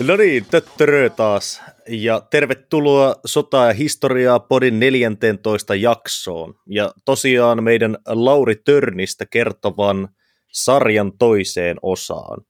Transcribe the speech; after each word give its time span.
No 0.00 0.16
niin, 0.16 0.46
töttörö 0.50 1.10
taas. 1.10 1.62
Ja 1.88 2.20
tervetuloa 2.30 3.14
Sota 3.26 3.66
ja 3.66 3.72
historiaa 3.72 4.40
podin 4.40 4.80
14 4.80 5.74
jaksoon. 5.74 6.54
Ja 6.66 6.92
tosiaan 7.04 7.64
meidän 7.64 7.98
Lauri 8.06 8.56
Törnistä 8.56 9.26
kertovan 9.26 10.08
sarjan 10.52 11.12
toiseen 11.18 11.76
osaan. 11.82 12.44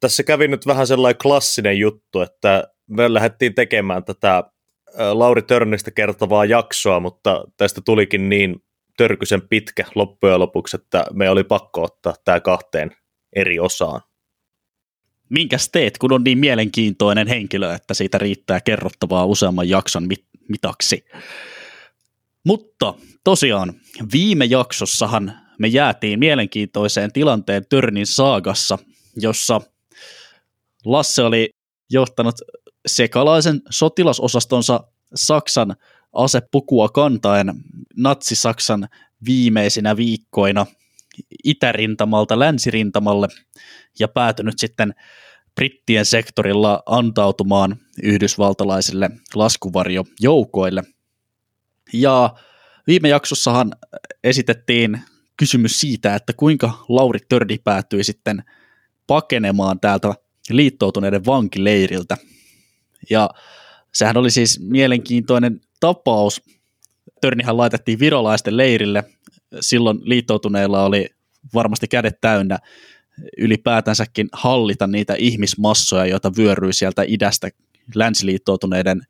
Tässä 0.00 0.22
kävi 0.22 0.48
nyt 0.48 0.66
vähän 0.66 0.86
sellainen 0.86 1.18
klassinen 1.22 1.78
juttu, 1.78 2.20
että 2.20 2.68
me 2.86 3.14
lähdettiin 3.14 3.54
tekemään 3.54 4.04
tätä 4.04 4.44
Lauri 5.12 5.42
Törnistä 5.42 5.90
kertovaa 5.90 6.44
jaksoa, 6.44 7.00
mutta 7.00 7.44
tästä 7.56 7.80
tulikin 7.84 8.28
niin 8.28 8.56
törkysen 8.96 9.48
pitkä 9.48 9.84
loppujen 9.94 10.40
lopuksi, 10.40 10.76
että 10.76 11.04
me 11.12 11.30
oli 11.30 11.44
pakko 11.44 11.82
ottaa 11.82 12.14
tämä 12.24 12.40
kahteen 12.40 12.90
eri 13.36 13.58
osaan 13.58 14.00
minkäs 15.28 15.68
teet, 15.68 15.98
kun 15.98 16.12
on 16.12 16.24
niin 16.24 16.38
mielenkiintoinen 16.38 17.26
henkilö, 17.26 17.74
että 17.74 17.94
siitä 17.94 18.18
riittää 18.18 18.60
kerrottavaa 18.60 19.26
useamman 19.26 19.68
jakson 19.68 20.08
mit- 20.08 20.28
mitaksi. 20.48 21.04
Mutta 22.44 22.94
tosiaan 23.24 23.74
viime 24.12 24.44
jaksossahan 24.44 25.32
me 25.58 25.68
jäätiin 25.68 26.18
mielenkiintoiseen 26.18 27.12
tilanteen 27.12 27.66
Törnin 27.68 28.06
saagassa, 28.06 28.78
jossa 29.16 29.60
Lasse 30.84 31.22
oli 31.22 31.50
johtanut 31.90 32.34
sekalaisen 32.86 33.62
sotilasosastonsa 33.70 34.80
Saksan 35.14 35.76
asepukua 36.12 36.88
kantaen 36.88 37.52
Natsi-Saksan 37.96 38.88
viimeisinä 39.26 39.96
viikkoina 39.96 40.66
itärintamalta 41.44 42.38
länsirintamalle 42.38 43.28
ja 43.98 44.08
päätynyt 44.08 44.58
sitten 44.58 44.94
brittien 45.54 46.04
sektorilla 46.04 46.82
antautumaan 46.86 47.76
yhdysvaltalaisille 48.02 49.10
laskuvarjojoukoille. 49.34 50.82
Ja 51.92 52.34
viime 52.86 53.08
jaksossahan 53.08 53.72
esitettiin 54.24 55.00
kysymys 55.36 55.80
siitä, 55.80 56.14
että 56.14 56.32
kuinka 56.32 56.84
Lauri 56.88 57.18
Tördi 57.28 57.58
päätyi 57.64 58.04
sitten 58.04 58.44
pakenemaan 59.06 59.80
täältä 59.80 60.14
liittoutuneiden 60.50 61.26
vankileiriltä. 61.26 62.16
Ja 63.10 63.30
sehän 63.94 64.16
oli 64.16 64.30
siis 64.30 64.60
mielenkiintoinen 64.60 65.60
tapaus. 65.80 66.42
Törnihän 67.20 67.56
laitettiin 67.56 67.98
virolaisten 67.98 68.56
leirille. 68.56 69.04
Silloin 69.60 69.98
liittoutuneilla 70.02 70.84
oli 70.84 71.10
varmasti 71.54 71.88
kädet 71.88 72.20
täynnä 72.20 72.58
ylipäätänsäkin 73.38 74.28
hallita 74.32 74.86
niitä 74.86 75.14
ihmismassoja, 75.14 76.06
joita 76.06 76.32
vyöryy 76.36 76.72
sieltä 76.72 77.04
idästä 77.06 77.48
länsiliittoutuneiden 77.94 79.02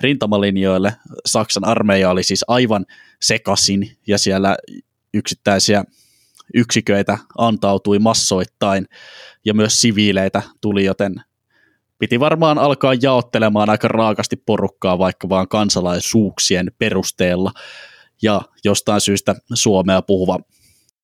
rintamalinjoille. 0.00 0.96
Saksan 1.26 1.64
armeija 1.64 2.10
oli 2.10 2.22
siis 2.22 2.44
aivan 2.48 2.86
sekasin 3.22 3.96
ja 4.06 4.18
siellä 4.18 4.56
yksittäisiä 5.14 5.84
yksiköitä 6.54 7.18
antautui 7.38 7.98
massoittain 7.98 8.86
ja 9.44 9.54
myös 9.54 9.80
siviileitä 9.80 10.42
tuli, 10.60 10.84
joten 10.84 11.14
piti 11.98 12.20
varmaan 12.20 12.58
alkaa 12.58 12.94
jaottelemaan 13.02 13.70
aika 13.70 13.88
raakasti 13.88 14.36
porukkaa 14.36 14.98
vaikka 14.98 15.28
vaan 15.28 15.48
kansalaisuuksien 15.48 16.72
perusteella. 16.78 17.52
Ja 18.24 18.42
jostain 18.64 19.00
syystä 19.00 19.34
Suomea 19.54 20.02
puhuva 20.02 20.38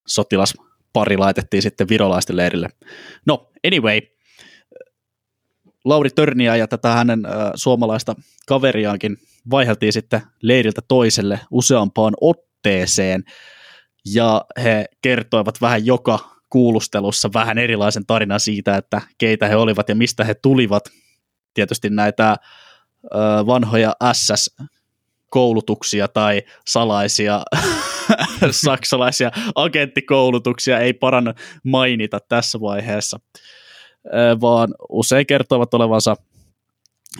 sotilas 0.06 0.54
pari 0.92 1.16
laitettiin 1.16 1.62
sitten 1.62 1.88
virolaisten 1.88 2.36
leirille. 2.36 2.68
No, 3.26 3.50
anyway, 3.66 4.00
Lauri 5.84 6.10
Törniä 6.10 6.56
ja 6.56 6.68
tätä 6.68 6.88
hänen 6.88 7.26
äh, 7.26 7.32
suomalaista 7.54 8.14
kaveriaankin 8.46 9.16
vaiheltiin 9.50 9.92
sitten 9.92 10.22
leiriltä 10.42 10.80
toiselle 10.88 11.40
useampaan 11.50 12.14
otteeseen, 12.20 13.24
ja 14.14 14.44
he 14.62 14.84
kertoivat 15.02 15.60
vähän 15.60 15.86
joka 15.86 16.36
kuulustelussa 16.50 17.30
vähän 17.34 17.58
erilaisen 17.58 18.06
tarinan 18.06 18.40
siitä, 18.40 18.76
että 18.76 19.00
keitä 19.18 19.48
he 19.48 19.56
olivat 19.56 19.88
ja 19.88 19.94
mistä 19.94 20.24
he 20.24 20.34
tulivat. 20.34 20.84
Tietysti 21.54 21.90
näitä 21.90 22.30
äh, 22.30 22.36
vanhoja 23.46 23.92
SS-koulutuksia 25.30 26.08
tai 26.08 26.42
salaisia 26.66 27.42
saksalaisia 28.50 29.30
agenttikoulutuksia 29.54 30.78
ei 30.78 30.92
paranna 30.92 31.34
mainita 31.64 32.18
tässä 32.28 32.60
vaiheessa, 32.60 33.20
vaan 34.40 34.74
usein 34.88 35.26
kertovat 35.26 35.74
olevansa 35.74 36.16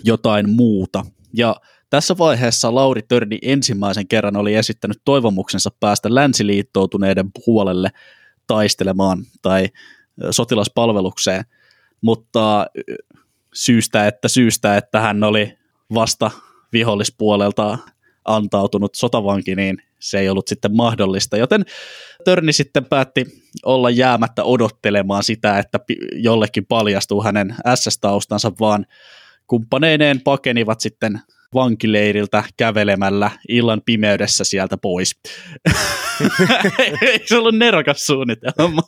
jotain 0.03 0.49
muuta. 0.49 1.05
Ja 1.33 1.55
tässä 1.89 2.17
vaiheessa 2.17 2.75
Lauri 2.75 3.01
Törni 3.01 3.39
ensimmäisen 3.41 4.07
kerran 4.07 4.35
oli 4.35 4.55
esittänyt 4.55 5.01
toivomuksensa 5.05 5.69
päästä 5.79 6.15
länsiliittoutuneiden 6.15 7.31
puolelle 7.45 7.89
taistelemaan 8.47 9.23
tai 9.41 9.67
sotilaspalvelukseen, 10.31 11.43
mutta 12.01 12.65
syystä, 13.53 14.07
että 14.07 14.27
syystä, 14.27 14.77
että 14.77 14.99
hän 14.99 15.23
oli 15.23 15.57
vasta 15.93 16.31
vihollispuolelta 16.73 17.77
antautunut 18.25 18.95
sotavanki, 18.95 19.55
niin 19.55 19.77
se 19.99 20.19
ei 20.19 20.29
ollut 20.29 20.47
sitten 20.47 20.75
mahdollista, 20.75 21.37
joten 21.37 21.65
Törni 22.25 22.53
sitten 22.53 22.85
päätti 22.85 23.25
olla 23.65 23.89
jäämättä 23.89 24.43
odottelemaan 24.43 25.23
sitä, 25.23 25.59
että 25.59 25.79
jollekin 26.15 26.65
paljastuu 26.65 27.23
hänen 27.23 27.55
SS-taustansa, 27.75 28.51
vaan 28.59 28.85
kumppaneineen 29.47 30.21
pakenivat 30.21 30.79
sitten 30.79 31.21
vankileiriltä 31.53 32.43
kävelemällä 32.57 33.31
illan 33.49 33.81
pimeydessä 33.85 34.43
sieltä 34.43 34.77
pois. 34.77 35.19
Eikö 37.01 37.25
se 37.27 37.37
ollut 37.37 37.55
nerokas 37.55 38.05
suunnitelma? 38.05 38.81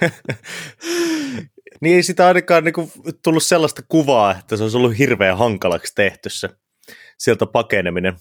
niin 1.80 1.96
ei 1.96 2.02
sitä 2.02 2.26
ainakaan 2.26 2.64
niinku 2.64 2.92
tullut 3.22 3.42
sellaista 3.42 3.82
kuvaa, 3.88 4.38
että 4.38 4.56
se 4.56 4.62
olisi 4.62 4.76
ollut 4.76 4.98
hirveän 4.98 5.38
hankalaksi 5.38 5.92
tehty 5.94 6.30
se 6.30 6.48
sieltä 7.18 7.46
pakeneminen. 7.46 8.16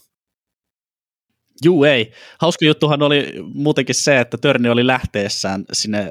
Juu 1.63 1.83
ei. 1.83 2.11
Hauska 2.39 2.66
juttuhan 2.66 3.01
oli 3.01 3.33
muutenkin 3.53 3.95
se, 3.95 4.19
että 4.19 4.38
Törni 4.38 4.69
oli 4.69 4.88
lähteessään 4.88 5.66
sinne 5.73 6.09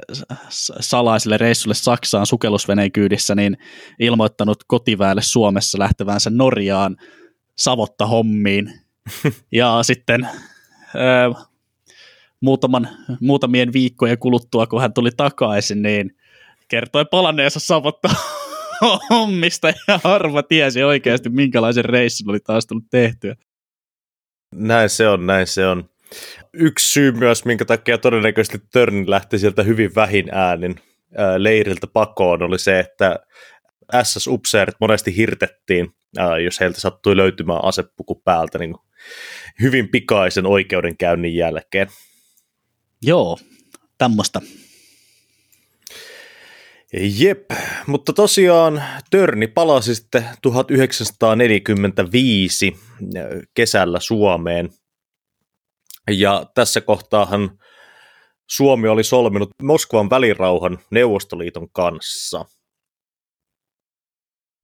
salaiselle 0.81 1.39
reissulle 1.39 1.75
Saksaan 1.75 2.27
sukellusveneen 2.27 2.93
kyydissä, 2.93 3.35
niin 3.35 3.59
ilmoittanut 3.99 4.65
kotiväelle 4.67 5.23
Suomessa 5.23 5.79
lähtevänsä 5.79 6.31
Norjaan 6.31 6.97
savotta 7.59 8.07
hommiin. 8.07 8.73
ja 9.53 9.83
sitten 9.83 10.29
ö, 10.95 11.45
muutaman, 12.41 12.89
muutamien 13.21 13.73
viikkojen 13.73 14.19
kuluttua, 14.19 14.67
kun 14.67 14.81
hän 14.81 14.95
tuli 14.95 15.11
takaisin, 15.17 15.83
niin 15.83 16.17
kertoi 16.69 17.05
palanneensa 17.05 17.61
savotta 17.61 18.09
hommista 19.11 19.69
ja 19.69 20.01
harva 20.05 20.43
tiesi 20.43 20.83
oikeasti, 20.83 21.29
minkälaisen 21.29 21.85
reissun 21.85 22.31
oli 22.31 22.41
taas 22.41 22.67
tullut 22.67 22.85
tehtyä. 22.91 23.37
Näin 24.55 24.89
se 24.89 25.09
on, 25.09 25.27
näin 25.27 25.47
se 25.47 25.67
on. 25.67 25.91
Yksi 26.53 26.93
syy 26.93 27.13
myös, 27.13 27.45
minkä 27.45 27.65
takia 27.65 27.99
todennäköisesti 27.99 28.59
Törni 28.73 29.11
lähti 29.11 29.39
sieltä 29.39 29.63
hyvin 29.63 29.95
vähin 29.95 30.29
äänin 30.33 30.81
ää, 31.17 31.43
leiriltä 31.43 31.87
pakoon, 31.87 32.43
oli 32.43 32.59
se, 32.59 32.79
että 32.79 33.19
SS-upseerit 34.03 34.75
monesti 34.81 35.17
hirtettiin, 35.17 35.95
jos 36.45 36.61
heiltä 36.61 36.81
sattui 36.81 37.17
löytymään 37.17 37.65
asepuku 37.65 38.15
päältä 38.15 38.59
niin 38.59 38.75
hyvin 39.61 39.89
pikaisen 39.89 40.47
oikeudenkäynnin 40.47 41.35
jälkeen. 41.35 41.89
Joo, 43.03 43.39
tämmöistä. 43.99 44.41
Jep, 47.01 47.51
mutta 47.87 48.13
tosiaan 48.13 48.83
Törni 49.11 49.47
palasi 49.47 49.95
sitten 49.95 50.25
1945 50.43 52.77
kesällä 53.55 54.01
Suomeen. 54.01 54.71
Ja 56.11 56.47
tässä 56.55 56.81
kohtaahan 56.81 57.59
Suomi 58.51 58.89
oli 58.89 59.05
solminut 59.05 59.51
Moskovan 59.63 60.11
välirauhan 60.11 60.79
Neuvostoliiton 60.91 61.69
kanssa. 61.73 62.45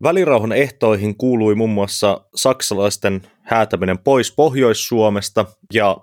Välirauhan 0.02 0.52
ehtoihin 0.52 1.16
kuului 1.16 1.54
muun 1.54 1.70
muassa 1.70 2.26
saksalaisten 2.34 3.22
häätäminen 3.42 3.98
pois 3.98 4.32
Pohjois-Suomesta 4.32 5.46
ja 5.74 5.96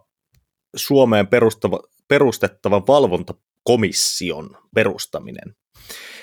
Suomeen 0.76 1.28
perustava, 1.28 1.80
perustettavan 2.08 2.88
valvontakomission 2.88 4.58
perustaminen. 4.76 5.56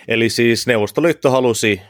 Eli 0.09 0.29
siis 0.29 0.67
Neuvostoliitto 0.67 1.31
halusi 1.31 1.81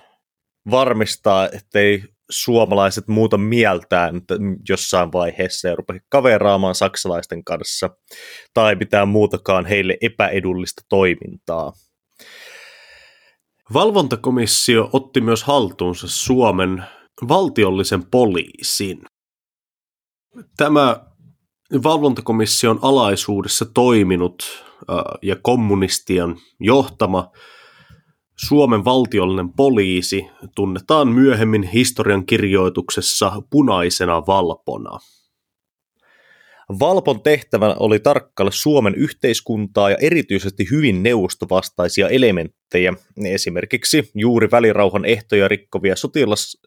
varmistaa, 0.70 1.48
ettei 1.48 2.02
suomalaiset 2.30 3.08
muuta 3.08 3.38
mieltään 3.38 4.22
jossain 4.68 5.12
vaiheessa 5.12 5.68
ja 5.68 5.76
rupea 5.76 6.00
kaveraamaan 6.08 6.74
saksalaisten 6.74 7.44
kanssa 7.44 7.90
tai 8.54 8.74
mitään 8.74 9.08
muutakaan 9.08 9.66
heille 9.66 9.96
epäedullista 10.00 10.82
toimintaa. 10.88 11.72
Valvontakomissio 13.72 14.90
otti 14.92 15.20
myös 15.20 15.42
haltuunsa 15.42 16.08
Suomen 16.08 16.84
valtiollisen 17.28 18.06
poliisin. 18.10 19.02
Tämä 20.56 21.06
valvontakomission 21.82 22.78
alaisuudessa 22.82 23.64
toiminut 23.64 24.64
ja 25.22 25.36
kommunistien 25.42 26.36
johtama 26.60 27.30
Suomen 28.36 28.84
valtiollinen 28.84 29.52
poliisi 29.52 30.26
tunnetaan 30.54 31.08
myöhemmin 31.08 31.62
historian 31.62 32.26
kirjoituksessa 32.26 33.42
punaisena 33.50 34.26
valpona. 34.26 34.98
Valpon 36.80 37.22
tehtävä 37.22 37.76
oli 37.78 37.98
tarkkailla 38.00 38.50
Suomen 38.54 38.94
yhteiskuntaa 38.94 39.90
ja 39.90 39.96
erityisesti 40.00 40.66
hyvin 40.70 41.02
neuvostovastaisia 41.02 42.08
elementtejä, 42.08 42.94
esimerkiksi 43.24 44.10
juuri 44.14 44.48
välirauhan 44.50 45.04
ehtoja 45.04 45.48
rikkovia 45.48 45.96
sotilas, 45.96 46.62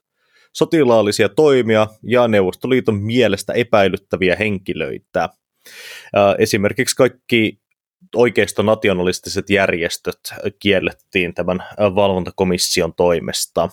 sotilaallisia 0.54 1.30
toimia 1.30 1.88
ja 2.04 2.28
Neuvostoliiton 2.28 3.04
mielestä 3.04 3.54
epäilyttäviä 3.54 4.36
henkilöitä. 4.36 5.30
Esimerkiksi 6.38 6.96
kaikki 6.96 7.60
oikeisto-nationalistiset 8.16 9.50
järjestöt 9.50 10.20
kiellettiin 10.60 11.34
tämän 11.34 11.64
valvontakomission 11.80 12.94
toimesta. 12.94 13.70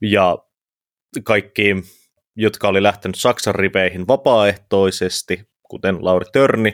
Ja 0.00 0.38
kaikki, 1.24 1.76
jotka 2.36 2.68
oli 2.68 2.82
lähtenyt 2.82 3.16
Saksan 3.16 3.54
riveihin 3.54 4.08
vapaaehtoisesti, 4.08 5.48
kuten 5.62 6.04
Lauri 6.04 6.26
Törni, 6.32 6.72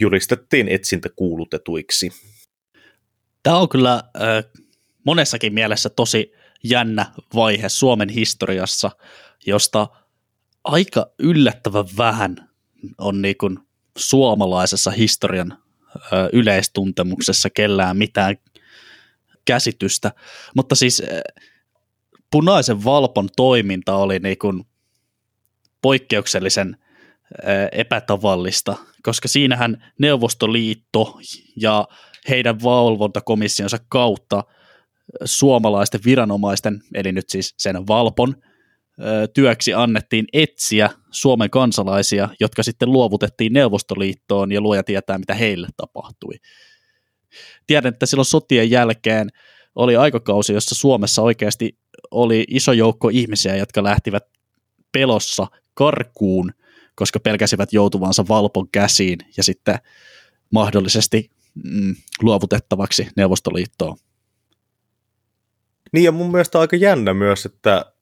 julistettiin 0.00 0.68
etsintä 0.68 1.08
kuulutetuiksi. 1.16 2.10
Tämä 3.42 3.58
on 3.58 3.68
kyllä 3.68 3.94
äh, 3.94 4.44
monessakin 5.04 5.54
mielessä 5.54 5.88
tosi 5.88 6.32
jännä 6.64 7.06
vaihe 7.34 7.68
Suomen 7.68 8.08
historiassa, 8.08 8.90
josta 9.46 9.86
aika 10.64 11.06
yllättävän 11.18 11.84
vähän 11.98 12.48
on 12.98 13.22
niin 13.22 13.36
kuin 13.36 13.58
suomalaisessa 13.96 14.90
historian 14.90 15.58
yleistuntemuksessa 16.32 17.50
kellään 17.50 17.96
mitään 17.96 18.36
käsitystä. 19.44 20.12
Mutta 20.56 20.74
siis 20.74 21.02
punaisen 22.30 22.84
valpon 22.84 23.28
toiminta 23.36 23.96
oli 23.96 24.18
niin 24.18 24.38
kuin 24.38 24.64
poikkeuksellisen 25.82 26.76
epätavallista, 27.72 28.76
koska 29.02 29.28
siinähän 29.28 29.92
Neuvostoliitto 29.98 31.18
ja 31.56 31.88
heidän 32.28 32.62
valvontakomissionsa 32.62 33.78
kautta 33.88 34.44
suomalaisten 35.24 36.00
viranomaisten, 36.04 36.82
eli 36.94 37.12
nyt 37.12 37.24
siis 37.28 37.54
sen 37.58 37.86
valpon, 37.86 38.34
työksi 39.34 39.74
annettiin 39.74 40.24
etsiä 40.32 40.90
Suomen 41.10 41.50
kansalaisia, 41.50 42.28
jotka 42.40 42.62
sitten 42.62 42.92
luovutettiin 42.92 43.52
Neuvostoliittoon 43.52 44.52
ja 44.52 44.60
luoja 44.60 44.82
tietää, 44.82 45.18
mitä 45.18 45.34
heille 45.34 45.68
tapahtui. 45.76 46.34
Tiedän, 47.66 47.92
että 47.92 48.06
silloin 48.06 48.26
sotien 48.26 48.70
jälkeen 48.70 49.28
oli 49.74 49.96
aikakausi, 49.96 50.52
jossa 50.52 50.74
Suomessa 50.74 51.22
oikeasti 51.22 51.78
oli 52.10 52.44
iso 52.48 52.72
joukko 52.72 53.08
ihmisiä, 53.08 53.56
jotka 53.56 53.82
lähtivät 53.82 54.24
pelossa 54.92 55.46
karkuun, 55.74 56.52
koska 56.94 57.20
pelkäsivät 57.20 57.72
joutuvansa 57.72 58.28
valpon 58.28 58.68
käsiin 58.72 59.18
ja 59.36 59.42
sitten 59.42 59.78
mahdollisesti 60.50 61.30
mm, 61.64 61.96
luovutettavaksi 62.22 63.08
Neuvostoliittoon. 63.16 63.96
Niin 65.92 66.04
ja 66.04 66.12
mun 66.12 66.30
mielestä 66.30 66.60
aika 66.60 66.76
jännä 66.76 67.14
myös, 67.14 67.46
että 67.46 67.92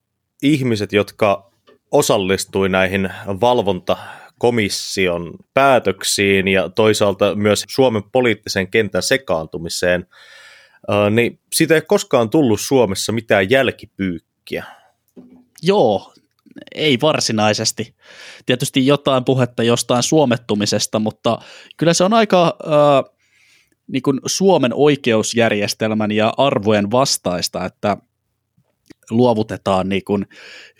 ihmiset, 0.45 0.93
jotka 0.93 1.51
osallistui 1.91 2.69
näihin 2.69 3.09
valvontakomission 3.41 5.33
päätöksiin 5.53 6.47
ja 6.47 6.69
toisaalta 6.69 7.35
myös 7.35 7.63
Suomen 7.67 8.03
poliittisen 8.11 8.71
kentän 8.71 9.03
sekaantumiseen, 9.03 10.05
niin 11.11 11.39
siitä 11.53 11.75
ei 11.75 11.81
koskaan 11.81 12.29
tullut 12.29 12.61
Suomessa 12.61 13.11
mitään 13.11 13.49
jälkipyykkiä. 13.49 14.65
Joo, 15.63 16.13
ei 16.75 16.97
varsinaisesti. 17.01 17.95
Tietysti 18.45 18.87
jotain 18.87 19.25
puhetta 19.25 19.63
jostain 19.63 20.03
suomettumisesta, 20.03 20.99
mutta 20.99 21.37
kyllä 21.77 21.93
se 21.93 22.03
on 22.03 22.13
aika 22.13 22.45
äh, 22.45 23.15
niin 23.87 24.01
kuin 24.01 24.19
Suomen 24.25 24.71
oikeusjärjestelmän 24.73 26.11
ja 26.11 26.33
arvojen 26.37 26.91
vastaista, 26.91 27.65
että 27.65 27.97
luovutetaan 29.09 29.89
niin 29.89 30.03
kuin 30.03 30.25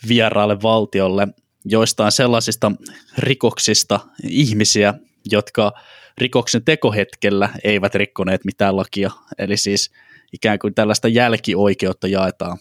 vieraalle 0.08 0.62
valtiolle 0.62 1.28
joistain 1.64 2.12
sellaisista 2.12 2.72
rikoksista 3.18 4.00
ihmisiä, 4.22 4.94
jotka 5.30 5.72
rikoksen 6.18 6.64
tekohetkellä 6.64 7.48
eivät 7.64 7.94
rikkoneet 7.94 8.44
mitään 8.44 8.76
lakia. 8.76 9.10
Eli 9.38 9.56
siis 9.56 9.90
ikään 10.32 10.58
kuin 10.58 10.74
tällaista 10.74 11.08
jälkioikeutta 11.08 12.08
jaetaan. 12.08 12.58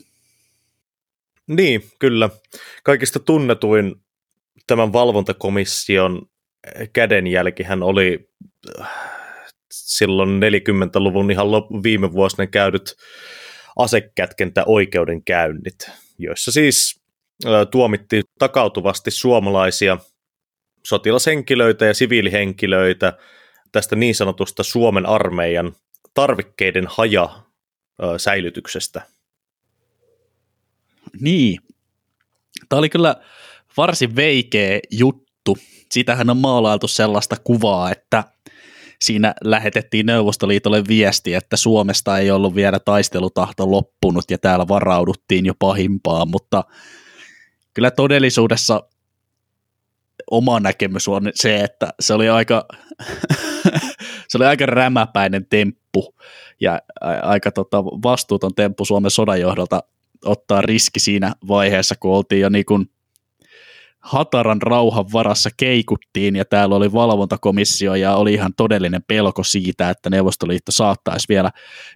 Niin, 1.48 1.84
kyllä. 2.00 2.30
Kaikista 2.84 3.20
tunnetuin 3.20 3.96
tämän 4.68 4.94
valvontakomission 4.94 6.22
kädenjälkihän 6.94 7.84
oli 7.84 8.30
äh, 8.82 8.88
silloin 9.72 10.40
40-luvun 10.40 11.32
ihan 11.32 11.48
viime 11.84 12.14
vuosina 12.14 12.48
käydyt 12.48 12.96
asekätkentä 13.76 14.64
oikeudenkäynnit, 14.66 15.92
joissa 16.18 16.52
siis 16.52 17.02
tuomittiin 17.72 18.24
takautuvasti 18.40 19.12
suomalaisia 19.12 19.98
sotilashenkilöitä 20.86 21.86
ja 21.86 21.94
siviilihenkilöitä 21.94 23.14
tästä 23.72 23.96
niin 23.96 24.16
sanotusta 24.16 24.64
Suomen 24.64 25.06
armeijan 25.06 25.76
tarvikkeiden 26.14 26.86
haja 26.88 27.44
säilytyksestä. 28.18 29.02
Niin. 31.20 31.60
Tämä 32.70 32.78
oli 32.80 32.90
kyllä 32.90 33.16
varsin 33.78 34.16
veikeä 34.16 34.80
juttu. 34.92 35.58
Siitähän 35.92 36.30
on 36.30 36.38
maalailtu 36.38 36.88
sellaista 36.88 37.36
kuvaa, 37.44 37.92
että 37.92 38.24
siinä 39.02 39.34
lähetettiin 39.44 40.06
Neuvostoliitolle 40.06 40.84
viesti, 40.88 41.34
että 41.34 41.58
Suomesta 41.58 42.18
ei 42.18 42.32
ollut 42.32 42.56
vielä 42.56 42.80
taistelutahto 42.80 43.72
loppunut 43.72 44.32
ja 44.32 44.38
täällä 44.38 44.68
varauduttiin 44.68 45.46
jo 45.46 45.54
pahimpaan, 45.60 46.28
mutta 46.30 46.64
kyllä 47.74 47.92
todellisuudessa 47.92 48.84
oma 50.32 50.60
näkemys 50.60 51.08
on 51.08 51.32
se, 51.36 51.60
että 51.60 51.94
se 52.00 52.14
oli 52.14 52.30
aika, 52.30 52.66
se 54.30 54.38
oli 54.38 54.46
aika 54.46 54.66
rämäpäinen 54.66 55.46
temppu 55.46 56.16
ja 56.62 56.82
aika 57.22 57.52
tota, 57.52 57.86
vastuuton 57.86 58.56
temppu 58.56 58.86
Suomen 58.86 59.12
sodan 59.12 59.42
johdolta 59.42 59.84
ottaa 60.26 60.62
riski 60.62 61.00
siinä 61.00 61.34
vaiheessa, 61.48 61.96
kun 62.00 62.12
oltiin 62.12 62.42
jo 62.42 62.50
niin 62.50 62.66
kuin 62.66 62.90
hataran 64.06 64.62
rauhan 64.62 65.06
varassa 65.14 65.50
keikuttiin 65.58 66.36
ja 66.36 66.46
täällä 66.46 66.76
oli 66.76 66.94
valvontakomissio 66.94 67.96
ja 67.96 68.16
oli 68.16 68.34
ihan 68.34 68.54
todellinen 68.58 69.04
pelko 69.08 69.44
siitä, 69.44 69.90
että 69.90 70.10
Neuvostoliitto 70.10 70.72
saattaisi 70.72 71.26
vielä 71.30 71.52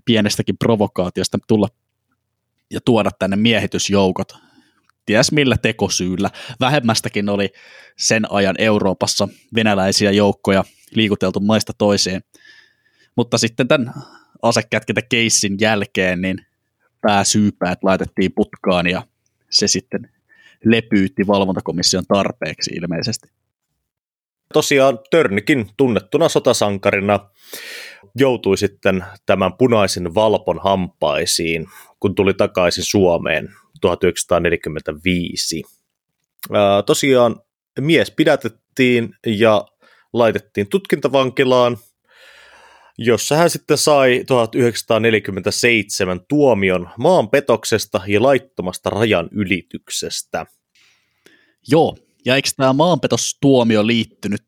pienestäkin 0.06 0.58
provokaatiosta 0.58 1.38
tulla 1.48 1.68
ja 2.72 2.80
tuoda 2.86 3.10
tänne 3.20 3.36
miehitysjoukot. 3.36 4.38
Ties 5.06 5.32
millä 5.32 5.58
tekosyyllä. 5.58 6.30
Vähemmästäkin 6.60 7.30
oli 7.30 7.50
sen 7.98 8.32
ajan 8.32 8.56
Euroopassa 8.58 9.28
venäläisiä 9.56 10.12
joukkoja 10.12 10.64
liikuteltu 10.92 11.40
maista 11.40 11.74
toiseen. 11.78 12.22
Mutta 13.16 13.38
sitten 13.38 13.68
tämän 13.68 13.94
asekätkentä 14.42 15.02
keissin 15.02 15.58
jälkeen 15.62 16.22
niin 16.22 16.46
pääsyypäät 17.02 17.80
laitettiin 17.84 18.32
putkaan 18.36 18.88
ja 18.88 19.04
se 19.50 19.68
sitten 19.68 20.19
lepyytti 20.66 21.28
valvontakomission 21.28 22.04
tarpeeksi 22.08 22.72
ilmeisesti. 22.76 23.30
Tosiaan 24.54 25.00
Törnikin 25.12 25.70
tunnettuna 25.78 26.30
sotasankarina 26.30 27.30
joutui 28.16 28.58
sitten 28.58 29.06
tämän 29.26 29.54
punaisen 29.54 30.16
valpon 30.16 30.60
hampaisiin, 30.64 31.66
kun 32.00 32.16
tuli 32.16 32.34
takaisin 32.34 32.84
Suomeen 32.84 33.50
1945. 33.82 35.64
Ää, 36.54 36.84
tosiaan 36.84 37.42
mies 37.80 38.12
pidätettiin 38.12 39.16
ja 39.26 39.66
laitettiin 40.14 40.70
tutkintavankilaan, 40.70 41.78
jossa 43.02 43.36
hän 43.36 43.50
sitten 43.50 43.78
sai 43.78 44.24
1947 44.28 46.20
tuomion 46.28 46.90
maanpetoksesta 46.98 48.02
ja 48.08 48.22
laittomasta 48.24 48.90
rajan 48.90 49.30
ylityksestä. 49.32 50.46
Joo, 51.68 51.98
ja 52.26 52.36
eikö 52.36 52.50
tämä 52.58 52.74
maanpetostuomio 52.74 53.88
liittynyt 53.88 54.44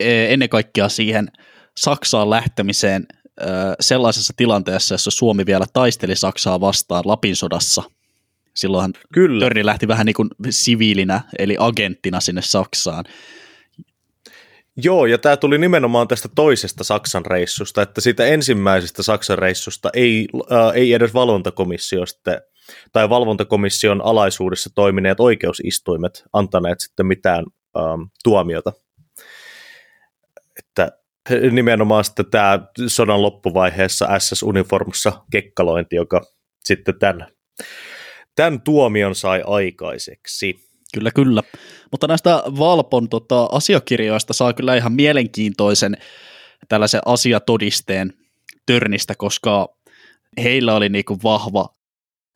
e, 0.00 0.32
ennen 0.32 0.48
kaikkea 0.48 0.88
siihen 0.88 1.28
Saksaan 1.76 2.30
lähtemiseen 2.30 3.06
sellaisessa 3.80 4.32
tilanteessa, 4.36 4.94
jossa 4.94 5.10
Suomi 5.10 5.46
vielä 5.46 5.66
taisteli 5.72 6.16
Saksaa 6.16 6.60
vastaan 6.60 7.02
Lapin 7.06 7.36
sodassa. 7.36 7.82
Silloinhan 8.54 8.92
Kyllä. 9.14 9.44
Törni 9.44 9.66
lähti 9.66 9.88
vähän 9.88 10.06
niin 10.06 10.14
kuin 10.14 10.28
siviilinä, 10.50 11.20
eli 11.38 11.56
agenttina 11.58 12.20
sinne 12.20 12.42
Saksaan. 12.42 13.04
Joo, 14.82 15.06
ja 15.06 15.18
tämä 15.18 15.36
tuli 15.36 15.58
nimenomaan 15.58 16.08
tästä 16.08 16.28
toisesta 16.34 16.84
Saksan 16.84 17.26
reissusta, 17.26 17.82
että 17.82 18.00
siitä 18.00 18.26
ensimmäisestä 18.26 19.02
Saksan 19.02 19.38
reissusta 19.38 19.90
ei, 19.94 20.28
äh, 20.52 20.72
ei 20.74 20.92
edes 20.92 21.14
valvontakomissio 21.14 22.06
sitten, 22.06 22.40
tai 22.92 23.08
valvontakomission 23.08 24.04
alaisuudessa 24.04 24.70
toimineet 24.74 25.20
oikeusistuimet 25.20 26.24
antaneet 26.32 26.80
sitten 26.80 27.06
mitään 27.06 27.44
ähm, 27.76 28.02
tuomiota. 28.24 28.72
Että 30.58 30.92
nimenomaan 31.50 32.04
sitten 32.04 32.30
tämä 32.30 32.58
sodan 32.86 33.22
loppuvaiheessa 33.22 34.18
SS-uniformussa 34.18 35.12
kekkalointi, 35.30 35.96
joka 35.96 36.22
sitten 36.64 36.98
tämän, 36.98 37.26
tämän 38.34 38.60
tuomion 38.60 39.14
sai 39.14 39.42
aikaiseksi. 39.46 40.68
Kyllä, 40.94 41.10
kyllä. 41.10 41.42
Mutta 41.90 42.06
näistä 42.06 42.42
Valpon 42.58 43.08
tota, 43.08 43.48
asiakirjoista 43.52 44.32
saa 44.32 44.52
kyllä 44.52 44.76
ihan 44.76 44.92
mielenkiintoisen 44.92 45.96
tällaisen 46.68 47.00
asiatodisteen 47.06 48.12
Törnistä, 48.66 49.14
koska 49.14 49.68
heillä 50.42 50.74
oli 50.74 50.88
niinku 50.88 51.18
vahva 51.22 51.74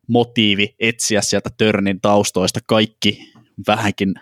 motiivi 0.08 0.74
etsiä 0.80 1.20
sieltä 1.20 1.50
Törnin 1.58 2.00
taustoista 2.00 2.60
kaikki 2.66 3.32
vähänkin 3.66 4.14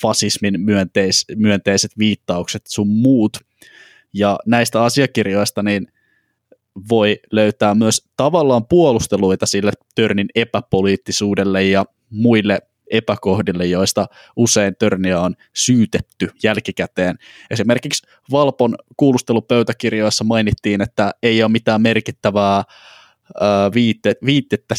fasismin 0.00 0.60
myönteis, 0.60 1.24
myönteiset 1.36 1.90
viittaukset 1.98 2.62
sun 2.68 2.88
muut. 2.88 3.36
Ja 4.12 4.38
näistä 4.46 4.82
asiakirjoista 4.82 5.62
niin 5.62 5.92
voi 6.88 7.20
löytää 7.32 7.74
myös 7.74 8.02
tavallaan 8.16 8.66
puolusteluita 8.66 9.46
sille 9.46 9.72
Törnin 9.94 10.28
epäpoliittisuudelle 10.34 11.64
ja 11.64 11.84
muille 12.10 12.58
epäkohdille, 12.90 13.66
joista 13.66 14.06
usein 14.36 14.76
Törniä 14.78 15.20
on 15.20 15.34
syytetty 15.54 16.30
jälkikäteen. 16.42 17.16
Esimerkiksi 17.50 18.06
Valpon 18.30 18.74
kuulustelupöytäkirjoissa 18.96 20.24
mainittiin, 20.24 20.80
että 20.80 21.10
ei 21.22 21.42
ole 21.42 21.52
mitään 21.52 21.82
merkittävää 21.82 22.64
viitte, 23.74 24.16
viitettä 24.24 24.74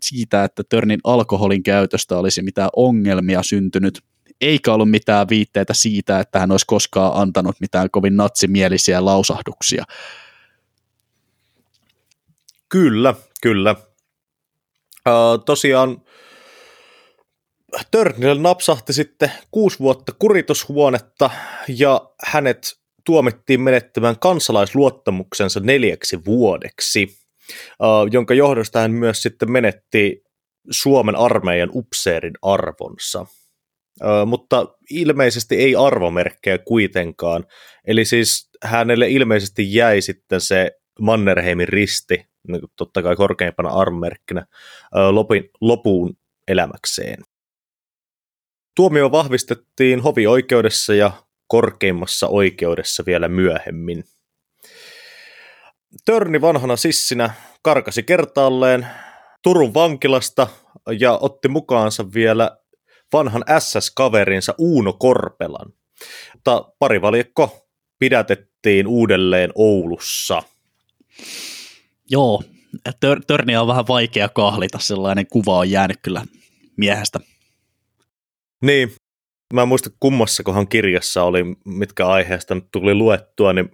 siitä, 0.00 0.44
että 0.44 0.62
Törnin 0.68 1.00
alkoholin 1.04 1.62
käytöstä 1.62 2.18
olisi 2.18 2.42
mitään 2.42 2.70
ongelmia 2.76 3.42
syntynyt, 3.42 4.00
eikä 4.40 4.72
ollut 4.72 4.90
mitään 4.90 5.28
viitteitä 5.28 5.74
siitä, 5.74 6.20
että 6.20 6.38
hän 6.38 6.50
olisi 6.50 6.66
koskaan 6.66 7.12
antanut 7.14 7.56
mitään 7.60 7.90
kovin 7.90 8.16
natsimielisiä 8.16 9.04
lausahduksia. 9.04 9.84
Kyllä, 12.68 13.14
kyllä. 13.42 13.76
Uh, 15.08 15.44
tosiaan 15.46 16.02
Törnille 17.90 18.42
napsahti 18.42 18.92
sitten 18.92 19.32
kuusi 19.50 19.78
vuotta 19.78 20.12
kuritushuonetta 20.18 21.30
ja 21.68 22.10
hänet 22.26 22.80
tuomittiin 23.06 23.60
menettämään 23.60 24.18
kansalaisluottamuksensa 24.18 25.60
neljäksi 25.60 26.24
vuodeksi, 26.24 27.18
jonka 28.12 28.34
johdosta 28.34 28.80
hän 28.80 28.90
myös 28.90 29.22
sitten 29.22 29.50
menetti 29.52 30.22
Suomen 30.70 31.16
armeijan 31.16 31.70
upseerin 31.74 32.32
arvonsa. 32.42 33.26
Mutta 34.26 34.66
ilmeisesti 34.90 35.56
ei 35.56 35.76
arvomerkkejä 35.76 36.58
kuitenkaan. 36.58 37.44
Eli 37.86 38.04
siis 38.04 38.50
hänelle 38.62 39.08
ilmeisesti 39.08 39.74
jäi 39.74 40.00
sitten 40.00 40.40
se 40.40 40.70
Mannerheimin 41.00 41.68
risti, 41.68 42.26
niin 42.48 42.60
totta 42.76 43.02
kai 43.02 43.16
korkeimpana 43.16 43.68
arvomerkkinä, 43.68 44.46
lopuun 45.60 46.16
elämäkseen. 46.48 47.24
Tuomio 48.80 49.10
vahvistettiin 49.12 50.00
hovioikeudessa 50.00 50.94
ja 50.94 51.12
korkeimmassa 51.46 52.28
oikeudessa 52.28 53.02
vielä 53.06 53.28
myöhemmin. 53.28 54.04
Törni 56.04 56.40
vanhana 56.40 56.76
sissinä 56.76 57.30
karkasi 57.62 58.02
kertaalleen 58.02 58.86
Turun 59.42 59.74
vankilasta 59.74 60.46
ja 60.98 61.18
otti 61.20 61.48
mukaansa 61.48 62.12
vielä 62.14 62.58
vanhan 63.12 63.44
SS-kaverinsa 63.58 64.54
Uuno 64.58 64.92
Korpelan. 64.92 65.72
Mutta 66.34 66.72
parivalikko 66.78 67.68
pidätettiin 67.98 68.86
uudelleen 68.86 69.50
Oulussa. 69.54 70.42
Joo, 72.10 72.42
tör- 72.88 73.24
Törniä 73.26 73.60
on 73.60 73.68
vähän 73.68 73.88
vaikea 73.88 74.28
kahlita, 74.28 74.78
sellainen 74.78 75.26
kuva 75.26 75.58
on 75.58 75.70
jäänyt 75.70 75.98
kyllä 76.02 76.26
miehestä. 76.76 77.20
Niin, 78.62 78.92
mä 79.54 79.62
en 79.62 79.68
muista 79.68 79.90
kummassakohan 80.00 80.68
kirjassa 80.68 81.22
oli, 81.22 81.44
mitkä 81.64 82.06
aiheesta 82.06 82.54
nyt 82.54 82.64
tuli 82.72 82.94
luettua, 82.94 83.52
niin 83.52 83.70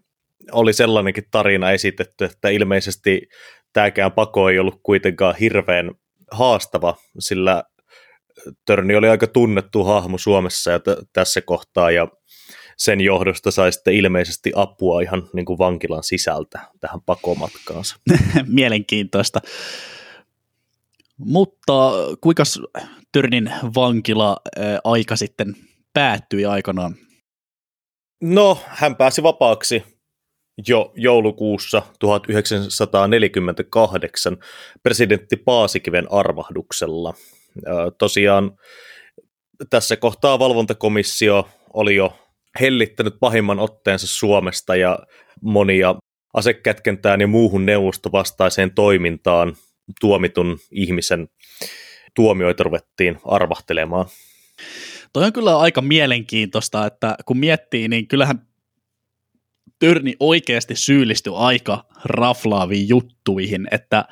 oli 0.52 0.72
sellainenkin 0.72 1.24
tarina 1.30 1.70
esitetty, 1.70 2.24
että 2.24 2.48
ilmeisesti 2.48 3.28
tämäkään 3.72 4.12
pako 4.12 4.48
ei 4.48 4.58
ollut 4.58 4.80
kuitenkaan 4.82 5.36
hirveän 5.36 5.90
haastava, 6.30 6.96
sillä 7.18 7.64
Törni 8.64 8.96
oli 8.96 9.08
aika 9.08 9.26
tunnettu 9.26 9.84
hahmo 9.84 10.18
Suomessa 10.18 10.70
ja 10.70 10.78
t- 10.78 11.08
tässä 11.12 11.40
kohtaa, 11.40 11.90
ja 11.90 12.08
sen 12.76 13.00
johdosta 13.00 13.50
sai 13.50 13.72
sitten 13.72 13.94
ilmeisesti 13.94 14.52
apua 14.54 15.00
ihan 15.00 15.28
niin 15.32 15.46
kuin 15.46 15.58
vankilan 15.58 16.02
sisältä 16.02 16.60
tähän 16.80 17.00
pakomatkaansa. 17.06 17.96
Mielenkiintoista. 18.46 19.40
Mutta 21.18 21.92
kuinka 22.20 22.42
Törnin 23.16 23.52
vankila 23.75 24.37
aika 24.85 25.16
sitten 25.16 25.56
päättyi 25.92 26.46
aikanaan? 26.46 26.94
No, 28.23 28.58
hän 28.66 28.96
pääsi 28.96 29.23
vapaaksi 29.23 29.82
jo 30.68 30.92
joulukuussa 30.96 31.82
1948 31.99 34.37
presidentti 34.82 35.37
Paasikiven 35.37 36.12
armahduksella. 36.12 37.14
Tosiaan 37.99 38.52
tässä 39.70 39.96
kohtaa 39.96 40.38
valvontakomissio 40.38 41.49
oli 41.75 41.96
jo 41.96 42.18
hellittänyt 42.61 43.14
pahimman 43.20 43.61
otteensa 43.61 44.06
Suomesta 44.06 44.76
ja 44.76 44.99
monia 45.42 45.94
asekätkentään 46.35 47.20
ja 47.20 47.26
muuhun 47.26 47.66
neuvostovastaiseen 47.66 48.75
toimintaan 48.75 49.56
tuomitun 50.00 50.58
ihmisen 50.70 51.28
tuomioita 52.16 52.62
ruvettiin 52.62 53.18
arvahtelemaan. 53.25 54.06
Toi 55.12 55.25
on 55.25 55.32
kyllä 55.32 55.58
aika 55.58 55.82
mielenkiintoista, 55.82 56.87
että 56.87 57.16
kun 57.26 57.38
miettii, 57.38 57.88
niin 57.88 58.08
kyllähän 58.08 58.46
Tyrni 59.78 60.16
oikeasti 60.20 60.76
syyllistyi 60.76 61.32
aika 61.37 61.85
raflaaviin 62.04 62.88
juttuihin, 62.88 63.68
että 63.70 64.04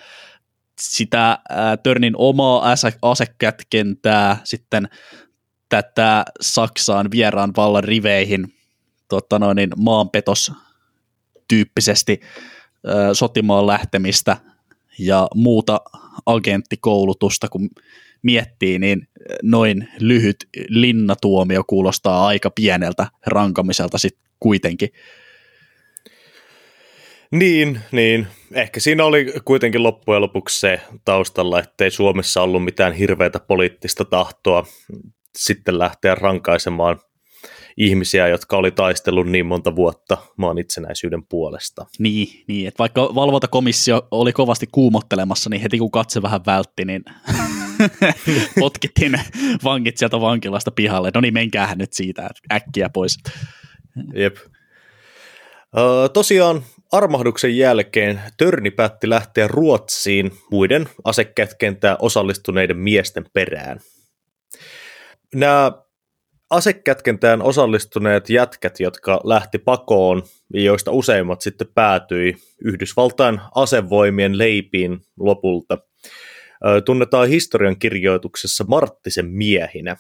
sitä 0.80 1.38
Törnin 1.82 2.14
omaa 2.16 2.75
asekätkentää, 3.02 4.37
sitten 4.44 4.88
tätä 5.68 6.25
Saksaan 6.40 7.11
vieraan 7.11 7.52
vallan 7.56 7.84
riveihin 7.84 8.54
tota 9.08 9.38
noin, 9.38 9.56
niin 9.56 9.70
maanpetos 9.76 10.52
tyyppisesti 11.49 12.20
sotimaan 13.12 13.66
lähtemistä 13.66 14.37
ja 14.99 15.28
muuta 15.34 15.80
agenttikoulutusta, 16.26 17.49
kun 17.49 17.71
miettii, 18.23 18.78
niin 18.78 19.09
noin 19.42 19.88
lyhyt 20.00 20.37
linnatuomio 20.68 21.64
kuulostaa 21.66 22.26
aika 22.26 22.50
pieneltä 22.50 23.06
rankamiselta 23.26 23.99
sitten 23.99 24.25
kuitenkin. 24.40 24.88
Niin, 27.30 27.80
niin. 27.92 28.26
Ehkä 28.52 28.80
siinä 28.80 29.04
oli 29.04 29.33
kuitenkin 29.44 29.83
loppujen 29.83 30.23
lopuksi 30.23 30.61
se 30.61 30.80
taustalla, 31.04 31.59
ettei 31.59 31.90
Suomessa 31.90 32.42
ollut 32.42 32.64
mitään 32.64 32.92
hirveätä 32.92 33.40
poliittista 33.40 34.04
tahtoa 34.04 34.66
sitten 35.37 35.78
lähteä 35.78 36.14
rankaisemaan 36.14 37.00
ihmisiä, 37.76 38.28
jotka 38.28 38.56
oli 38.56 38.70
taistellut 38.70 39.26
niin 39.26 39.46
monta 39.46 39.76
vuotta 39.76 40.18
maan 40.36 40.58
itsenäisyyden 40.58 41.26
puolesta. 41.26 41.86
Niin, 41.98 42.44
niin 42.48 42.68
että 42.68 42.78
vaikka 42.78 43.14
valvontakomissio 43.14 44.08
oli 44.10 44.32
kovasti 44.32 44.66
kuumottelemassa, 44.72 45.50
niin 45.50 45.62
heti 45.62 45.78
kun 45.78 45.90
katse 45.90 46.22
vähän 46.22 46.40
vältti, 46.46 46.84
niin 46.84 47.04
potkittiin 48.60 49.20
vangit 49.64 49.96
sieltä 49.96 50.20
vankilasta 50.20 50.70
pihalle. 50.70 51.10
No 51.14 51.20
niin, 51.20 51.34
menkäähän 51.34 51.78
nyt 51.78 51.92
siitä 51.92 52.30
äkkiä 52.52 52.88
pois. 52.88 53.18
Jep. 54.14 54.36
Tosiaan 56.12 56.62
armahduksen 56.92 57.56
jälkeen 57.56 58.20
Törni 58.36 58.70
päätti 58.70 59.08
lähteä 59.08 59.48
Ruotsiin 59.48 60.32
muiden 60.50 60.88
asekätkentään 61.04 61.96
osallistuneiden 62.00 62.76
miesten 62.76 63.24
perään. 63.32 63.80
Nämä 65.34 65.72
asekätkentään 66.54 67.42
osallistuneet 67.42 68.30
jätkät, 68.30 68.80
jotka 68.80 69.20
lähti 69.25 69.58
pakoon, 69.58 70.23
joista 70.54 70.90
useimmat 70.90 71.40
sitten 71.40 71.68
päätyi 71.75 72.37
Yhdysvaltain 72.64 73.40
asevoimien 73.54 74.38
leipiin 74.38 75.00
lopulta, 75.18 75.78
tunnetaan 76.84 77.28
historian 77.28 77.78
kirjoituksessa 77.78 78.64
Marttisen 78.68 79.26
miehinä. 79.26 79.96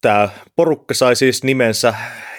Tämä 0.00 0.28
porukka 0.56 0.94
sai 0.94 1.16
siis 1.16 1.44
nimensä 1.44 1.94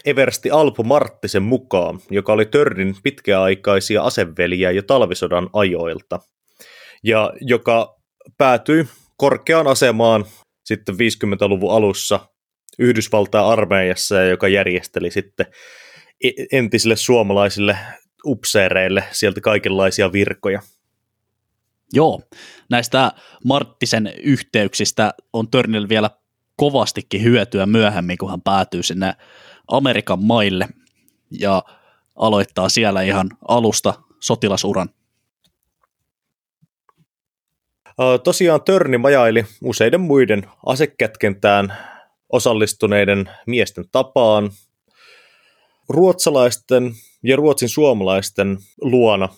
Eversti 0.06 0.52
Alpu 0.52 0.84
Marttisen 0.84 1.44
mukaan, 1.44 2.00
joka 2.10 2.34
oli 2.34 2.46
Törnin 2.46 2.96
pitkäaikaisia 3.04 4.04
aseveliä 4.04 4.72
jo 4.72 4.82
talvisodan 4.82 5.50
ajoilta, 5.54 6.20
ja 7.04 7.34
joka 7.42 7.96
päätyi 8.38 8.88
korkeaan 9.18 9.68
asemaan 9.68 10.26
sitten 10.64 10.96
50-luvun 10.96 11.74
alussa 11.74 12.20
Yhdysvaltain 12.80 13.46
armeijassa, 13.46 14.22
joka 14.22 14.48
järjesteli 14.48 15.12
sitten 15.12 15.46
e- 16.24 16.46
entisille 16.52 16.96
suomalaisille 16.96 17.78
upseereille 18.26 19.04
sieltä 19.12 19.42
kaikenlaisia 19.42 20.12
virkoja. 20.12 20.62
Joo, 21.94 22.22
näistä 22.70 23.12
Marttisen 23.46 24.14
yhteyksistä 24.24 25.14
on 25.34 25.52
Törnillä 25.52 25.90
vielä 25.90 26.10
kovastikin 26.56 27.24
hyötyä 27.24 27.66
myöhemmin, 27.66 28.18
kun 28.18 28.30
hän 28.30 28.42
päätyy 28.42 28.84
sinne 28.84 29.14
Amerikan 29.68 30.24
maille 30.24 30.68
ja 31.40 31.64
aloittaa 32.16 32.70
siellä 32.70 33.02
ihan 33.02 33.30
alusta 33.48 33.94
sotilasuran. 34.20 34.90
Tosiaan 38.24 38.64
Törni 38.64 38.98
majaili 38.98 39.46
useiden 39.64 40.02
muiden 40.02 40.44
asekätkentään 40.66 41.78
osallistuneiden 42.30 43.30
miesten 43.48 43.86
tapaan 43.92 44.52
ruotsalaisten 45.90 46.92
ja 47.24 47.36
ruotsin 47.36 47.70
suomalaisten 47.70 48.58
luona, 48.82 49.30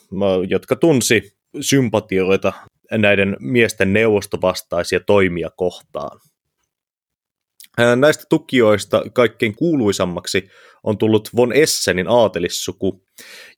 jotka 0.48 0.76
tunsi 0.76 1.38
sympatioita 1.62 2.54
näiden 2.92 3.38
miesten 3.40 3.94
neuvostovastaisia 3.94 5.00
toimia 5.00 5.50
kohtaan. 5.56 6.20
Näistä 7.96 8.24
tukijoista 8.30 9.04
kaikkein 9.14 9.56
kuuluisammaksi 9.56 10.50
on 10.84 10.98
tullut 10.98 11.30
von 11.36 11.54
Essenin 11.54 12.08
aatelissuku, 12.10 13.06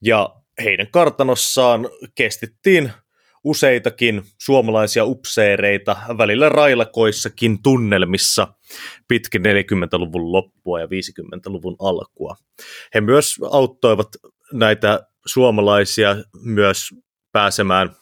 ja 0.01 0.35
heidän 0.63 0.87
kartanossaan 0.91 1.89
kestittiin 2.15 2.91
useitakin 3.45 4.23
suomalaisia 4.41 5.05
upseereita 5.05 5.97
välillä 6.17 6.49
railakoissakin 6.49 7.63
tunnelmissa 7.63 8.47
pitkin 9.07 9.41
40-luvun 9.41 10.31
loppua 10.31 10.79
ja 10.79 10.85
50-luvun 10.85 11.75
alkua. 11.79 12.35
He 12.93 13.01
myös 13.01 13.35
auttoivat 13.51 14.07
näitä 14.53 15.07
suomalaisia 15.25 16.15
myös 16.43 16.89
pääsemään 17.31 17.95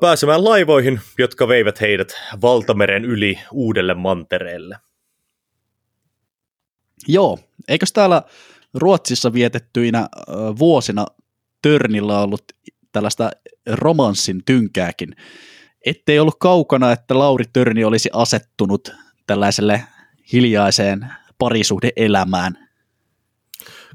pääsemään 0.00 0.44
laivoihin, 0.44 1.00
jotka 1.18 1.48
veivät 1.48 1.80
heidät 1.80 2.14
valtameren 2.42 3.04
yli 3.04 3.38
uudelle 3.52 3.94
mantereelle. 3.94 4.76
Joo, 7.08 7.38
eikös 7.68 7.92
täällä 7.92 8.22
Ruotsissa 8.74 9.32
vietettyinä 9.32 10.08
vuosina 10.58 11.06
Törnillä 11.62 12.20
ollut 12.20 12.44
tällaista 12.92 13.30
romanssin 13.66 14.42
tynkääkin. 14.46 15.16
Ettei 15.86 16.18
ollut 16.18 16.36
kaukana, 16.40 16.92
että 16.92 17.18
Lauri 17.18 17.44
Törni 17.52 17.84
olisi 17.84 18.10
asettunut 18.12 18.92
tällaiselle 19.26 19.84
hiljaiseen 20.32 21.06
parisuhdeelämään. 21.38 22.68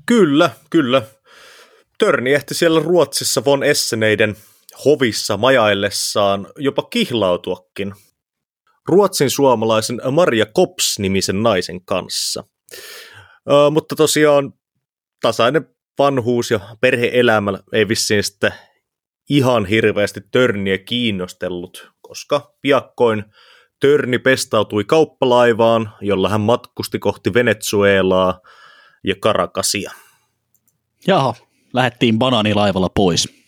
Kyllä, 0.06 0.50
kyllä. 0.70 1.02
Törni 1.98 2.34
ehti 2.34 2.54
siellä 2.54 2.80
Ruotsissa 2.80 3.46
von 3.46 3.63
Esseneiden 3.63 4.36
hovissa 4.86 5.38
majaillessaan 5.38 6.48
jopa 6.58 6.82
kihlautuakin 6.82 7.93
ruotsin 8.89 9.30
suomalaisen 9.30 10.02
Maria 10.12 10.46
Kops-nimisen 10.46 11.43
naisen 11.43 11.86
kanssa. 11.86 12.43
Ö, 13.50 13.70
mutta 13.72 13.96
tosiaan 13.96 14.54
tasainen 15.22 15.65
vanhuus 16.00 16.52
ja 16.52 16.60
perheelämä 16.82 17.60
ei 17.74 17.88
vissiin 17.88 18.24
sitten 18.24 18.54
ihan 19.30 19.65
hirveästi 19.65 20.22
Törniä 20.32 20.78
kiinnostellut, 20.78 21.92
koska 22.02 22.54
piakkoin 22.62 23.24
Törni 23.80 24.20
pestautui 24.20 24.84
kauppalaivaan, 24.84 25.92
jolla 26.02 26.30
hän 26.30 26.42
matkusti 26.42 27.00
kohti 27.00 27.34
Venezuelaa 27.34 28.39
ja 29.04 29.15
Karakasia. 29.20 29.92
Jaha, 31.08 31.34
lähdettiin 31.74 32.20
banaanilaivalla 32.20 32.89
pois. 32.89 33.39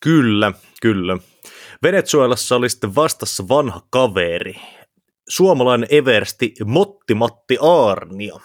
Kyllä, 0.00 0.52
kyllä. 0.82 1.18
Venezuelassa 1.82 2.56
oli 2.56 2.68
sitten 2.68 2.94
vastassa 2.94 3.48
vanha 3.48 3.80
kaveri, 3.90 4.54
suomalainen 5.28 5.88
eversti 5.90 6.54
Motti 6.64 7.14
Matti 7.14 7.58
Aarnio, 7.60 8.40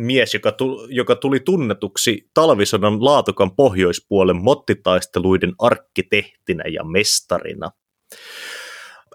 mies, 0.00 0.34
joka, 0.34 0.52
tuli, 0.52 0.94
joka 0.94 1.16
tuli 1.16 1.40
tunnetuksi 1.40 2.30
talvisodan 2.34 3.04
laatukan 3.04 3.56
pohjoispuolen 3.56 4.36
mottitaisteluiden 4.36 5.52
arkkitehtinä 5.58 6.64
ja 6.72 6.84
mestarina. 6.84 7.70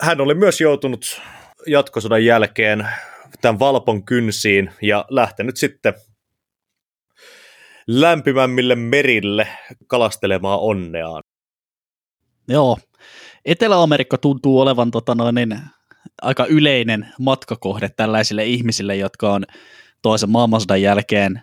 Hän 0.01 0.21
oli 0.21 0.33
myös 0.33 0.61
joutunut 0.61 1.21
jatkosodan 1.67 2.25
jälkeen 2.25 2.87
tämän 3.41 3.59
Valpon 3.59 4.05
kynsiin 4.05 4.71
ja 4.81 5.05
lähtenyt 5.09 5.57
sitten 5.57 5.93
lämpimämmille 7.87 8.75
merille 8.75 9.47
kalastelemaan 9.87 10.59
onneaan. 10.59 11.23
Joo, 12.47 12.77
Etelä-Amerikka 13.45 14.17
tuntuu 14.17 14.59
olevan 14.59 14.91
tota 14.91 15.15
noin, 15.15 15.59
aika 16.21 16.45
yleinen 16.45 17.07
matkakohde 17.19 17.89
tällaisille 17.89 18.45
ihmisille, 18.45 18.95
jotka 18.95 19.33
on 19.33 19.45
toisen 20.05 20.29
maailmansodan 20.29 20.81
jälkeen 20.81 21.41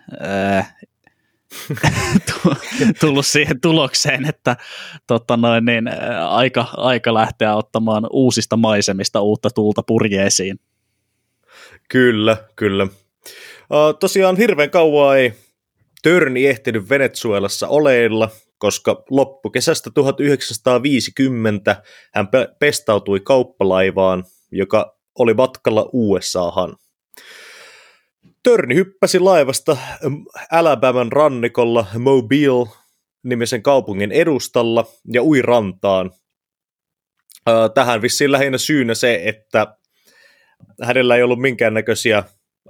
tullut 3.01 3.25
siihen 3.25 3.61
tulokseen, 3.61 4.25
että 4.25 4.55
tota 5.07 5.37
noin, 5.37 5.65
niin, 5.65 5.83
aika, 6.29 6.65
aika 6.77 7.13
lähteä 7.13 7.55
ottamaan 7.55 8.07
uusista 8.09 8.57
maisemista 8.57 9.21
uutta 9.21 9.49
tuulta 9.49 9.83
purjeesiin. 9.83 10.59
Kyllä, 11.89 12.37
kyllä. 12.55 12.83
Uh, 12.83 13.99
tosiaan 13.99 14.37
hirveän 14.37 14.69
kauan 14.69 15.17
ei 15.17 15.33
Törni 16.03 16.45
ehtinyt 16.45 16.89
Venezuelassa 16.89 17.67
oleilla, 17.67 18.29
koska 18.57 19.03
loppukesästä 19.09 19.89
1950 19.93 21.83
hän 22.13 22.27
pestautui 22.59 23.19
kauppalaivaan, 23.19 24.23
joka 24.51 24.97
oli 25.19 25.33
matkalla 25.33 25.89
USAhan. 25.93 26.75
Törni 28.43 28.75
hyppäsi 28.75 29.19
laivasta 29.19 29.77
Alabaman 30.51 31.11
rannikolla 31.11 31.85
Mobile 31.97 32.69
nimisen 33.23 33.63
kaupungin 33.63 34.11
edustalla 34.11 34.85
ja 35.13 35.23
ui 35.23 35.41
rantaan. 35.41 36.11
Tähän 37.73 38.01
vissiin 38.01 38.31
lähinnä 38.31 38.57
syynä 38.57 38.95
se, 38.95 39.21
että 39.25 39.77
hänellä 40.81 41.15
ei 41.15 41.23
ollut 41.23 41.41
minkäännäköisiä 41.41 42.23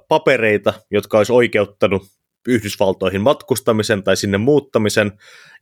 papereita, 0.08 0.74
jotka 0.90 1.18
olisi 1.18 1.32
oikeuttanut 1.32 2.02
Yhdysvaltoihin 2.48 3.20
matkustamisen 3.20 4.02
tai 4.02 4.16
sinne 4.16 4.38
muuttamisen. 4.38 5.12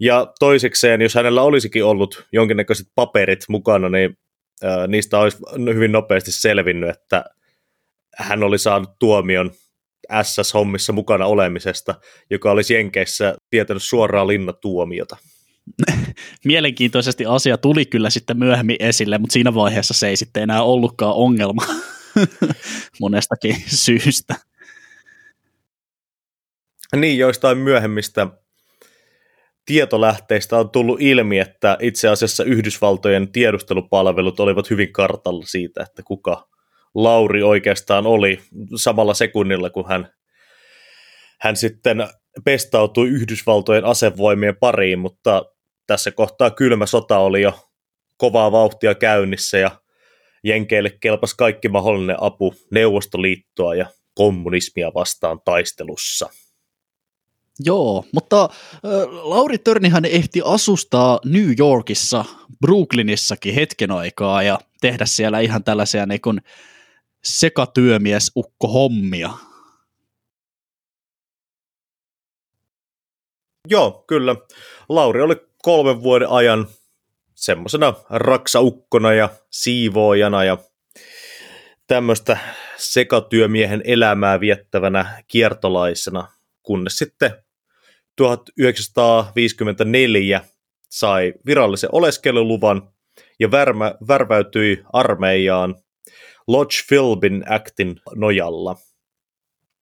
Ja 0.00 0.32
toisekseen, 0.38 1.02
jos 1.02 1.14
hänellä 1.14 1.42
olisikin 1.42 1.84
ollut 1.84 2.26
jonkinnäköiset 2.32 2.86
paperit 2.94 3.44
mukana, 3.48 3.88
niin 3.88 4.18
niistä 4.88 5.18
olisi 5.18 5.38
hyvin 5.74 5.92
nopeasti 5.92 6.32
selvinnyt, 6.32 6.90
että 6.90 7.24
hän 8.16 8.42
oli 8.42 8.58
saanut 8.58 8.90
tuomion 8.98 9.50
SS-hommissa 10.22 10.92
mukana 10.92 11.26
olemisesta, 11.26 11.94
joka 12.30 12.50
olisi 12.50 12.74
Jenkeissä 12.74 13.34
tietänyt 13.50 13.82
suoraan 13.82 14.28
linnatuomiota. 14.28 15.16
Mielenkiintoisesti 16.44 17.26
asia 17.26 17.58
tuli 17.58 17.86
kyllä 17.86 18.10
sitten 18.10 18.38
myöhemmin 18.38 18.76
esille, 18.78 19.18
mutta 19.18 19.32
siinä 19.32 19.54
vaiheessa 19.54 19.94
se 19.94 20.08
ei 20.08 20.16
sitten 20.16 20.42
enää 20.42 20.62
ollutkaan 20.62 21.14
ongelma 21.14 21.62
monestakin 23.00 23.56
syystä. 23.66 24.34
Niin, 26.96 27.18
joistain 27.18 27.58
myöhemmistä 27.58 28.26
tietolähteistä 29.66 30.58
on 30.58 30.70
tullut 30.70 31.00
ilmi, 31.00 31.38
että 31.38 31.76
itse 31.80 32.08
asiassa 32.08 32.44
Yhdysvaltojen 32.44 33.32
tiedustelupalvelut 33.32 34.40
olivat 34.40 34.70
hyvin 34.70 34.92
kartalla 34.92 35.46
siitä, 35.46 35.82
että 35.82 36.02
kuka 36.02 36.48
Lauri 36.94 37.42
oikeastaan 37.42 38.06
oli 38.06 38.40
samalla 38.76 39.14
sekunnilla, 39.14 39.70
kun 39.70 39.88
hän, 39.88 40.12
hän 41.40 41.56
sitten 41.56 42.08
pestautui 42.44 43.08
Yhdysvaltojen 43.08 43.84
asevoimien 43.84 44.56
pariin, 44.56 44.98
mutta 44.98 45.44
tässä 45.86 46.10
kohtaa 46.10 46.50
kylmä 46.50 46.86
sota 46.86 47.18
oli 47.18 47.42
jo 47.42 47.68
kovaa 48.16 48.52
vauhtia 48.52 48.94
käynnissä 48.94 49.58
ja 49.58 49.70
Jenkeille 50.44 50.90
kelpas 51.00 51.34
kaikki 51.34 51.68
mahdollinen 51.68 52.16
apu 52.20 52.54
Neuvostoliittoa 52.70 53.74
ja 53.74 53.86
kommunismia 54.14 54.94
vastaan 54.94 55.40
taistelussa. 55.44 56.28
Joo, 57.64 58.04
mutta 58.12 58.42
äh, 58.44 58.50
Lauri 59.10 59.58
Törnihän 59.58 60.04
ehti 60.04 60.40
asustaa 60.44 61.20
New 61.24 61.52
Yorkissa, 61.58 62.24
Brooklynissakin 62.60 63.54
hetken 63.54 63.90
aikaa 63.90 64.42
ja 64.42 64.58
tehdä 64.80 65.06
siellä 65.06 65.40
ihan 65.40 65.64
tällaisia 65.64 66.06
niin 66.06 66.20
kuin 66.20 66.40
sekatyömies 67.24 68.30
ukko 68.36 68.68
hommia. 68.68 69.30
Joo, 73.68 74.04
kyllä. 74.06 74.36
Lauri 74.88 75.22
oli 75.22 75.36
kolmen 75.62 76.02
vuoden 76.02 76.28
ajan 76.28 76.66
semmoisena 77.34 77.94
raksaukkona 78.10 79.12
ja 79.12 79.28
siivoojana 79.50 80.44
ja 80.44 80.58
tämmöistä 81.86 82.38
sekatyömiehen 82.76 83.82
elämää 83.84 84.40
viettävänä 84.40 85.22
kiertolaisena, 85.28 86.28
kunnes 86.62 86.98
sitten 86.98 87.30
1954 88.16 90.40
sai 90.88 91.34
virallisen 91.46 91.90
oleskeluluvan 91.92 92.88
ja 93.40 93.50
värmä, 93.50 93.94
värväytyi 94.08 94.82
armeijaan 94.92 95.74
Lodge 96.46 96.76
Philbin 96.88 97.44
Actin 97.48 97.96
nojalla. 98.14 98.76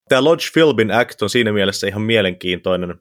Tämä 0.09 0.25
Lodge 0.25 0.45
Philbin 0.53 0.91
Act 0.91 1.23
on 1.23 1.31
siinä 1.31 1.53
mielessä 1.53 1.87
ihan 1.87 2.03
mielenkiintoinen, 2.03 2.95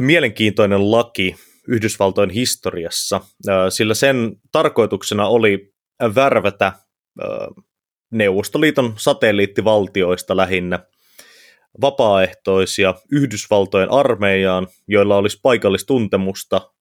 mielenkiintoinen 0.00 0.90
laki 0.90 1.36
Yhdysvaltojen 1.68 2.30
historiassa, 2.30 3.20
sillä 3.68 3.94
sen 3.94 4.36
tarkoituksena 4.52 5.28
oli 5.28 5.74
värvätä 6.14 6.72
Neuvostoliiton 8.10 8.94
satelliittivaltioista 8.96 10.36
lähinnä 10.36 10.78
vapaaehtoisia 11.80 12.94
Yhdysvaltojen 13.12 13.90
armeijaan, 13.90 14.66
joilla 14.88 15.16
olisi 15.16 15.38
paikallistuntemusta 15.42 16.72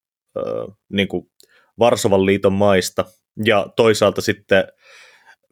niin 0.89 1.07
kuin 1.07 1.31
Varsovan 1.79 2.25
liiton 2.25 2.53
maista 2.53 3.05
ja 3.45 3.67
toisaalta 3.75 4.21
sitten 4.21 4.67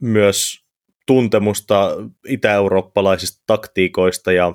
myös 0.02 0.66
tuntemusta 1.08 1.92
itä-eurooppalaisista 2.28 3.44
taktiikoista 3.48 4.32
ja 4.32 4.54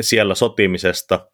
siellä 0.00 0.34
sotimisesta 0.34 1.28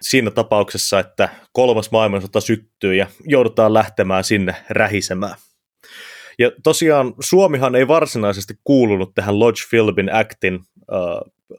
siinä 0.00 0.30
tapauksessa, 0.30 0.98
että 0.98 1.28
kolmas 1.52 1.90
maailmansota 1.90 2.40
syttyy 2.40 2.94
ja 2.94 3.06
joudutaan 3.24 3.74
lähtemään 3.74 4.24
sinne 4.24 4.56
rähisemään. 4.70 5.34
Ja 6.38 6.50
tosiaan 6.62 7.14
Suomihan 7.20 7.74
ei 7.74 7.88
varsinaisesti 7.88 8.54
kuulunut 8.64 9.14
tähän 9.14 9.38
Lodge 9.38 9.60
Philbin 9.70 10.14
Actin 10.14 10.54
äh, 10.54 11.00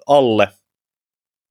alle 0.07 0.47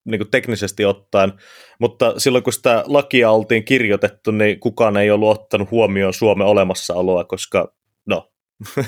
niin 0.05 0.19
kuin 0.19 0.31
teknisesti 0.31 0.85
ottaen, 0.85 1.33
mutta 1.81 2.21
silloin 2.21 2.45
kun 2.45 2.53
sitä 2.53 2.85
lakia 2.87 3.31
oltiin 3.31 3.65
kirjoitettu, 3.65 4.31
niin 4.31 4.61
kukaan 4.61 4.97
ei 4.97 5.11
ollut 5.11 5.31
ottanut 5.31 5.71
huomioon 5.71 6.15
Suomen 6.15 6.47
olemassaoloa, 6.47 7.25
koska 7.25 7.75
no, 8.07 8.33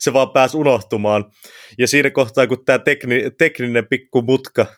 se 0.00 0.12
vaan 0.12 0.30
pääsi 0.30 0.56
unohtumaan. 0.56 1.24
Ja 1.78 1.88
siinä 1.88 2.10
kohtaa, 2.10 2.46
kun 2.46 2.64
tämä 2.64 2.78
tekni, 2.78 3.30
tekninen 3.38 3.86
pikku 3.86 4.22
mutka 4.22 4.62
äh, 4.62 4.68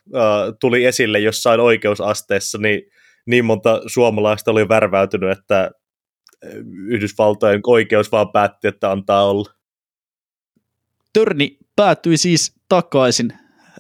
tuli 0.61 0.85
esille 0.85 1.19
jossain 1.19 1.61
oikeusasteessa, 1.61 2.59
niin 2.59 2.83
niin 3.27 3.45
monta 3.45 3.81
suomalaista 3.87 4.51
oli 4.51 4.69
värväytynyt, 4.69 5.39
että 5.39 5.71
Yhdysvaltojen 6.89 7.61
oikeus 7.67 8.13
vaan 8.13 8.33
päätti, 8.33 8.69
että 8.69 8.91
antaa 8.91 9.31
olla. 9.31 9.51
Törni 11.13 11.59
päätyi 11.77 12.17
siis 12.17 12.55
takaisin 12.69 13.33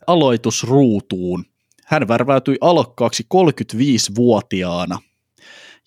aloitusruutuun. 0.06 1.44
Hän 1.86 2.08
värväytyi 2.08 2.58
alokkaaksi 2.60 3.26
35-vuotiaana 3.34 4.98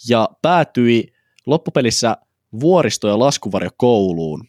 ja 0.09 0.29
päätyi 0.41 1.13
loppupelissä 1.45 2.17
vuoristo- 2.59 3.07
ja 3.07 3.19
laskuvarjokouluun. 3.19 4.47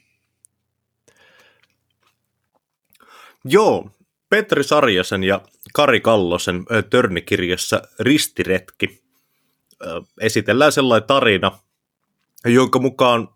Joo, 3.45 3.91
Petri 4.29 4.65
Sarjasen 4.65 5.25
ja 5.25 5.41
Kari 5.75 6.01
Kallosen 6.01 6.65
törnikirjassa 6.91 7.83
Ristiretki 8.01 9.03
esitellään 10.21 10.73
sellainen 10.73 11.07
tarina, 11.07 11.59
jonka 12.45 12.79
mukaan 12.79 13.29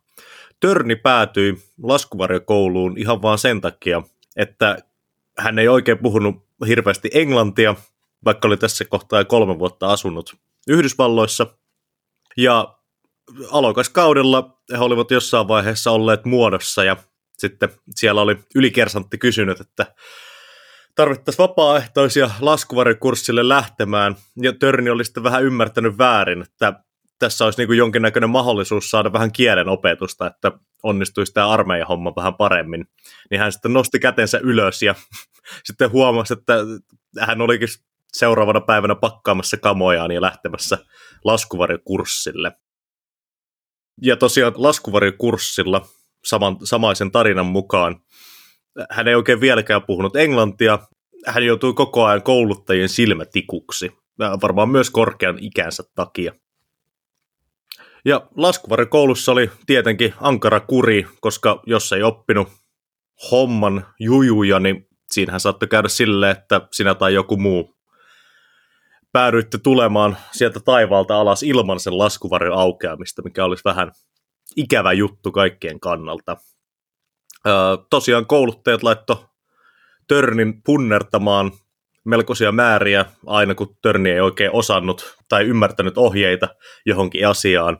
Törni 0.61 0.97
päätyi 0.97 1.57
laskuvarjokouluun 1.83 2.99
ihan 2.99 3.23
vaan 3.23 3.39
sen 3.39 3.61
takia, 3.61 4.03
että 4.37 4.79
hän 5.39 5.59
ei 5.59 5.69
oikein 5.69 5.99
puhunut 5.99 6.37
hirveästi 6.67 7.11
englantia, 7.15 7.75
vaikka 8.25 8.49
oli 8.49 8.57
tässä 8.57 8.85
kohtaa 8.85 9.25
kolme 9.25 9.59
vuotta 9.59 9.87
asunut 9.87 10.37
Yhdysvalloissa. 10.69 11.47
Ja 12.37 12.79
alokaskaudella 13.51 14.61
he 14.73 14.79
olivat 14.79 15.11
jossain 15.11 15.49
vaiheessa 15.49 15.91
olleet 15.91 16.25
muodossa 16.25 16.85
ja 16.85 16.97
sitten 17.39 17.69
siellä 17.95 18.21
oli 18.21 18.39
ylikersantti 18.55 19.19
kysynyt, 19.19 19.61
että 19.61 19.95
tarvittaisiin 20.95 21.43
vapaaehtoisia 21.43 22.31
laskuvarjokurssille 22.41 23.49
lähtemään, 23.49 24.17
ja 24.43 24.53
Törni 24.53 24.91
oli 24.91 25.05
sitten 25.05 25.23
vähän 25.23 25.45
ymmärtänyt 25.45 25.99
väärin, 25.99 26.43
että 26.43 26.85
tässä 27.19 27.45
olisi 27.45 27.67
niin 27.67 27.77
jonkinnäköinen 27.77 28.31
mahdollisuus 28.31 28.91
saada 28.91 29.13
vähän 29.13 29.33
kielen 29.33 29.69
opetusta, 29.69 30.27
että 30.27 30.53
onnistuisi 30.83 31.33
tämä 31.33 31.49
armeijan 31.49 31.89
homma 31.89 32.13
vähän 32.17 32.35
paremmin. 32.35 32.87
Niin 33.31 33.41
hän 33.41 33.53
sitten 33.53 33.73
nosti 33.73 33.99
kätensä 33.99 34.39
ylös 34.39 34.83
ja 34.83 34.95
sitten 35.67 35.91
huomasi, 35.91 36.33
että 36.33 36.55
hän 37.21 37.41
olikin 37.41 37.69
seuraavana 38.15 38.61
päivänä 38.61 38.95
pakkaamassa 38.95 39.57
kamojaan 39.57 40.11
ja 40.11 40.21
lähtemässä 40.21 40.79
laskuvarjokurssille. 41.25 42.53
Ja 44.03 44.17
tosiaan 44.17 44.53
laskuvarjokurssilla 44.57 45.87
saman, 46.25 46.57
samaisen 46.65 47.11
tarinan 47.11 47.47
mukaan 47.47 48.01
hän 48.91 49.09
ei 49.09 49.15
oikein 49.15 49.41
vieläkään 49.41 49.83
puhunut 49.83 50.17
englantia, 50.17 50.79
hän 51.27 51.43
joutui 51.47 51.75
koko 51.75 52.05
ajan 52.05 52.23
kouluttajien 52.23 52.89
silmätikuksi, 52.89 53.93
varmaan 54.43 54.69
myös 54.69 54.91
korkean 54.91 55.39
ikänsä 55.41 55.83
takia. 55.95 56.33
Ja 58.05 58.27
laskuvarikoulussa 58.37 59.33
oli 59.33 59.51
tietenkin 59.67 60.15
ankara 60.21 60.61
kuri, 60.61 61.07
koska 61.21 61.63
jos 61.67 61.93
ei 61.93 62.03
oppinut 62.03 62.49
homman 63.31 63.87
jujuja, 64.01 64.61
niin 64.61 64.89
siinähän 65.13 65.41
saattoi 65.41 65.69
käydä 65.69 65.89
silleen, 65.89 66.37
että 66.37 66.61
sinä 66.73 66.95
tai 66.95 67.15
joku 67.15 67.37
muu 67.37 67.74
päädyitte 69.15 69.59
tulemaan 69.59 70.17
sieltä 70.33 70.61
taivaalta 70.61 71.21
alas 71.21 71.43
ilman 71.43 71.81
sen 71.81 71.99
laskuvarjon 71.99 72.59
aukeamista, 72.59 73.23
mikä 73.23 73.45
olisi 73.45 73.65
vähän 73.65 73.93
ikävä 74.57 74.93
juttu 74.93 75.33
kaikkien 75.33 75.81
kannalta. 75.81 76.37
Öö, 77.47 77.55
tosiaan 77.91 78.27
kouluttajat 78.27 78.83
laitto 78.83 79.27
Törnin 80.09 80.63
punnertamaan 80.63 81.53
melkoisia 82.05 82.53
määriä 82.53 83.05
aina 83.27 83.55
kun 83.55 83.77
Törni 83.83 84.11
ei 84.11 84.21
oikein 84.21 84.51
osannut 84.53 85.17
tai 85.29 85.45
ymmärtänyt 85.45 85.99
ohjeita 85.99 86.49
johonkin 86.87 87.29
asiaan. 87.29 87.79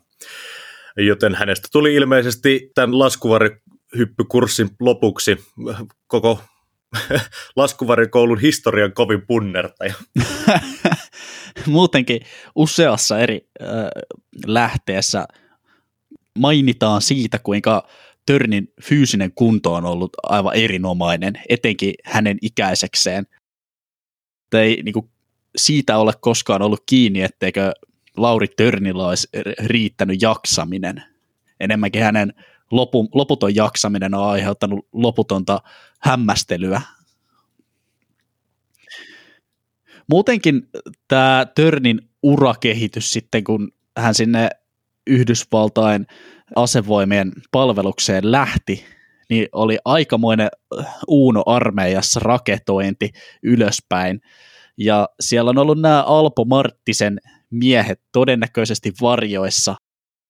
Joten 0.97 1.35
hänestä 1.35 1.69
tuli 1.73 1.95
ilmeisesti 1.95 2.71
tämän 2.75 2.99
laskuvarihyppykurssin 2.99 4.71
lopuksi 4.81 5.45
koko 6.07 6.41
laskuvarikoulun 7.57 8.41
historian 8.41 8.93
kovin 8.93 9.27
punnertaja. 9.27 9.95
Muutenkin 11.71 12.21
useassa 12.55 13.19
eri 13.19 13.49
äh, 13.63 13.69
lähteessä 14.47 15.27
mainitaan 16.39 17.03
siitä, 17.03 17.39
kuinka 17.39 17.89
Törnin 18.27 18.73
fyysinen 18.83 19.33
kunto 19.35 19.75
on 19.75 19.85
ollut 19.85 20.11
aivan 20.23 20.55
erinomainen, 20.55 21.33
etenkin 21.49 21.95
hänen 22.05 22.39
ikäisekseen. 22.43 23.27
Ei 24.55 24.83
niin 24.83 24.93
kuin, 24.93 25.11
siitä 25.57 25.99
ole 25.99 26.13
koskaan 26.21 26.63
ollut 26.63 26.83
kiinni, 26.87 27.23
etteikö 27.23 27.73
Lauri 28.17 28.49
Törnillä 28.49 29.09
olisi 29.09 29.29
riittänyt 29.59 30.23
jaksaminen. 30.23 31.05
Enemmänkin 31.61 32.03
hänen 32.03 32.35
lopu, 32.71 33.09
loputon 33.15 33.55
jaksaminen 33.55 34.15
on 34.15 34.29
aiheuttanut 34.29 34.87
loputonta 34.93 35.61
hämmästelyä. 36.01 36.83
Muutenkin 40.11 40.69
tämä 41.09 41.47
Törnin 41.55 42.01
urakehitys 42.23 43.13
sitten, 43.13 43.45
kun 43.45 43.73
hän 43.99 44.15
sinne 44.15 44.49
Yhdysvaltain 45.07 46.07
asevoimien 46.57 47.33
palvelukseen 47.53 48.33
lähti, 48.33 48.85
niin 49.31 49.49
oli 49.53 49.79
aikamoinen 49.85 50.49
Uuno 51.09 51.43
armeijassa 51.47 52.21
raketointi 52.21 53.11
ylöspäin. 53.43 54.21
Ja 54.79 55.09
siellä 55.21 55.49
on 55.51 55.59
ollut 55.59 55.81
nämä 55.81 56.03
Alpo 56.03 56.45
Marttisen 56.45 57.21
miehet 57.51 58.01
todennäköisesti 58.13 58.93
varjoissa 59.01 59.75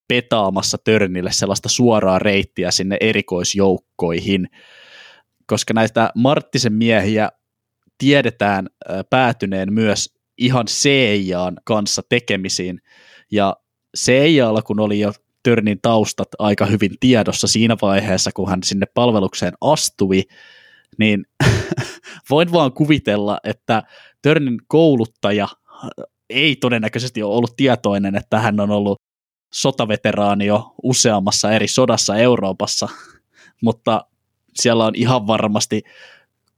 petaamassa 0.08 0.78
Törnille 0.84 1.32
sellaista 1.32 1.68
suoraa 1.68 2.18
reittiä 2.18 2.70
sinne 2.70 2.96
erikoisjoukkoihin, 3.00 4.48
koska 5.46 5.74
näitä 5.74 6.10
Marttisen 6.14 6.72
miehiä 6.72 7.28
tiedetään 7.98 8.66
päätyneen 9.11 9.72
myös 9.72 10.14
ihan 10.38 10.66
CIAn 10.66 11.57
kanssa 11.64 12.02
tekemisiin, 12.09 12.80
ja 13.30 13.57
CIAlla 13.96 14.62
kun 14.62 14.80
oli 14.80 15.00
jo 15.00 15.12
Törnin 15.42 15.78
taustat 15.83 16.28
aika 16.38 16.66
hyvin 16.66 16.90
tiedossa 17.00 17.46
siinä 17.46 17.76
vaiheessa, 17.83 18.30
kun 18.35 18.48
hän 18.48 18.62
sinne 18.62 18.87
palvelukseen 18.94 19.52
astui, 19.61 20.22
niin 20.98 21.24
voin 22.30 22.52
vaan 22.52 22.72
kuvitella, 22.72 23.38
että 23.44 23.83
Törnin 24.22 24.59
kouluttaja 24.66 25.48
ei 26.30 26.57
todennäköisesti 26.57 27.22
ole 27.22 27.35
ollut 27.35 27.57
tietoinen, 27.57 28.16
että 28.16 28.38
hän 28.38 28.61
on 28.61 28.70
ollut 28.70 29.00
sotaveteraani 29.54 30.46
jo 30.46 30.74
useammassa 30.83 31.52
eri 31.52 31.68
sodassa 31.68 32.16
Euroopassa, 32.16 32.88
mutta 33.64 34.07
siellä 34.54 34.85
on 34.85 34.94
ihan 34.94 35.26
varmasti 35.26 35.83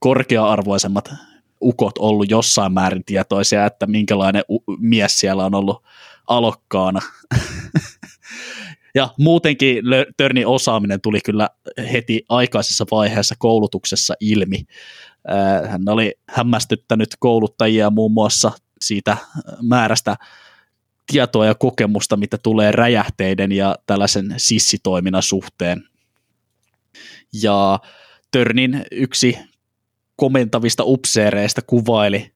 korkea-arvoisemmat 0.07 1.15
ukot 1.61 1.99
ollut 1.99 2.31
jossain 2.31 2.73
määrin 2.73 3.05
tietoisia, 3.05 3.67
että 3.67 3.87
minkälainen 3.87 4.43
mies 4.79 5.21
siellä 5.21 5.45
on 5.45 5.55
ollut 5.55 5.83
alokkaana. 6.27 7.01
ja 8.95 9.09
muutenkin 9.19 9.85
Törnin 10.17 10.47
osaaminen 10.47 11.01
tuli 11.01 11.21
kyllä 11.25 11.49
heti 11.93 12.25
aikaisessa 12.29 12.87
vaiheessa 12.91 13.35
koulutuksessa 13.39 14.15
ilmi. 14.21 14.65
Hän 15.69 15.89
oli 15.89 16.15
hämmästyttänyt 16.29 17.09
kouluttajia 17.19 17.91
muun 17.91 18.13
muassa 18.13 18.53
siitä 18.81 19.17
määrästä 19.63 20.17
tietoa 21.13 21.47
ja 21.47 21.55
kokemusta, 21.55 22.17
mitä 22.17 22.39
tulee 22.39 22.73
räjähteiden 22.73 23.53
ja 23.53 23.77
tällaisen 23.87 24.35
sissitoiminnan 24.37 25.23
suhteen. 25.23 25.85
Ja 27.43 27.79
Törnin 28.31 28.85
yksi 28.93 29.39
komentavista 30.17 30.83
upseereista 30.87 31.63
kuvaili 31.63 32.33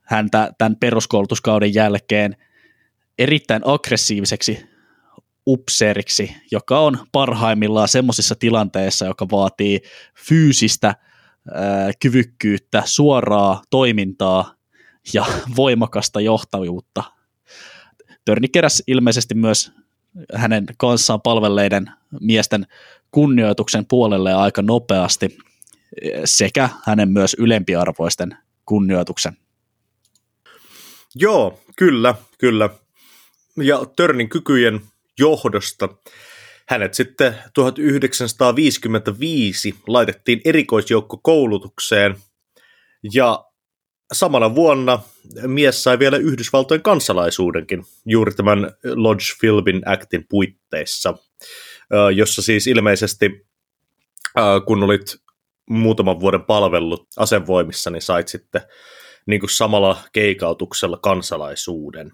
häntä 0.00 0.52
tämän 0.58 0.76
peruskoulutuskauden 0.76 1.74
jälkeen 1.74 2.36
erittäin 3.18 3.62
aggressiiviseksi 3.64 4.66
upseeriksi, 5.46 6.36
joka 6.50 6.80
on 6.80 6.98
parhaimmillaan 7.12 7.88
semmoisissa 7.88 8.34
tilanteissa, 8.34 9.06
joka 9.06 9.26
vaatii 9.30 9.80
fyysistä 10.28 10.94
kyvykkyyttä, 12.00 12.82
suoraa 12.86 13.62
toimintaa 13.70 14.54
ja 15.14 15.26
voimakasta 15.56 16.20
johtajuutta. 16.20 17.04
Törni 18.24 18.48
keräsi 18.48 18.82
ilmeisesti 18.86 19.34
myös 19.34 19.72
hänen 20.34 20.66
kanssaan 20.78 21.20
palvelleiden 21.22 21.90
miesten 22.20 22.66
kunnioituksen 23.10 23.86
puolelle 23.86 24.34
aika 24.34 24.62
nopeasti 24.62 25.38
sekä 26.24 26.68
hänen 26.86 27.08
myös 27.08 27.36
ylempiarvoisten 27.38 28.36
kunnioituksen. 28.66 29.36
Joo, 31.14 31.60
kyllä, 31.76 32.14
kyllä. 32.38 32.70
Ja 33.56 33.82
Törnin 33.96 34.28
kykyjen 34.28 34.80
johdosta 35.18 35.88
hänet 36.68 36.94
sitten 36.94 37.34
1955 37.54 39.74
laitettiin 39.86 40.40
erikoisjoukkokoulutukseen 40.44 42.16
ja 43.14 43.44
samana 44.12 44.54
vuonna 44.54 45.02
mies 45.46 45.82
sai 45.82 45.98
vielä 45.98 46.16
Yhdysvaltojen 46.16 46.82
kansalaisuudenkin 46.82 47.84
juuri 48.06 48.34
tämän 48.34 48.72
Lodge 48.84 49.24
Philbin 49.40 49.82
Actin 49.86 50.26
puitteissa, 50.28 51.14
jossa 52.14 52.42
siis 52.42 52.66
ilmeisesti 52.66 53.46
kun 54.66 54.82
olit 54.82 55.16
muutaman 55.68 56.20
vuoden 56.20 56.44
palvellut 56.44 57.06
asevoimissa, 57.16 57.90
niin 57.90 58.02
sait 58.02 58.28
sitten 58.28 58.60
niin 59.26 59.40
kuin 59.40 59.50
samalla 59.50 59.96
keikautuksella 60.12 60.98
kansalaisuuden. 61.02 62.12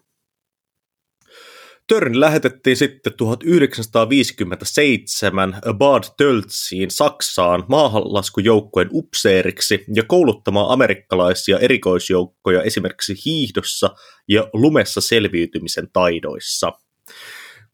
Törn 1.88 2.20
lähetettiin 2.20 2.76
sitten 2.76 3.12
1957 3.16 5.60
Bad 5.78 6.04
Töltsiin 6.16 6.90
Saksaan 6.90 7.64
maahanlaskujoukkojen 7.68 8.88
upseeriksi 8.92 9.84
ja 9.94 10.02
kouluttamaan 10.02 10.70
amerikkalaisia 10.70 11.58
erikoisjoukkoja 11.58 12.62
esimerkiksi 12.62 13.14
hiihdossa 13.24 13.90
ja 14.28 14.48
lumessa 14.52 15.00
selviytymisen 15.00 15.88
taidoissa. 15.92 16.72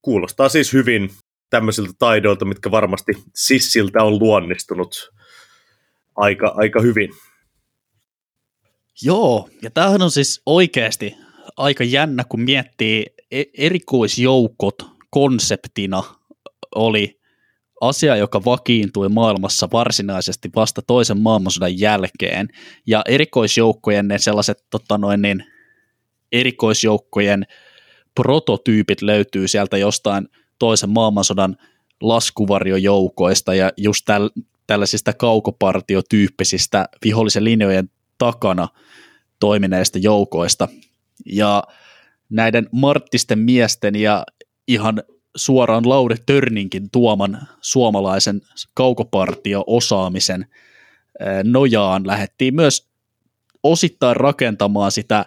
Kuulostaa 0.03 0.49
siis 0.49 0.73
hyvin 0.73 1.11
tämmöisiltä 1.51 1.93
taidoilta, 1.99 2.45
mitkä 2.45 2.71
varmasti 2.71 3.13
Sissiltä 3.35 4.03
on 4.03 4.19
luonnistunut 4.19 5.11
aika, 6.21 6.53
aika 6.57 6.81
hyvin. 6.81 7.11
Joo, 9.03 9.49
ja 9.63 9.71
tämähän 9.71 10.03
on 10.03 10.11
siis 10.11 10.43
oikeasti 10.47 11.17
aika 11.57 11.85
jännä, 11.85 12.25
kun 12.29 12.41
miettii 12.41 13.07
e- 13.31 13.45
erikoisjoukot 13.59 14.87
konseptina 15.11 16.03
oli 16.75 17.21
asia, 17.81 18.17
joka 18.17 18.45
vakiintui 18.45 19.09
maailmassa 19.09 19.69
varsinaisesti 19.73 20.51
vasta 20.57 20.83
toisen 20.83 21.21
maailmansodan 21.21 21.79
jälkeen. 21.79 22.49
Ja 22.87 23.03
erikoisjoukkojen 23.09 24.09
ne 24.09 24.19
sellaiset 24.19 24.65
tota 24.71 24.99
noin, 24.99 25.23
niin, 25.23 25.45
erikoisjoukkojen 26.33 27.47
prototyypit 28.15 29.03
löytyy 29.03 29.49
sieltä 29.49 29.77
jostain 29.77 30.29
toisen 30.59 30.91
maailmansodan 30.91 31.57
laskuvarjojoukoista 32.03 33.55
ja 33.55 33.71
just 33.77 34.05
täl, 34.05 34.31
tällaisista 34.71 35.13
kaukopartiotyyppisistä 35.13 36.89
vihollisen 37.05 37.45
linjojen 37.45 37.91
takana 38.19 38.69
toimineista 39.41 39.99
joukoista. 39.99 40.69
Ja 41.27 41.65
näiden 42.29 42.69
marttisten 42.73 43.39
miesten 43.39 43.97
ja 43.97 44.27
ihan 44.69 45.03
suoraan 45.37 45.89
Lauri 45.89 46.17
Törninkin 46.27 46.91
tuoman 46.91 47.49
suomalaisen 47.61 48.41
kaukopartio-osaamisen 48.75 50.47
nojaan 51.45 52.07
lähdettiin 52.07 52.55
myös 52.55 52.89
osittain 53.63 54.17
rakentamaan 54.17 54.93
sitä 54.93 55.27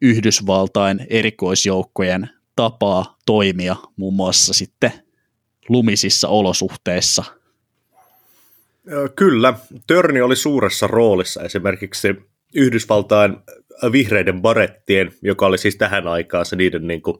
Yhdysvaltain 0.00 1.06
erikoisjoukkojen 1.10 2.30
tapaa 2.56 3.16
toimia 3.26 3.76
muun 3.96 4.14
muassa 4.14 4.54
sitten 4.54 4.92
lumisissa 5.68 6.28
olosuhteissa. 6.28 7.24
Kyllä, 9.16 9.54
Törni 9.86 10.20
oli 10.20 10.36
suuressa 10.36 10.86
roolissa 10.86 11.42
esimerkiksi 11.42 12.08
Yhdysvaltain 12.54 13.36
vihreiden 13.92 14.42
barettien, 14.42 15.12
joka 15.22 15.46
oli 15.46 15.58
siis 15.58 15.76
tähän 15.76 16.06
aikaan 16.08 16.46
se 16.46 16.56
niiden 16.56 16.86
niin 16.86 17.02
kuin 17.02 17.16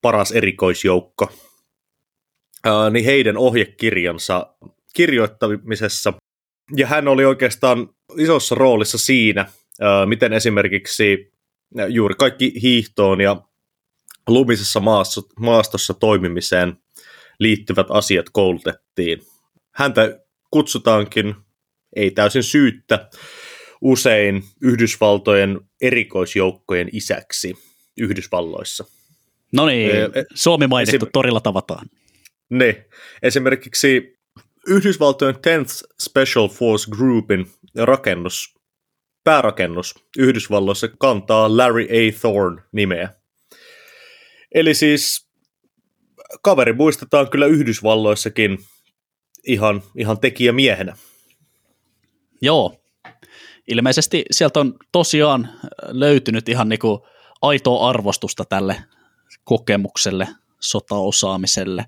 paras 0.00 0.32
erikoisjoukko, 0.32 1.32
niin 2.90 3.04
heidän 3.04 3.36
ohjekirjansa 3.36 4.54
kirjoittamisessa. 4.94 6.12
Ja 6.76 6.86
hän 6.86 7.08
oli 7.08 7.24
oikeastaan 7.24 7.88
isossa 8.16 8.54
roolissa 8.54 8.98
siinä, 8.98 9.46
miten 10.06 10.32
esimerkiksi 10.32 11.32
juuri 11.88 12.14
kaikki 12.14 12.52
hiihtoon 12.62 13.20
ja 13.20 13.42
lumisessa 14.28 14.82
maastossa 15.40 15.94
toimimiseen 15.94 16.76
liittyvät 17.40 17.86
asiat 17.90 18.26
koulutettiin. 18.32 19.20
Häntä 19.74 20.23
kutsutaankin, 20.54 21.34
ei 21.96 22.10
täysin 22.10 22.42
syyttä, 22.42 23.08
usein 23.80 24.42
Yhdysvaltojen 24.62 25.60
erikoisjoukkojen 25.80 26.88
isäksi 26.92 27.54
Yhdysvalloissa. 27.98 28.84
No 29.52 29.66
niin, 29.66 29.90
Suomi 30.34 30.66
mainittu, 30.66 31.06
esim- 31.06 31.10
torilla 31.12 31.40
tavataan. 31.40 31.86
Ne, 32.50 32.86
esimerkiksi 33.22 34.18
Yhdysvaltojen 34.66 35.34
10th 35.34 35.94
Special 36.02 36.48
Force 36.48 36.90
Groupin 36.90 37.46
rakennus, 37.78 38.54
päärakennus 39.24 39.94
Yhdysvalloissa 40.18 40.88
kantaa 40.98 41.56
Larry 41.56 41.84
A. 41.84 42.18
Thorne 42.20 42.62
nimeä. 42.72 43.08
Eli 44.54 44.74
siis 44.74 45.28
kaveri 46.42 46.72
muistetaan 46.72 47.30
kyllä 47.30 47.46
Yhdysvalloissakin 47.46 48.58
ihan, 49.46 49.82
ihan 49.96 50.20
tekijämiehenä. 50.20 50.96
Joo, 52.42 52.74
ilmeisesti 53.68 54.24
sieltä 54.30 54.60
on 54.60 54.74
tosiaan 54.92 55.48
löytynyt 55.82 56.48
ihan 56.48 56.68
niinku 56.68 57.06
aitoa 57.42 57.88
arvostusta 57.88 58.44
tälle 58.44 58.76
kokemukselle, 59.44 60.28
sotaosaamiselle. 60.60 61.84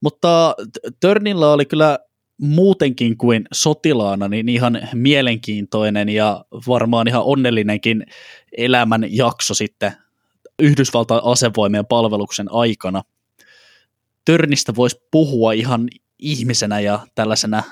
Mutta 0.00 0.54
Törnillä 1.00 1.52
oli 1.52 1.64
kyllä 1.64 1.98
muutenkin 2.40 3.16
kuin 3.16 3.44
sotilaana 3.52 4.28
niin 4.28 4.48
ihan 4.48 4.88
mielenkiintoinen 4.94 6.08
ja 6.08 6.44
varmaan 6.68 7.08
ihan 7.08 7.22
onnellinenkin 7.24 8.06
elämän 8.56 9.06
jakso 9.08 9.54
sitten 9.54 9.92
Yhdysvaltain 10.58 11.20
asevoimien 11.24 11.86
palveluksen 11.86 12.52
aikana. 12.52 13.02
Törnistä 14.24 14.76
voisi 14.76 15.06
puhua 15.10 15.52
ihan 15.52 15.88
ihmisenä 16.18 16.80
ja 16.80 17.06
tällaisena 17.14 17.62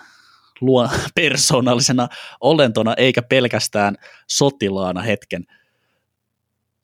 luo, 0.61 0.89
persoonallisena 1.15 2.09
olentona, 2.41 2.95
eikä 2.97 3.23
pelkästään 3.23 3.97
sotilaana 4.31 5.03
hetken. 5.03 5.47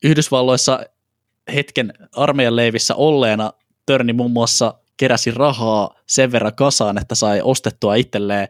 Yhdysvalloissa 0.03 0.79
hetken 1.53 1.93
armeijan 2.15 2.55
leivissä 2.55 2.95
olleena 2.95 3.53
Törni 3.85 4.13
muun 4.13 4.31
muassa 4.31 4.73
keräsi 4.97 5.31
rahaa 5.31 5.95
sen 6.07 6.31
verran 6.31 6.55
kasaan, 6.55 6.97
että 6.97 7.15
sai 7.15 7.41
ostettua 7.43 7.95
itselleen 7.95 8.47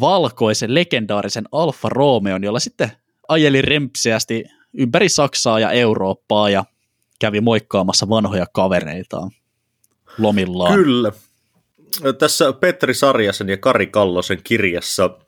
valkoisen 0.00 0.74
legendaarisen 0.74 1.44
Alfa 1.52 1.88
Romeon, 1.88 2.44
jolla 2.44 2.60
sitten 2.60 2.92
ajeli 3.28 3.62
rempseästi 3.62 4.44
ympäri 4.74 5.08
Saksaa 5.08 5.60
ja 5.60 5.70
Eurooppaa 5.70 6.50
ja 6.50 6.64
kävi 7.20 7.40
moikkaamassa 7.40 8.08
vanhoja 8.08 8.46
kavereitaan 8.52 9.30
lomillaan. 10.18 10.74
Kyllä. 10.74 11.12
Tässä 12.18 12.52
Petri 12.52 12.94
Sarjasen 12.94 13.48
ja 13.48 13.56
Kari 13.56 13.86
Kallosen 13.86 14.40
kirjassa 14.44 15.18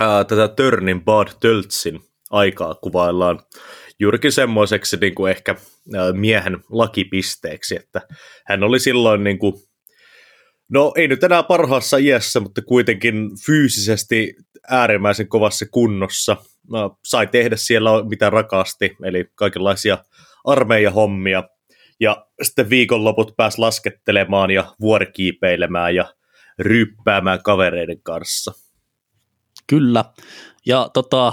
ää, 0.00 0.24
tätä 0.24 0.48
Törnin 0.48 1.04
Bad 1.04 1.28
Töltsin 1.40 2.00
aikaa 2.30 2.74
kuvaillaan 2.74 3.40
juurikin 4.00 4.32
semmoiseksi 4.32 4.96
niin 4.96 5.14
kuin 5.14 5.30
ehkä 5.30 5.54
ää, 5.96 6.12
miehen 6.12 6.58
lakipisteeksi, 6.70 7.76
että 7.76 8.00
hän 8.46 8.62
oli 8.62 8.80
silloin 8.80 9.24
niin 9.24 9.38
kuin, 9.38 9.54
no 10.68 10.92
ei 10.96 11.08
nyt 11.08 11.24
enää 11.24 11.42
parhaassa 11.42 11.96
iässä, 11.96 12.40
mutta 12.40 12.62
kuitenkin 12.62 13.30
fyysisesti 13.46 14.34
äärimmäisen 14.70 15.28
kovassa 15.28 15.66
kunnossa. 15.70 16.36
No, 16.70 16.98
sai 17.04 17.26
tehdä 17.26 17.56
siellä 17.56 17.90
mitä 18.08 18.30
rakasti, 18.30 18.96
eli 19.04 19.24
kaikenlaisia 19.34 19.98
armeijahommia, 20.44 21.44
ja 22.00 22.26
sitten 22.42 22.70
viikonloput 22.70 23.36
pääsi 23.36 23.58
laskettelemaan 23.58 24.50
ja 24.50 24.74
vuorikiipeilemään 24.80 25.94
ja 25.94 26.14
ryppäämään 26.58 27.42
kavereiden 27.42 28.02
kanssa. 28.02 28.52
Kyllä, 29.66 30.04
ja 30.66 30.90
tota, 30.94 31.32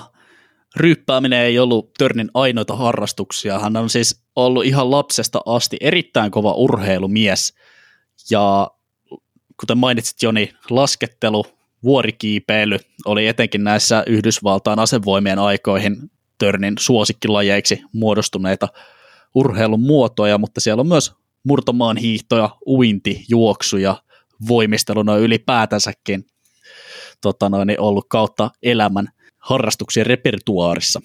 ryyppääminen 0.76 1.40
ei 1.40 1.60
ollut 1.60 1.94
Törnin 1.98 2.32
ainoita 2.34 2.76
harrastuksia. 2.76 3.60
Hän 3.60 3.78
on 3.78 3.90
siis 3.90 4.24
ollut 4.36 4.66
ihan 4.66 4.92
lapsesta 4.92 5.42
asti 5.46 5.78
erittäin 5.82 6.32
kova 6.32 6.54
urheilumies. 6.54 7.54
Ja 8.32 8.72
kuten 9.60 9.78
mainitsit 9.78 10.24
Joni, 10.24 10.52
laskettelu, 10.70 11.46
vuorikiipeily 11.84 12.78
oli 13.06 13.28
etenkin 13.28 13.64
näissä 13.64 14.04
Yhdysvaltain 14.08 14.80
asevoimien 14.80 15.40
aikoihin 15.40 16.12
Törnin 16.38 16.74
suosikkilajeiksi 16.80 17.82
muodostuneita 17.94 18.68
urheilun 19.36 19.82
muotoja, 19.82 20.38
mutta 20.38 20.62
siellä 20.62 20.82
on 20.82 20.88
myös 20.88 21.14
murtomaan 21.44 21.98
hiihtoja, 21.98 22.50
uinti, 22.68 23.26
juoksu 23.30 23.78
ja 23.78 24.02
voimistelu 24.48 25.04
noin 25.04 25.24
ylipäätänsäkin 25.24 26.26
tota 27.22 27.50
noin, 27.50 27.80
ollut 27.80 28.06
kautta 28.10 28.52
elämän 28.64 29.08
harrastuksien 29.38 30.06
repertuaarissa. 30.06 31.02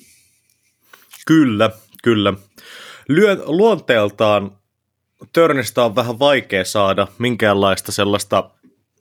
Kyllä, 1.26 1.70
kyllä. 2.02 2.34
Lyö, 3.08 3.42
luonteeltaan 3.46 4.60
Törnistä 5.32 5.84
on 5.84 5.96
vähän 5.96 6.18
vaikea 6.18 6.64
saada 6.64 7.08
minkäänlaista 7.18 7.92
sellaista 7.92 8.50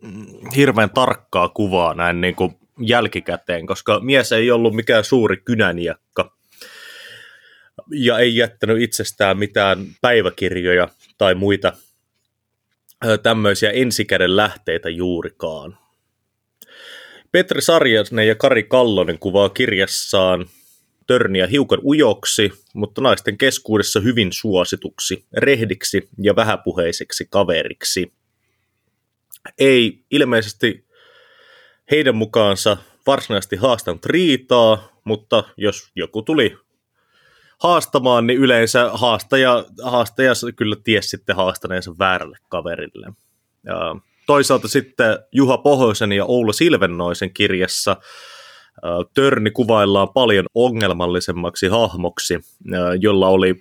mm, 0.02 0.26
hirveän 0.56 0.90
tarkkaa 0.90 1.50
kuvaa 1.50 1.94
näin 1.94 2.22
niin 2.22 2.36
kuin 2.36 2.60
jälkikäteen, 2.80 3.68
koska 3.68 4.00
mies 4.00 4.32
ei 4.32 4.52
ollut 4.52 4.76
mikään 4.76 5.04
suuri 5.04 5.38
kynäniakka 5.38 6.39
ja 7.92 8.20
ei 8.20 8.36
jättänyt 8.36 8.82
itsestään 8.82 9.38
mitään 9.38 9.86
päiväkirjoja 10.02 10.88
tai 11.18 11.36
muita 11.36 11.74
tämmöisiä 13.24 13.72
ensikäden 13.72 14.36
lähteitä 14.36 14.90
juurikaan. 14.90 15.78
Petri 17.32 17.62
Sarjanen 17.62 18.28
ja 18.28 18.36
Kari 18.36 18.64
Kallonen 18.64 19.20
kuvaa 19.20 19.50
kirjassaan 19.50 20.46
Törniä 21.08 21.48
hiukan 21.48 21.80
ujoksi, 21.84 22.52
mutta 22.74 23.02
naisten 23.02 23.38
keskuudessa 23.38 24.00
hyvin 24.00 24.34
suosituksi, 24.34 25.26
rehdiksi 25.34 26.10
ja 26.22 26.36
vähäpuheiseksi 26.36 27.28
kaveriksi. 27.30 28.14
Ei 29.60 30.04
ilmeisesti 30.12 30.86
heidän 31.92 32.16
mukaansa 32.16 32.78
varsinaisesti 33.08 33.56
haastanut 33.56 34.06
riitaa, 34.06 35.02
mutta 35.04 35.44
jos 35.58 35.92
joku 35.96 36.22
tuli 36.22 36.58
haastamaan, 37.64 38.28
niin 38.28 38.40
yleensä 38.40 38.90
haastaja, 38.94 39.66
haastaja 39.84 40.34
kyllä 40.56 40.76
ties 40.84 41.10
sitten 41.10 41.36
haastaneensa 41.36 41.92
väärälle 42.00 42.38
kaverille. 42.50 43.08
Ja 43.66 43.96
toisaalta 44.26 44.68
sitten 44.68 45.20
Juha 45.32 45.58
Pohjoisen 45.58 46.12
ja 46.12 46.26
Oula 46.26 46.54
Silvennoisen 46.54 47.34
kirjassa 47.34 47.98
Törni 49.14 49.52
kuvaillaan 49.52 50.10
paljon 50.10 50.46
ongelmallisemmaksi 50.54 51.68
hahmoksi, 51.68 52.40
jolla 53.00 53.28
oli 53.28 53.54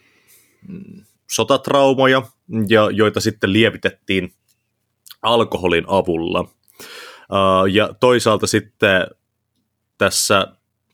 mm, 0.68 1.04
sotatraumoja, 1.30 2.22
ja 2.68 2.90
joita 2.90 3.20
sitten 3.20 3.52
lievitettiin 3.52 4.32
alkoholin 5.22 5.84
avulla. 5.86 6.48
Ja 7.72 7.94
toisaalta 8.00 8.46
sitten 8.46 9.06
tässä 9.98 10.46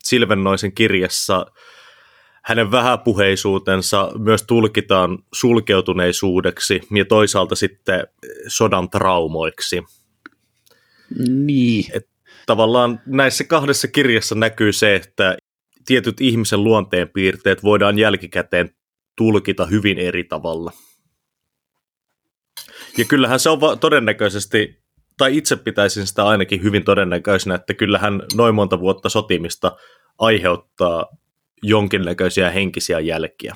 Silvennoisen 0.03 0.71
kirjassa 0.71 1.45
hänen 2.45 2.71
vähäpuheisuutensa 2.71 4.11
myös 4.17 4.43
tulkitaan 4.43 5.17
sulkeutuneisuudeksi 5.33 6.81
ja 6.95 7.05
toisaalta 7.05 7.55
sitten 7.55 8.07
sodan 8.47 8.89
traumoiksi. 8.89 9.83
Niin. 11.29 11.85
Et 11.93 12.09
tavallaan 12.45 13.01
näissä 13.05 13.43
kahdessa 13.43 13.87
kirjassa 13.87 14.35
näkyy 14.35 14.73
se, 14.73 14.95
että 14.95 15.37
tietyt 15.85 16.21
ihmisen 16.21 16.63
luonteen 16.63 17.09
piirteet 17.09 17.63
voidaan 17.63 17.99
jälkikäteen 17.99 18.69
tulkita 19.17 19.65
hyvin 19.65 19.97
eri 19.97 20.23
tavalla. 20.23 20.71
Ja 22.97 23.05
kyllähän 23.05 23.39
se 23.39 23.49
on 23.49 23.59
todennäköisesti, 23.79 24.83
tai 25.17 25.37
itse 25.37 25.55
pitäisin 25.55 26.07
sitä 26.07 26.25
ainakin 26.25 26.63
hyvin 26.63 26.83
todennäköisenä, 26.83 27.55
että 27.55 27.73
kyllähän 27.73 28.21
noin 28.35 28.55
monta 28.55 28.79
vuotta 28.79 29.09
sotimista 29.09 29.77
aiheuttaa 30.17 31.07
jonkinnäköisiä 31.67 32.51
henkisiä 32.51 32.99
jälkiä. 32.99 33.55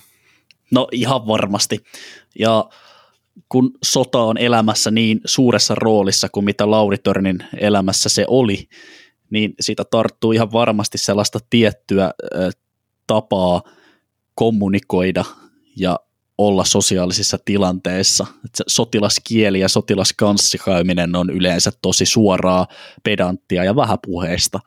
No 0.71 0.87
ihan 0.91 1.27
varmasti. 1.27 1.83
Ja 2.39 2.69
kun 3.49 3.71
sota 3.83 4.19
on 4.19 4.37
elämässä 4.37 4.91
niin 4.91 5.21
suuressa 5.25 5.75
roolissa 5.75 6.29
kuin 6.29 6.45
mitä 6.45 6.71
Lauri 6.71 6.97
Törnin 6.97 7.43
elämässä 7.59 8.09
se 8.09 8.25
oli, 8.27 8.67
niin 9.29 9.53
siitä 9.59 9.83
tarttuu 9.91 10.31
ihan 10.31 10.51
varmasti 10.51 10.97
sellaista 10.97 11.39
tiettyä 11.49 12.11
tapaa 13.07 13.61
kommunikoida 14.35 15.25
ja 15.75 15.99
olla 16.37 16.65
sosiaalisissa 16.65 17.37
tilanteissa. 17.45 18.25
Sotilaskieli 18.67 19.59
ja 19.59 19.69
sotilaskanssakäyminen 19.69 21.15
on 21.15 21.29
yleensä 21.29 21.71
tosi 21.81 22.05
suoraa, 22.05 22.67
pedanttia 23.03 23.63
ja 23.63 23.75
vähäpuheista 23.75 24.59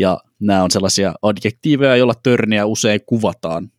ja 0.00 0.20
nämä 0.40 0.62
on 0.62 0.70
sellaisia 0.70 1.14
adjektiiveja, 1.22 1.96
joilla 1.96 2.14
törniä 2.22 2.66
usein 2.66 3.00
kuvataan. 3.06 3.72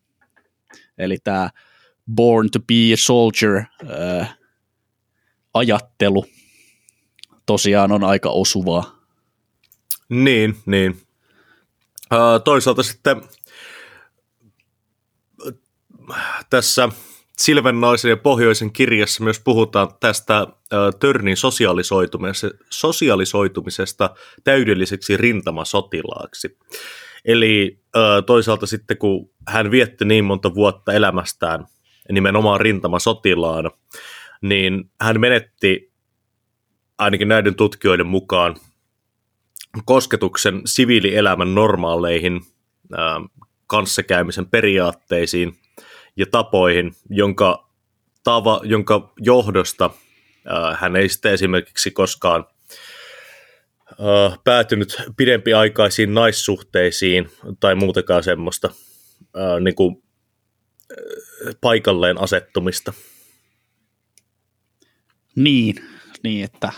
Eli 0.98 1.18
tämä 1.24 1.50
born 2.14 2.50
to 2.50 2.58
be 2.58 2.92
a 2.94 2.96
soldier 2.96 3.62
äh, 4.18 4.38
ajattelu 5.54 6.26
tosiaan 7.46 7.92
on 7.92 8.04
aika 8.04 8.30
osuvaa. 8.30 8.98
Niin, 10.08 10.56
niin. 10.66 11.02
Äh, 12.12 12.42
toisaalta 12.44 12.82
sitten 12.82 13.22
tässä 16.50 16.88
Silvennaisen 17.38 18.08
ja 18.08 18.16
Pohjoisen 18.16 18.72
kirjassa 18.72 19.24
myös 19.24 19.40
puhutaan 19.40 19.88
tästä 20.00 20.46
Törnin 21.00 21.36
sosialisoitumisesta, 21.36 22.58
sosialisoitumisesta 22.70 24.14
täydelliseksi 24.44 25.16
rintamasotilaaksi. 25.16 26.58
Eli 27.24 27.80
toisaalta 28.26 28.66
sitten 28.66 28.98
kun 28.98 29.30
hän 29.48 29.70
vietti 29.70 30.04
niin 30.04 30.24
monta 30.24 30.54
vuotta 30.54 30.92
elämästään 30.92 31.66
nimenomaan 32.12 32.60
rintamasotilaana, 32.60 33.70
niin 34.42 34.90
hän 35.00 35.20
menetti 35.20 35.92
ainakin 36.98 37.28
näiden 37.28 37.54
tutkijoiden 37.54 38.06
mukaan 38.06 38.56
kosketuksen 39.84 40.62
siviilielämän 40.64 41.54
normaaleihin 41.54 42.40
kanssakäymisen 43.66 44.46
periaatteisiin 44.46 45.61
ja 46.16 46.26
tapoihin, 46.30 46.92
jonka, 47.10 47.68
tava, 48.24 48.60
jonka 48.64 49.12
johdosta 49.20 49.90
äh, 50.50 50.80
hän 50.80 50.96
ei 50.96 51.08
sitten 51.08 51.32
esimerkiksi 51.32 51.90
koskaan 51.90 52.46
äh, 53.90 54.38
päätynyt 54.44 54.96
pidempiaikaisiin 55.16 56.14
naissuhteisiin 56.14 57.30
tai 57.60 57.74
muutakaan 57.74 58.22
semmoista 58.22 58.68
äh, 59.36 59.60
niin 59.60 59.74
kuin, 59.74 60.02
äh, 61.46 61.54
paikalleen 61.60 62.20
asettumista. 62.20 62.92
Niin, 65.36 65.76
niin 66.22 66.44
että 66.44 66.72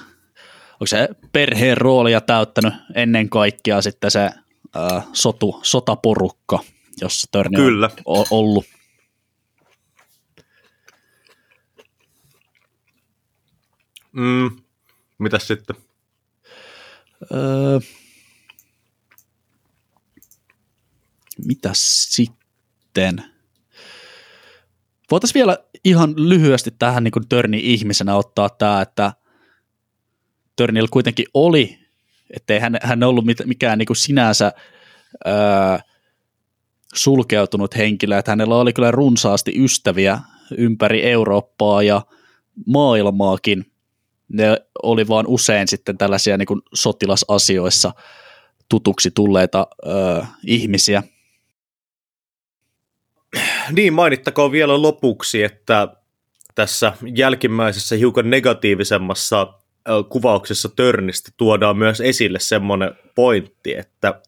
onko 0.75 0.87
se 0.87 1.09
perheen 1.33 1.77
roolia 1.77 2.21
täyttänyt 2.21 2.75
ennen 2.95 3.29
kaikkea 3.29 3.83
sitten 3.83 4.11
se 4.11 4.31
ää, 4.75 5.03
sotu, 5.13 5.61
sotaporukka, 5.63 6.59
jossa 7.01 7.29
Törni 7.33 7.57
Kyllä. 7.57 7.91
on 8.05 8.27
ollut. 8.31 8.65
Mm, 14.15 14.51
mitäs 15.19 15.47
sitten? 15.49 15.77
Öö, 17.33 17.81
mitäs 21.47 22.07
sitten? 22.11 23.25
Voitaisiin 25.11 25.35
vielä 25.35 25.59
ihan 25.85 26.15
lyhyesti 26.17 26.71
tähän 26.79 27.05
niin 27.05 27.13
kuin 27.13 27.29
Törni 27.29 27.61
ihmisenä 27.63 28.17
ottaa 28.17 28.49
tämä, 28.49 28.83
että 28.83 29.13
Törnillä 30.57 30.89
kuitenkin 30.91 31.27
oli, 31.35 31.79
ettei 32.31 32.59
hän, 32.59 32.79
hän 32.83 33.03
ollut 33.03 33.25
mikään 33.45 33.79
niin 33.79 33.87
kuin 33.87 33.97
sinänsä 33.97 34.53
öö, 35.27 35.79
sulkeutunut 36.95 37.77
henkilö, 37.77 38.19
että 38.19 38.33
hänellä 38.33 38.57
oli 38.57 38.73
kyllä 38.73 38.91
runsaasti 38.91 39.65
ystäviä 39.65 40.21
ympäri 40.59 41.03
Eurooppaa 41.03 41.83
ja 41.83 42.03
maailmaakin. 42.67 43.74
Ne 44.29 44.57
oli 44.83 45.09
vaan 45.09 45.27
usein 45.29 45.69
sitten 45.69 45.99
tällaisia 45.99 46.37
niin 46.37 46.47
kuin 46.47 46.63
sotilasasioissa 46.75 47.93
tutuksi 48.69 49.11
tulleita 49.11 49.67
öö, 49.87 50.23
ihmisiä. 50.47 51.03
Niin, 53.73 53.93
mainittakoon 53.93 54.53
vielä 54.53 54.83
lopuksi, 54.83 55.43
että 55.43 55.89
tässä 56.55 56.93
jälkimmäisessä 57.15 57.97
hiukan 57.97 58.31
negatiivisemmassa 58.31 59.55
kuvauksessa 60.09 60.69
Törnistä 60.77 61.31
tuodaan 61.37 61.77
myös 61.77 62.01
esille 62.01 62.41
semmoinen 62.41 62.95
pointti, 63.15 63.75
että 63.75 64.21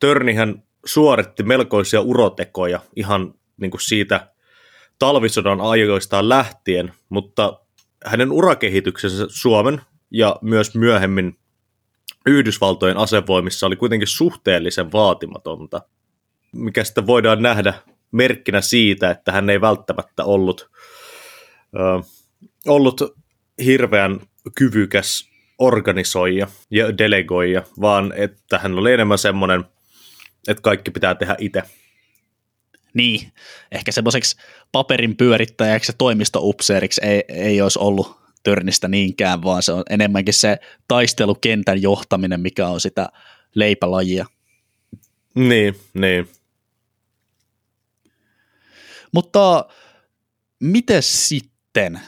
Törnihän 0.00 0.62
suoritti 0.84 1.42
melkoisia 1.42 2.00
urotekoja 2.00 2.80
ihan 2.96 3.34
niin 3.56 3.70
kuin 3.70 3.80
siitä 3.80 4.32
talvisodan 4.98 5.60
ajoistaan 5.60 6.28
lähtien, 6.28 6.94
mutta 7.08 7.59
hänen 8.06 8.32
urakehityksensä 8.32 9.26
Suomen 9.28 9.80
ja 10.10 10.36
myös 10.42 10.74
myöhemmin 10.74 11.38
Yhdysvaltojen 12.26 12.96
asevoimissa 12.96 13.66
oli 13.66 13.76
kuitenkin 13.76 14.08
suhteellisen 14.08 14.92
vaatimatonta, 14.92 15.80
mikä 16.52 16.84
sitten 16.84 17.06
voidaan 17.06 17.42
nähdä 17.42 17.74
merkkinä 18.12 18.60
siitä, 18.60 19.10
että 19.10 19.32
hän 19.32 19.50
ei 19.50 19.60
välttämättä 19.60 20.24
ollut, 20.24 20.70
ö, 21.76 22.02
ollut 22.66 23.00
hirveän 23.64 24.20
kyvykäs 24.56 25.30
organisoija 25.58 26.46
ja 26.70 26.98
delegoija, 26.98 27.62
vaan 27.80 28.12
että 28.16 28.58
hän 28.58 28.74
oli 28.74 28.92
enemmän 28.92 29.18
semmoinen, 29.18 29.64
että 30.48 30.62
kaikki 30.62 30.90
pitää 30.90 31.14
tehdä 31.14 31.36
itse. 31.38 31.62
Niin, 32.94 33.32
ehkä 33.72 33.92
semmoiseksi 33.92 34.36
paperin 34.72 35.16
pyörittäjäksi 35.16 35.92
ja 35.92 35.94
toimistoupseeriksi 35.98 37.00
ei, 37.04 37.24
ei 37.28 37.60
olisi 37.60 37.78
ollut 37.78 38.20
Törnistä 38.42 38.88
niinkään, 38.88 39.42
vaan 39.42 39.62
se 39.62 39.72
on 39.72 39.82
enemmänkin 39.90 40.34
se 40.34 40.58
taistelukentän 40.88 41.82
johtaminen, 41.82 42.40
mikä 42.40 42.68
on 42.68 42.80
sitä 42.80 43.08
leipälajia. 43.54 44.26
Niin, 45.34 45.76
niin. 45.94 46.28
Mutta 49.12 49.68
miten 50.60 51.02
sitten 51.02 52.00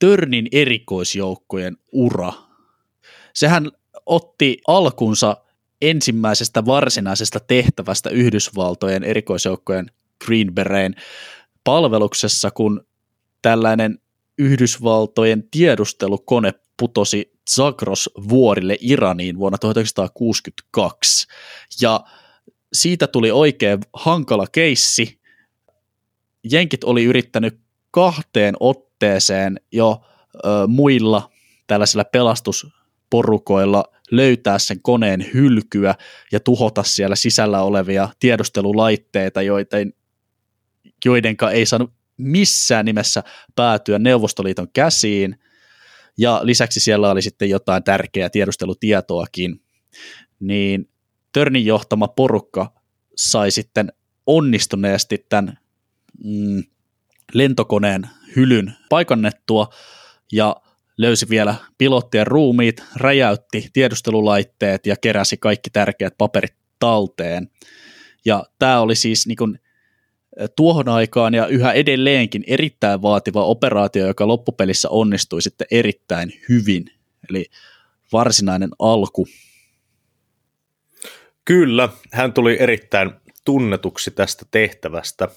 Törnin 0.00 0.48
erikoisjoukkojen 0.52 1.76
ura? 1.92 2.32
Sehän 3.34 3.70
otti 4.06 4.58
alkunsa 4.68 5.36
ensimmäisestä 5.82 6.66
varsinaisesta 6.66 7.40
tehtävästä 7.40 8.10
Yhdysvaltojen 8.10 9.04
erikoisjoukkojen 9.04 9.90
Green 10.24 10.54
Bereen 10.54 10.94
palveluksessa, 11.64 12.50
kun 12.50 12.86
tällainen 13.42 13.98
Yhdysvaltojen 14.38 15.44
tiedustelukone 15.50 16.52
putosi 16.78 17.32
Zagros-vuorille 17.50 18.76
Iraniin 18.80 19.38
vuonna 19.38 19.58
1962. 19.58 21.26
Ja 21.82 22.00
siitä 22.72 23.06
tuli 23.06 23.30
oikein 23.30 23.78
hankala 23.92 24.46
keissi, 24.52 25.20
jenkit 26.50 26.84
oli 26.84 27.04
yrittänyt 27.04 27.60
kahteen 27.90 28.54
otteeseen 28.60 29.60
jo 29.72 30.00
ö, 30.34 30.38
muilla 30.66 31.30
tällaisilla 31.66 32.04
pelastusporukoilla 32.04 33.84
löytää 34.10 34.58
sen 34.58 34.82
koneen 34.82 35.26
hylkyä 35.34 35.94
ja 36.32 36.40
tuhota 36.40 36.82
siellä 36.82 37.16
sisällä 37.16 37.62
olevia 37.62 38.08
tiedustelulaitteita, 38.20 39.42
joiden, 39.42 39.92
joidenka 41.04 41.50
ei 41.50 41.66
saanut 41.66 41.92
missään 42.16 42.84
nimessä 42.84 43.22
päätyä 43.56 43.98
Neuvostoliiton 43.98 44.68
käsiin. 44.72 45.38
Ja 46.18 46.40
lisäksi 46.42 46.80
siellä 46.80 47.10
oli 47.10 47.22
sitten 47.22 47.50
jotain 47.50 47.84
tärkeää 47.84 48.30
tiedustelutietoakin. 48.30 49.60
Niin 50.40 50.90
Törnin 51.32 51.66
johtama 51.66 52.08
porukka 52.08 52.72
sai 53.16 53.50
sitten 53.50 53.92
onnistuneesti 54.26 55.26
tämän 55.28 55.58
mm, 56.24 56.62
lentokoneen 57.34 58.08
hylyn 58.36 58.72
paikannettua 58.88 59.68
ja 60.32 60.56
löysi 60.98 61.28
vielä 61.28 61.54
pilottien 61.78 62.26
ruumiit, 62.26 62.84
räjäytti 62.96 63.68
tiedustelulaitteet 63.72 64.86
ja 64.86 64.96
keräsi 64.96 65.36
kaikki 65.36 65.70
tärkeät 65.70 66.14
paperit 66.18 66.54
talteen. 66.78 67.50
Ja 68.24 68.44
tämä 68.58 68.80
oli 68.80 68.94
siis 68.94 69.26
niin 69.26 69.36
kuin, 69.36 69.58
tuohon 70.56 70.88
aikaan 70.88 71.34
ja 71.34 71.46
yhä 71.46 71.72
edelleenkin 71.72 72.44
erittäin 72.46 73.02
vaativa 73.02 73.44
operaatio, 73.44 74.06
joka 74.06 74.28
loppupelissä 74.28 74.88
onnistui 74.88 75.42
sitten 75.42 75.66
erittäin 75.70 76.32
hyvin. 76.48 76.84
Eli 77.30 77.46
varsinainen 78.12 78.70
alku. 78.78 79.26
Kyllä, 81.44 81.88
hän 82.12 82.32
tuli 82.32 82.56
erittäin 82.60 83.10
tunnetuksi 83.44 84.10
tästä 84.10 84.46
tehtävästä 84.50 85.28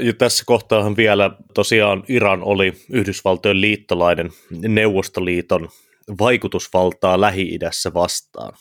ja 0.00 0.12
tässä 0.12 0.44
kohtaahan 0.46 0.96
vielä 0.96 1.30
tosiaan 1.54 2.04
Iran 2.08 2.42
oli 2.42 2.72
Yhdysvaltojen 2.90 3.60
liittolainen 3.60 4.30
Neuvostoliiton 4.50 5.68
vaikutusvaltaa 6.20 7.20
Lähi-idässä 7.20 7.94
vastaan. 7.94 8.52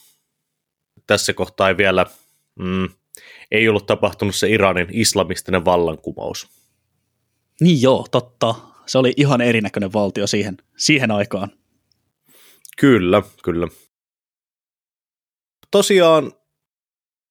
Tässä 1.08 1.34
kohtaa 1.34 1.70
ei 1.70 1.78
vielä 1.78 2.06
mm, 2.60 2.90
ei 3.52 3.70
ollut 3.70 3.86
tapahtunut 3.86 4.36
se 4.36 4.50
Iranin 4.50 4.88
islamistinen 4.92 5.66
vallankumous. 5.66 6.48
Niin 7.62 7.82
joo, 7.82 8.06
totta. 8.12 8.56
Se 8.86 8.98
oli 8.98 9.14
ihan 9.18 9.42
erinäköinen 9.42 9.94
valtio 9.94 10.28
siihen, 10.28 10.58
siihen 10.78 11.12
aikaan. 11.12 11.52
Kyllä, 12.78 13.24
kyllä. 13.44 13.68
Tosiaan 15.72 16.34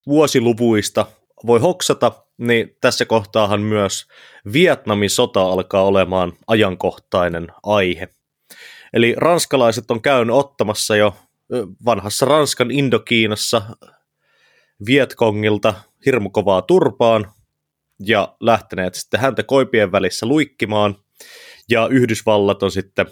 vuosiluvuista 0.06 1.06
voi 1.46 1.60
hoksata, 1.60 2.12
niin 2.38 2.76
tässä 2.80 3.04
kohtaahan 3.04 3.60
myös 3.60 4.06
Vietnamin 4.52 5.10
sota 5.10 5.42
alkaa 5.42 5.82
olemaan 5.82 6.32
ajankohtainen 6.46 7.48
aihe. 7.62 8.08
Eli 8.92 9.14
ranskalaiset 9.16 9.90
on 9.90 10.02
käynyt 10.02 10.36
ottamassa 10.36 10.96
jo 10.96 11.16
vanhassa 11.84 12.26
Ranskan 12.26 12.70
Indokiinassa 12.70 13.62
Vietkongilta 14.86 15.74
hirmukovaa 16.06 16.62
turpaan 16.62 17.32
ja 18.00 18.36
lähteneet 18.40 18.94
sitten 18.94 19.20
häntä 19.20 19.42
koipien 19.42 19.92
välissä 19.92 20.26
luikkimaan. 20.26 20.96
Ja 21.70 21.86
Yhdysvallat 21.86 22.62
on 22.62 22.70
sitten 22.70 23.06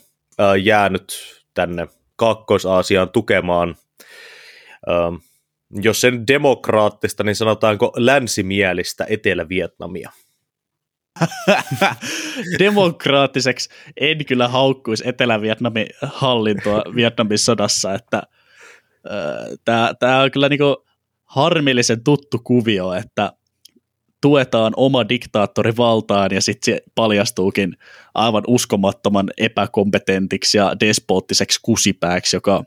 jäänyt 0.62 1.18
tänne 1.55 1.89
Kaakkois-Aasiaan 2.16 3.11
tukemaan 3.11 3.76
jos 5.70 6.01
sen 6.01 6.26
demokraattista, 6.26 7.24
niin 7.24 7.37
sanotaanko 7.37 7.93
länsimielistä 7.97 9.07
Etelä-Vietnamia? 9.09 10.11
Demokraattiseksi 12.59 13.70
en 14.01 14.26
kyllä 14.26 14.49
haukkuisi 14.49 15.09
Etelä-Vietnamin 15.09 15.87
hallintoa 16.03 16.82
Vietnamin 16.95 17.39
sodassa, 17.39 17.95
että 17.95 18.22
äh, 19.68 19.97
tämä 19.99 20.20
on 20.20 20.30
kyllä 20.30 20.49
niinku 20.49 20.86
harmillisen 21.27 22.05
tuttu 22.05 22.39
kuvio, 22.45 22.93
että 22.93 23.33
tuetaan 24.20 24.72
oma 24.77 25.09
diktaattori 25.09 25.77
valtaan 25.77 26.31
ja 26.33 26.41
sitten 26.41 26.74
se 26.74 26.83
paljastuukin 26.95 27.77
aivan 28.14 28.43
uskomattoman 28.47 29.31
epäkompetentiksi 29.39 30.59
ja 30.59 30.72
despoottiseksi 30.81 31.59
kusipääksi, 31.62 32.37
joka 32.37 32.64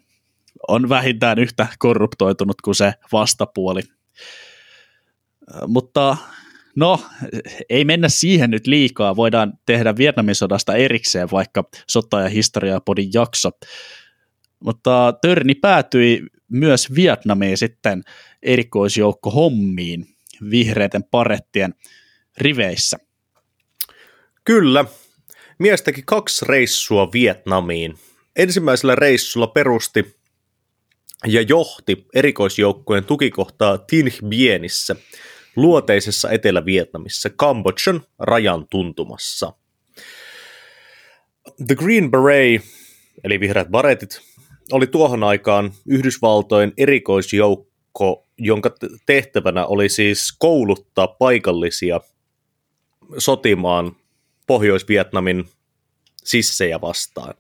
on 0.68 0.90
vähintään 0.90 1.40
yhtä 1.40 1.68
korruptoitunut 1.80 2.62
kuin 2.62 2.76
se 2.76 2.94
vastapuoli. 3.12 3.82
Mutta 5.68 6.18
No, 6.76 7.00
ei 7.70 7.86
mennä 7.86 8.10
siihen 8.10 8.52
nyt 8.52 8.68
liikaa. 8.68 9.16
Voidaan 9.16 9.54
tehdä 9.66 9.96
Vietnamin 9.98 10.36
sodasta 10.36 10.76
erikseen 10.76 11.32
vaikka 11.32 11.64
sota- 11.88 12.22
ja 12.22 12.30
historiapodin 12.30 13.10
jakso. 13.14 13.50
Mutta 14.60 15.14
Törni 15.22 15.56
päätyi 15.56 16.22
myös 16.50 16.96
Vietnamiin 16.96 17.58
sitten 17.58 18.04
erikoisjoukko 18.44 19.32
hommiin 19.32 20.08
vihreiden 20.52 21.04
parettien 21.04 21.74
riveissä. 22.38 22.98
Kyllä. 24.44 24.86
Mies 25.60 25.82
teki 25.82 26.04
kaksi 26.06 26.46
reissua 26.46 27.12
Vietnamiin. 27.14 27.96
Ensimmäisellä 28.36 28.96
reissulla 28.96 29.48
perusti 29.48 30.16
ja 31.28 31.42
johti 31.42 32.06
erikoisjoukkojen 32.14 33.04
tukikohtaa 33.06 33.78
Tin 33.78 34.14
Bienissä, 34.30 34.96
luoteisessa 35.56 36.32
Etelä-Vietnamissa, 36.32 37.30
Kambodjan 37.30 38.02
rajan 38.20 38.68
tuntumassa. 38.70 39.54
The 41.68 41.76
Green 41.76 42.12
Beret, 42.12 42.62
eli 43.24 43.40
vihreät 43.40 43.68
baretit, 43.68 44.22
oli 44.72 44.88
tuohon 44.88 45.24
aikaan 45.24 45.72
Yhdysvaltojen 45.88 46.74
erikoisjoukko, 46.78 48.28
jonka 48.38 48.72
tehtävänä 49.06 49.66
oli 49.66 49.90
siis 49.90 50.36
kouluttaa 50.40 51.08
paikallisia 51.08 52.02
sotimaan 53.18 53.96
Pohjois-Vietnamin 54.48 55.46
sissejä 56.24 56.82
vastaan. 56.82 57.34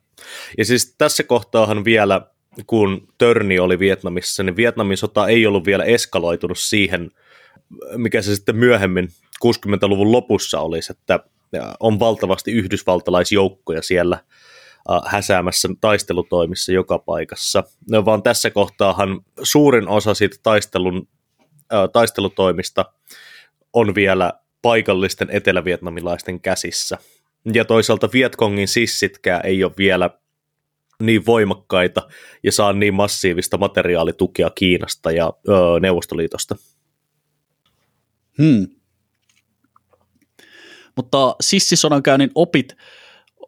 Ja 0.57 0.65
siis 0.65 0.95
tässä 0.97 1.23
kohtaahan 1.23 1.85
vielä, 1.85 2.21
kun 2.67 3.07
Törni 3.17 3.59
oli 3.59 3.79
Vietnamissa, 3.79 4.43
niin 4.43 4.55
Vietnamin 4.55 4.97
sota 4.97 5.27
ei 5.27 5.45
ollut 5.45 5.65
vielä 5.65 5.83
eskaloitunut 5.83 6.59
siihen, 6.59 7.11
mikä 7.95 8.21
se 8.21 8.35
sitten 8.35 8.55
myöhemmin 8.55 9.09
60-luvun 9.45 10.11
lopussa 10.11 10.59
olisi, 10.59 10.91
että 10.91 11.19
on 11.79 11.99
valtavasti 11.99 12.51
yhdysvaltalaisjoukkoja 12.51 13.81
siellä 13.81 14.23
häsäämässä 15.05 15.69
taistelutoimissa 15.81 16.71
joka 16.71 16.99
paikassa, 16.99 17.63
no, 17.91 18.05
vaan 18.05 18.23
tässä 18.23 18.49
kohtaahan 18.49 19.21
suurin 19.43 19.87
osa 19.87 20.13
siitä 20.13 20.37
taistelun, 20.43 21.07
taistelutoimista 21.93 22.85
on 23.73 23.95
vielä 23.95 24.33
paikallisten 24.61 25.27
etelävietnamilaisten 25.31 26.41
käsissä. 26.41 26.97
Ja 27.53 27.65
toisaalta 27.65 28.09
Vietkongin 28.13 28.67
sissitkään 28.67 29.41
ei 29.45 29.63
ole 29.63 29.71
vielä 29.77 30.09
niin 31.03 31.25
voimakkaita 31.25 32.09
ja 32.43 32.51
saa 32.51 32.73
niin 32.73 32.93
massiivista 32.93 33.57
materiaalitukea 33.57 34.49
Kiinasta 34.49 35.11
ja 35.11 35.33
öö, 35.49 35.79
Neuvostoliitosta. 35.79 36.55
Hmm. 38.37 38.67
Mutta 40.95 41.35
sissisodankäynnin 41.41 42.31
opit 42.35 42.75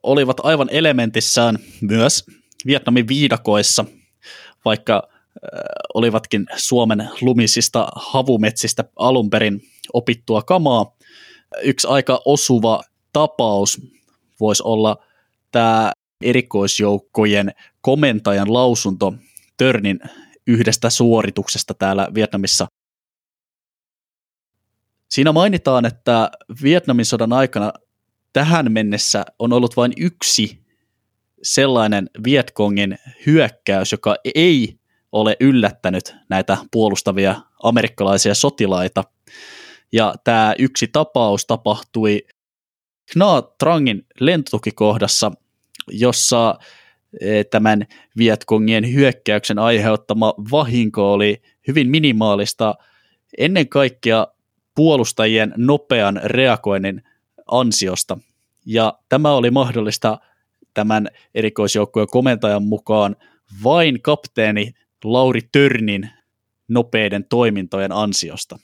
olivat 0.03 0.37
aivan 0.43 0.69
elementissään 0.71 1.57
myös 1.81 2.25
Vietnamin 2.65 3.07
viidakoissa, 3.07 3.85
vaikka 4.65 5.03
äh, 5.03 5.19
olivatkin 5.93 6.45
Suomen 6.55 7.09
lumisista 7.21 7.87
havumetsistä 7.95 8.83
alun 8.95 9.29
perin 9.29 9.61
opittua 9.93 10.41
kamaa. 10.41 10.95
Yksi 11.63 11.87
aika 11.87 12.21
osuva 12.25 12.81
tapaus 13.13 13.81
voisi 14.39 14.63
olla 14.65 14.97
tämä 15.51 15.91
erikoisjoukkojen 16.21 17.51
komentajan 17.81 18.53
lausunto 18.53 19.13
Törnin 19.57 19.99
yhdestä 20.47 20.89
suorituksesta 20.89 21.73
täällä 21.73 22.07
Vietnamissa. 22.13 22.67
Siinä 25.09 25.31
mainitaan, 25.31 25.85
että 25.85 26.31
Vietnamin 26.63 27.05
sodan 27.05 27.33
aikana 27.33 27.73
tähän 28.33 28.71
mennessä 28.71 29.25
on 29.39 29.53
ollut 29.53 29.77
vain 29.77 29.93
yksi 29.97 30.61
sellainen 31.43 32.09
Vietkongin 32.23 32.97
hyökkäys, 33.25 33.91
joka 33.91 34.15
ei 34.35 34.79
ole 35.11 35.37
yllättänyt 35.39 36.15
näitä 36.29 36.57
puolustavia 36.71 37.35
amerikkalaisia 37.63 38.35
sotilaita. 38.35 39.03
Ja 39.93 40.15
tämä 40.23 40.55
yksi 40.59 40.87
tapaus 40.87 41.45
tapahtui 41.45 42.21
Kna 43.13 43.41
Trangin 43.41 44.05
lentotukikohdassa, 44.19 45.31
jossa 45.87 46.59
e, 47.21 47.43
tämän 47.43 47.85
Vietkongien 48.17 48.93
hyökkäyksen 48.93 49.59
aiheuttama 49.59 50.33
vahinko 50.51 51.13
oli 51.13 51.41
hyvin 51.67 51.89
minimaalista 51.89 52.75
ennen 53.37 53.69
kaikkea 53.69 54.27
puolustajien 54.75 55.53
nopean 55.57 56.21
reagoinnin 56.23 57.03
ansiosta. 57.47 58.17
Ja 58.65 58.93
tämä 59.09 59.31
oli 59.31 59.51
mahdollista 59.51 60.19
tämän 60.73 61.07
erikoisjoukkojen 61.35 62.07
komentajan 62.07 62.63
mukaan 62.63 63.15
vain 63.63 64.01
kapteeni 64.01 64.73
Lauri 65.03 65.41
Törnin 65.51 66.09
nopeiden 66.67 67.25
toimintojen 67.29 67.91
ansiosta. 67.91 68.59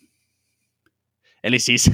Eli 1.43 1.59
siis 1.59 1.91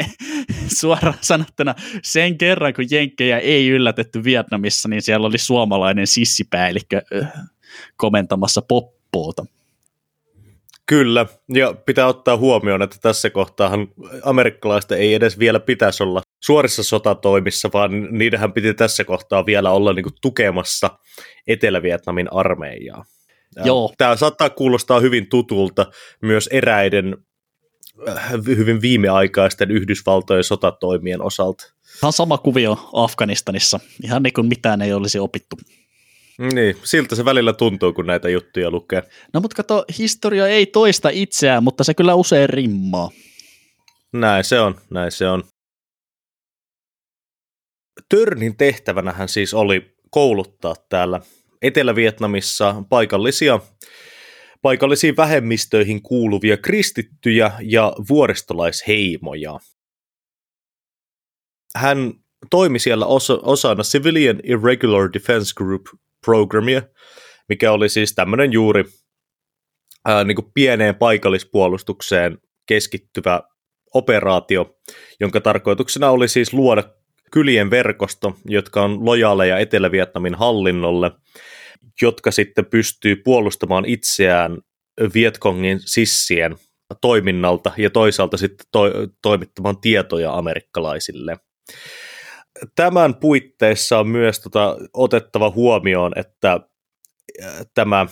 suoraan 0.80 1.18
sanottuna 1.20 1.74
sen 2.02 2.38
kerran, 2.38 2.74
kun 2.74 2.84
Jenkkejä 2.90 3.38
ei 3.38 3.68
yllätetty 3.68 4.24
Vietnamissa, 4.24 4.88
niin 4.88 5.02
siellä 5.02 5.26
oli 5.26 5.38
suomalainen 5.38 6.06
sissipäällikkö 6.06 7.02
komentamassa 7.96 8.62
poppoota. 8.62 9.46
Kyllä, 10.86 11.26
ja 11.48 11.74
pitää 11.86 12.06
ottaa 12.06 12.36
huomioon, 12.36 12.82
että 12.82 12.96
tässä 13.00 13.30
kohtaahan 13.30 13.88
amerikkalaista 14.22 14.96
ei 14.96 15.14
edes 15.14 15.38
vielä 15.38 15.60
pitäisi 15.60 16.02
olla 16.02 16.22
suorissa 16.44 16.82
sotatoimissa, 16.82 17.70
vaan 17.72 18.18
niidenhän 18.18 18.52
piti 18.52 18.74
tässä 18.74 19.04
kohtaa 19.04 19.46
vielä 19.46 19.70
olla 19.70 19.92
niin 19.92 20.02
kuin 20.02 20.14
tukemassa 20.22 20.98
Etelä-Vietnamin 21.46 22.32
armeijaa. 22.32 23.04
Joo. 23.64 23.94
Tämä 23.98 24.16
saattaa 24.16 24.50
kuulostaa 24.50 25.00
hyvin 25.00 25.28
tutulta 25.28 25.86
myös 26.22 26.48
eräiden 26.52 27.16
äh, 28.08 28.32
hyvin 28.46 28.82
viimeaikaisten 28.82 29.70
Yhdysvaltojen 29.70 30.44
sotatoimien 30.44 31.22
osalta. 31.22 31.64
Tämä 32.00 32.08
on 32.08 32.12
sama 32.12 32.38
kuvio 32.38 32.90
Afganistanissa, 32.92 33.80
ihan 34.04 34.22
niin 34.22 34.32
kuin 34.32 34.46
mitään 34.46 34.82
ei 34.82 34.92
olisi 34.92 35.18
opittu. 35.18 35.56
Niin, 36.38 36.76
siltä 36.84 37.14
se 37.14 37.24
välillä 37.24 37.52
tuntuu, 37.52 37.92
kun 37.92 38.06
näitä 38.06 38.28
juttuja 38.28 38.70
lukee. 38.70 39.02
No 39.34 39.40
mutta 39.40 39.56
kato, 39.56 39.84
historia 39.98 40.46
ei 40.48 40.66
toista 40.66 41.08
itseään, 41.08 41.64
mutta 41.64 41.84
se 41.84 41.94
kyllä 41.94 42.14
usein 42.14 42.48
rimmaa. 42.48 43.10
Näin 44.12 44.44
se 44.44 44.60
on, 44.60 44.80
näin 44.90 45.12
se 45.12 45.28
on. 45.28 45.44
Törnin 48.08 48.56
tehtävänähän 48.56 49.28
siis 49.28 49.54
oli 49.54 49.96
kouluttaa 50.10 50.74
täällä 50.88 51.20
Etelä-Vietnamissa 51.62 52.82
paikallisia, 52.88 53.60
paikallisiin 54.62 55.16
vähemmistöihin 55.16 56.02
kuuluvia 56.02 56.56
kristittyjä 56.56 57.52
ja 57.60 57.92
vuoristolaisheimoja. 58.08 59.58
Hän 61.76 62.14
toimi 62.50 62.78
siellä 62.78 63.06
osa, 63.06 63.38
osana 63.42 63.82
Civilian 63.82 64.40
Irregular 64.44 65.10
Defense 65.12 65.52
Group 65.56 65.86
programia, 66.24 66.82
mikä 67.48 67.72
oli 67.72 67.88
siis 67.88 68.14
tämmöinen 68.14 68.52
juuri 68.52 68.84
ää, 70.04 70.24
niin 70.24 70.36
kuin 70.36 70.52
pieneen 70.54 70.94
paikallispuolustukseen 70.94 72.38
keskittyvä 72.66 73.40
operaatio, 73.94 74.76
jonka 75.20 75.40
tarkoituksena 75.40 76.10
oli 76.10 76.28
siis 76.28 76.52
luoda 76.52 76.82
kylien 77.32 77.70
verkosto, 77.70 78.36
jotka 78.44 78.82
on 78.82 79.04
lojaaleja 79.04 79.58
Etelä-Vietnamin 79.58 80.34
hallinnolle, 80.34 81.10
jotka 82.02 82.30
sitten 82.30 82.66
pystyy 82.66 83.16
puolustamaan 83.16 83.84
itseään 83.84 84.58
Vietkongin 85.14 85.80
sissien 85.80 86.56
toiminnalta 87.00 87.72
ja 87.76 87.90
toisaalta 87.90 88.36
sitten 88.36 88.66
to- 88.72 88.92
toimittamaan 89.22 89.80
tietoja 89.80 90.34
amerikkalaisille 90.34 91.36
tämän 92.74 93.14
puitteissa 93.14 93.98
on 93.98 94.08
myös 94.08 94.40
tota, 94.40 94.76
otettava 94.92 95.50
huomioon, 95.50 96.12
että 96.16 96.60
äh, 97.42 97.66
tämä 97.74 98.06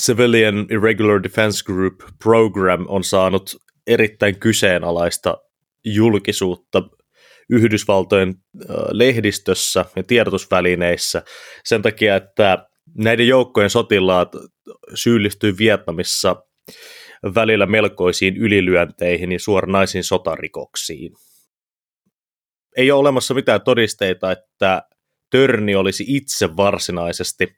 Civilian 0.00 0.66
Irregular 0.70 1.22
Defense 1.22 1.64
Group 1.64 1.94
Program 2.22 2.84
on 2.88 3.04
saanut 3.04 3.56
erittäin 3.86 4.40
kyseenalaista 4.40 5.38
julkisuutta 5.84 6.82
Yhdysvaltojen 7.50 8.28
äh, 8.28 8.76
lehdistössä 8.90 9.84
ja 9.96 10.02
tiedotusvälineissä 10.02 11.22
sen 11.64 11.82
takia, 11.82 12.16
että 12.16 12.66
näiden 12.98 13.28
joukkojen 13.28 13.70
sotilaat 13.70 14.32
syyllistyy 14.94 15.58
Vietnamissa 15.58 16.36
välillä 17.34 17.66
melkoisiin 17.66 18.36
ylilyönteihin 18.36 19.32
ja 19.32 19.38
suoranaisiin 19.38 20.04
sotarikoksiin 20.04 21.12
ei 22.76 22.90
ole 22.90 23.00
olemassa 23.00 23.34
mitään 23.34 23.60
todisteita, 23.60 24.32
että 24.32 24.82
Törni 25.30 25.74
olisi 25.74 26.04
itse 26.08 26.56
varsinaisesti 26.56 27.56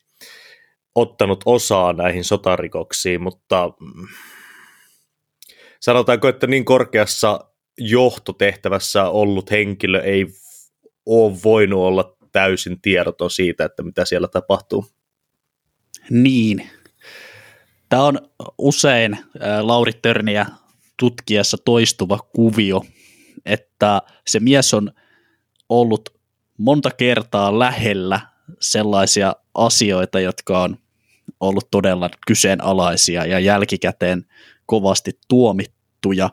ottanut 0.95 1.43
osaa 1.47 1.93
näihin 1.93 2.25
sotarikoksiin, 2.25 3.23
mutta 3.23 3.73
mm, 3.81 4.09
sanotaanko, 5.81 6.29
että 6.29 6.47
niin 6.47 6.65
korkeassa 6.65 7.41
johtotehtävässä 7.79 9.09
ollut 9.09 9.51
henkilö 9.51 10.03
ei 10.03 10.27
ole 11.07 11.39
voinut 11.45 11.81
olla 11.81 12.17
täysin 12.33 12.81
tiedoton 12.81 13.31
siitä, 13.31 13.65
että 13.65 13.83
mitä 13.83 14.05
siellä 14.05 14.29
tapahtuu. 14.29 14.87
Niin. 16.11 16.71
Tämä 17.89 18.03
on 18.05 18.19
usein 18.59 19.19
Lauri 19.61 19.93
Törniä 19.93 20.47
tutkiessa 20.97 21.57
toistuva 21.65 22.19
kuvio, 22.19 22.83
että 23.47 24.03
se 24.27 24.41
mies 24.41 24.75
on 24.75 24.93
ollut 25.81 26.09
monta 26.59 26.91
kertaa 26.91 27.59
lähellä 27.59 28.21
sellaisia 28.61 29.37
asioita, 29.55 30.21
jotka 30.21 30.63
on 30.63 30.79
ollut 31.41 31.71
todella 31.71 32.11
kyseenalaisia 32.27 33.27
ja 33.27 33.39
jälkikäteen 33.39 34.25
kovasti 34.67 35.19
tuomittuja, 35.29 36.31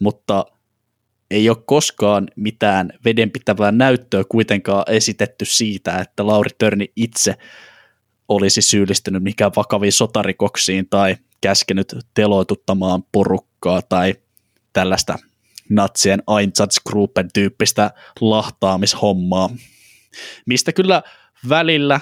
mutta 0.00 0.46
ei 1.30 1.48
ole 1.48 1.56
koskaan 1.66 2.28
mitään 2.36 2.92
vedenpitävää 3.04 3.72
näyttöä 3.72 4.24
kuitenkaan 4.28 4.84
esitetty 4.86 5.44
siitä, 5.44 5.98
että 5.98 6.26
Lauri 6.26 6.50
Törni 6.58 6.92
itse 6.96 7.34
olisi 8.28 8.62
syyllistynyt 8.62 9.22
mikään 9.22 9.52
vakaviin 9.56 9.92
sotarikoksiin 9.92 10.88
tai 10.90 11.16
käskenyt 11.40 11.96
teloituttamaan 12.14 13.02
porukkaa 13.12 13.82
tai 13.82 14.14
tällaista 14.72 15.18
natsien 15.74 16.22
Einsatzgruppen 16.40 17.28
tyyppistä 17.34 17.90
lahtaamishommaa, 18.20 19.50
mistä 20.46 20.72
kyllä 20.72 21.02
välillä 21.48 21.94
äh, 21.94 22.00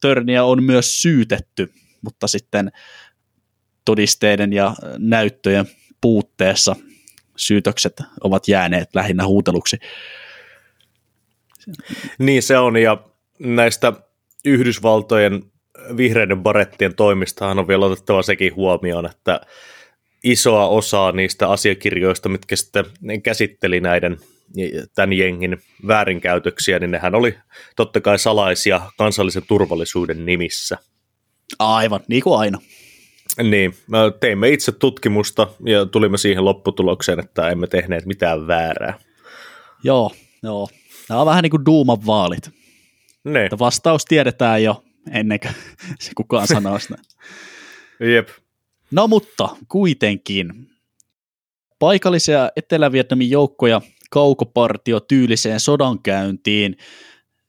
Törniä 0.00 0.44
on 0.44 0.62
myös 0.62 1.02
syytetty, 1.02 1.72
mutta 2.02 2.26
sitten 2.26 2.72
todisteiden 3.84 4.52
ja 4.52 4.74
näyttöjen 4.98 5.66
puutteessa 6.00 6.76
syytökset 7.36 8.02
ovat 8.20 8.48
jääneet 8.48 8.94
lähinnä 8.94 9.26
huuteluksi. 9.26 9.78
Niin 12.18 12.42
se 12.42 12.58
on, 12.58 12.76
ja 12.76 13.04
näistä 13.38 13.92
Yhdysvaltojen 14.44 15.42
vihreiden 15.96 16.42
barettien 16.42 16.94
toimistahan 16.94 17.58
on 17.58 17.68
vielä 17.68 17.86
otettava 17.86 18.22
sekin 18.22 18.54
huomioon, 18.54 19.06
että 19.06 19.40
isoa 20.24 20.68
osaa 20.68 21.12
niistä 21.12 21.48
asiakirjoista, 21.48 22.28
mitkä 22.28 22.56
sitten 22.56 22.84
käsitteli 23.22 23.80
näiden 23.80 24.18
tämän 24.94 25.12
jengin 25.12 25.58
väärinkäytöksiä, 25.86 26.78
niin 26.78 26.90
nehän 26.90 27.14
oli 27.14 27.34
totta 27.76 28.00
kai 28.00 28.18
salaisia 28.18 28.80
kansallisen 28.98 29.42
turvallisuuden 29.48 30.26
nimissä. 30.26 30.78
Aivan, 31.58 32.00
niin 32.08 32.22
kuin 32.22 32.38
aina. 32.38 32.58
Niin, 33.42 33.74
teimme 34.20 34.48
itse 34.48 34.72
tutkimusta 34.72 35.48
ja 35.66 35.86
tulimme 35.86 36.18
siihen 36.18 36.44
lopputulokseen, 36.44 37.18
että 37.20 37.48
emme 37.48 37.66
tehneet 37.66 38.06
mitään 38.06 38.46
väärää. 38.46 38.98
Joo, 39.84 40.10
joo. 40.42 40.68
Tämä 41.08 41.20
on 41.20 41.26
vähän 41.26 41.42
niin 41.42 41.50
kuin 41.50 41.66
Duuman 41.66 42.06
vaalit. 42.06 42.50
Ne. 43.24 43.48
Vastaus 43.58 44.04
tiedetään 44.04 44.62
jo 44.62 44.84
ennen 45.10 45.40
kuin 45.40 45.54
se 46.00 46.10
kukaan 46.16 46.46
sanoo 46.46 46.78
sitä. 46.78 46.94
Jep. 48.00 48.28
No 48.94 49.08
mutta 49.08 49.48
kuitenkin. 49.68 50.68
Paikallisia 51.78 52.50
Etelä-Vietnamin 52.56 53.30
joukkoja 53.30 53.80
kaukopartio 54.10 55.00
tyyliseen 55.00 55.60
sodankäyntiin 55.60 56.76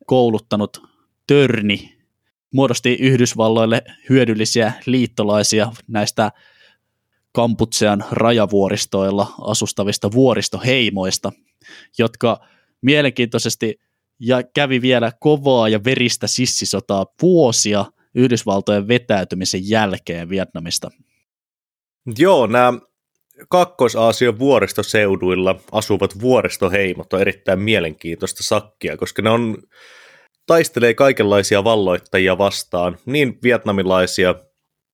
kouluttanut 0.05 0.81
Törni 1.27 1.97
muodosti 2.53 2.93
Yhdysvalloille 2.93 3.81
hyödyllisiä 4.09 4.73
liittolaisia 4.85 5.71
näistä 5.87 6.31
Kamputsean 7.31 8.03
rajavuoristoilla 8.11 9.33
asustavista 9.41 10.11
vuoristoheimoista, 10.11 11.31
jotka 11.97 12.39
mielenkiintoisesti 12.81 13.79
ja 14.19 14.43
kävi 14.43 14.81
vielä 14.81 15.11
kovaa 15.19 15.69
ja 15.69 15.83
veristä 15.83 16.27
sissisotaa 16.27 17.05
vuosia 17.21 17.85
Yhdysvaltojen 18.15 18.87
vetäytymisen 18.87 19.69
jälkeen 19.69 20.29
Vietnamista. 20.29 20.91
Joo, 22.17 22.47
nämä 22.47 22.73
Kakkois-Aasian 23.49 24.39
vuoristoseuduilla 24.39 25.59
asuvat 25.71 26.21
vuoristoheimot 26.21 27.13
on 27.13 27.21
erittäin 27.21 27.59
mielenkiintoista 27.59 28.43
sakkia, 28.43 28.97
koska 28.97 29.21
ne 29.21 29.29
on 29.29 29.57
taistelee 30.45 30.93
kaikenlaisia 30.93 31.63
valloittajia 31.63 32.37
vastaan, 32.37 32.97
niin 33.05 33.39
vietnamilaisia 33.43 34.35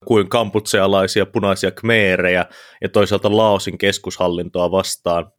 kuin 0.06 0.30
kamputsealaisia 0.30 1.26
punaisia 1.26 1.72
kmeerejä 1.72 2.46
ja 2.82 2.90
toisaalta 2.90 3.38
Laosin 3.38 3.78
keskushallintoa 3.78 4.72
vastaan. 4.72 5.32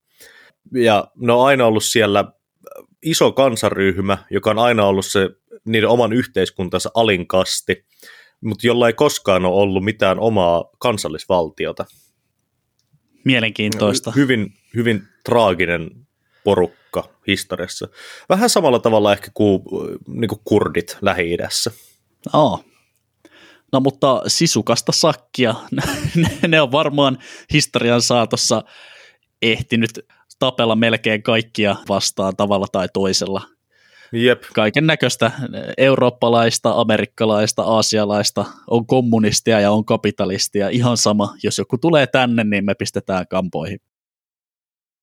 Ja 0.74 1.08
ne 1.16 1.32
on 1.32 1.46
aina 1.46 1.66
ollut 1.66 1.84
siellä 1.84 2.24
iso 3.02 3.32
kansaryhmä, 3.32 4.18
joka 4.30 4.50
on 4.50 4.58
aina 4.58 4.86
ollut 4.86 5.06
se 5.06 5.30
niiden 5.64 5.88
oman 5.88 6.12
yhteiskuntansa 6.12 6.90
alinkasti, 6.94 7.84
mutta 8.44 8.66
jolla 8.66 8.86
ei 8.86 8.92
koskaan 8.92 9.44
ole 9.44 9.62
ollut 9.62 9.84
mitään 9.84 10.20
omaa 10.20 10.64
kansallisvaltiota. 10.78 11.84
Mielenkiintoista. 13.24 14.10
Hyvin, 14.10 14.54
hyvin 14.76 15.02
traaginen 15.24 15.90
porukka 16.44 17.08
historiassa. 17.26 17.88
Vähän 18.28 18.50
samalla 18.50 18.78
tavalla 18.78 19.12
ehkä 19.12 19.30
kuin, 19.34 19.62
niin 20.06 20.28
kuin 20.28 20.40
kurdit 20.44 20.96
Lähi-idässä. 21.00 21.70
Oh. 22.32 22.64
No 23.72 23.80
mutta 23.80 24.22
sisukasta 24.26 24.92
sakkia, 24.92 25.54
ne 26.48 26.60
on 26.60 26.72
varmaan 26.72 27.18
historian 27.52 28.02
saatossa 28.02 28.62
ehtinyt 29.42 29.90
tapella 30.38 30.76
melkein 30.76 31.22
kaikkia 31.22 31.76
vastaan 31.88 32.36
tavalla 32.36 32.66
tai 32.72 32.88
toisella. 32.92 33.42
Jep. 34.12 34.42
Kaiken 34.54 34.86
näköistä 34.86 35.30
eurooppalaista, 35.78 36.72
amerikkalaista, 36.72 37.62
aasialaista, 37.62 38.44
on 38.70 38.86
kommunistia 38.86 39.60
ja 39.60 39.70
on 39.70 39.84
kapitalistia, 39.84 40.68
ihan 40.68 40.96
sama. 40.96 41.34
Jos 41.42 41.58
joku 41.58 41.78
tulee 41.78 42.06
tänne, 42.06 42.44
niin 42.44 42.64
me 42.64 42.74
pistetään 42.74 43.26
kampoihin. 43.30 43.78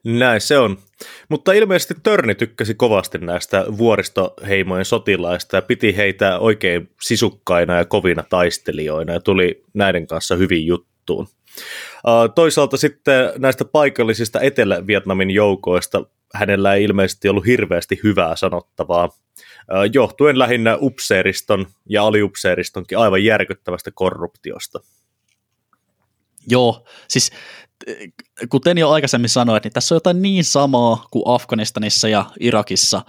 Näin 0.05 0.41
se 0.41 0.57
on. 0.57 0.78
Mutta 1.30 1.53
ilmeisesti 1.53 1.93
Törni 2.03 2.36
tykkäsi 2.36 2.76
kovasti 2.76 3.18
näistä 3.18 3.66
vuoristoheimojen 3.78 4.86
sotilaista 4.86 5.55
ja 5.55 5.62
piti 5.62 5.97
heitä 5.97 6.39
oikein 6.39 6.89
sisukkaina 7.01 7.78
ja 7.78 7.86
kovina 7.86 8.24
taistelijoina 8.30 9.14
ja 9.14 9.20
tuli 9.20 9.64
näiden 9.74 10.07
kanssa 10.07 10.36
hyvin 10.36 10.66
juttuun. 10.66 11.28
Toisaalta 12.36 12.78
sitten 12.78 13.32
näistä 13.38 13.66
paikallisista 13.66 14.41
Etelä-Vietnamin 14.41 15.32
joukoista 15.32 16.05
hänellä 16.34 16.74
ei 16.74 16.84
ilmeisesti 16.84 17.30
ollut 17.30 17.46
hirveästi 17.46 18.00
hyvää 18.04 18.36
sanottavaa, 18.36 19.10
johtuen 19.94 20.40
lähinnä 20.40 20.78
upseeriston 20.82 21.68
ja 21.90 22.04
aliupseeristonkin 22.04 22.98
aivan 22.98 23.24
järkyttävästä 23.24 23.92
korruptiosta. 23.94 24.80
Joo, 26.48 26.86
siis 27.08 27.32
kuten 28.50 28.78
jo 28.78 28.90
aikaisemmin 28.90 29.30
sanoin, 29.30 29.62
niin 29.64 29.74
tässä 29.74 29.96
on 29.96 29.98
jotain 29.98 30.22
niin 30.22 30.44
samaa 30.44 31.08
kuin 31.12 31.24
Afganistanissa 31.26 32.08
ja 32.08 32.26
Irakissa, 32.40 33.02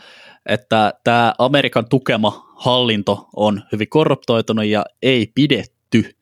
että 0.47 0.93
tämä 1.05 1.35
Amerikan 1.39 1.89
tukema 1.89 2.53
hallinto 2.57 3.29
on 3.37 3.63
hyvin 3.73 3.89
korruptoitunut 3.89 4.65
ja 4.65 4.85
ei 5.03 5.33
pidetty, 5.35 6.17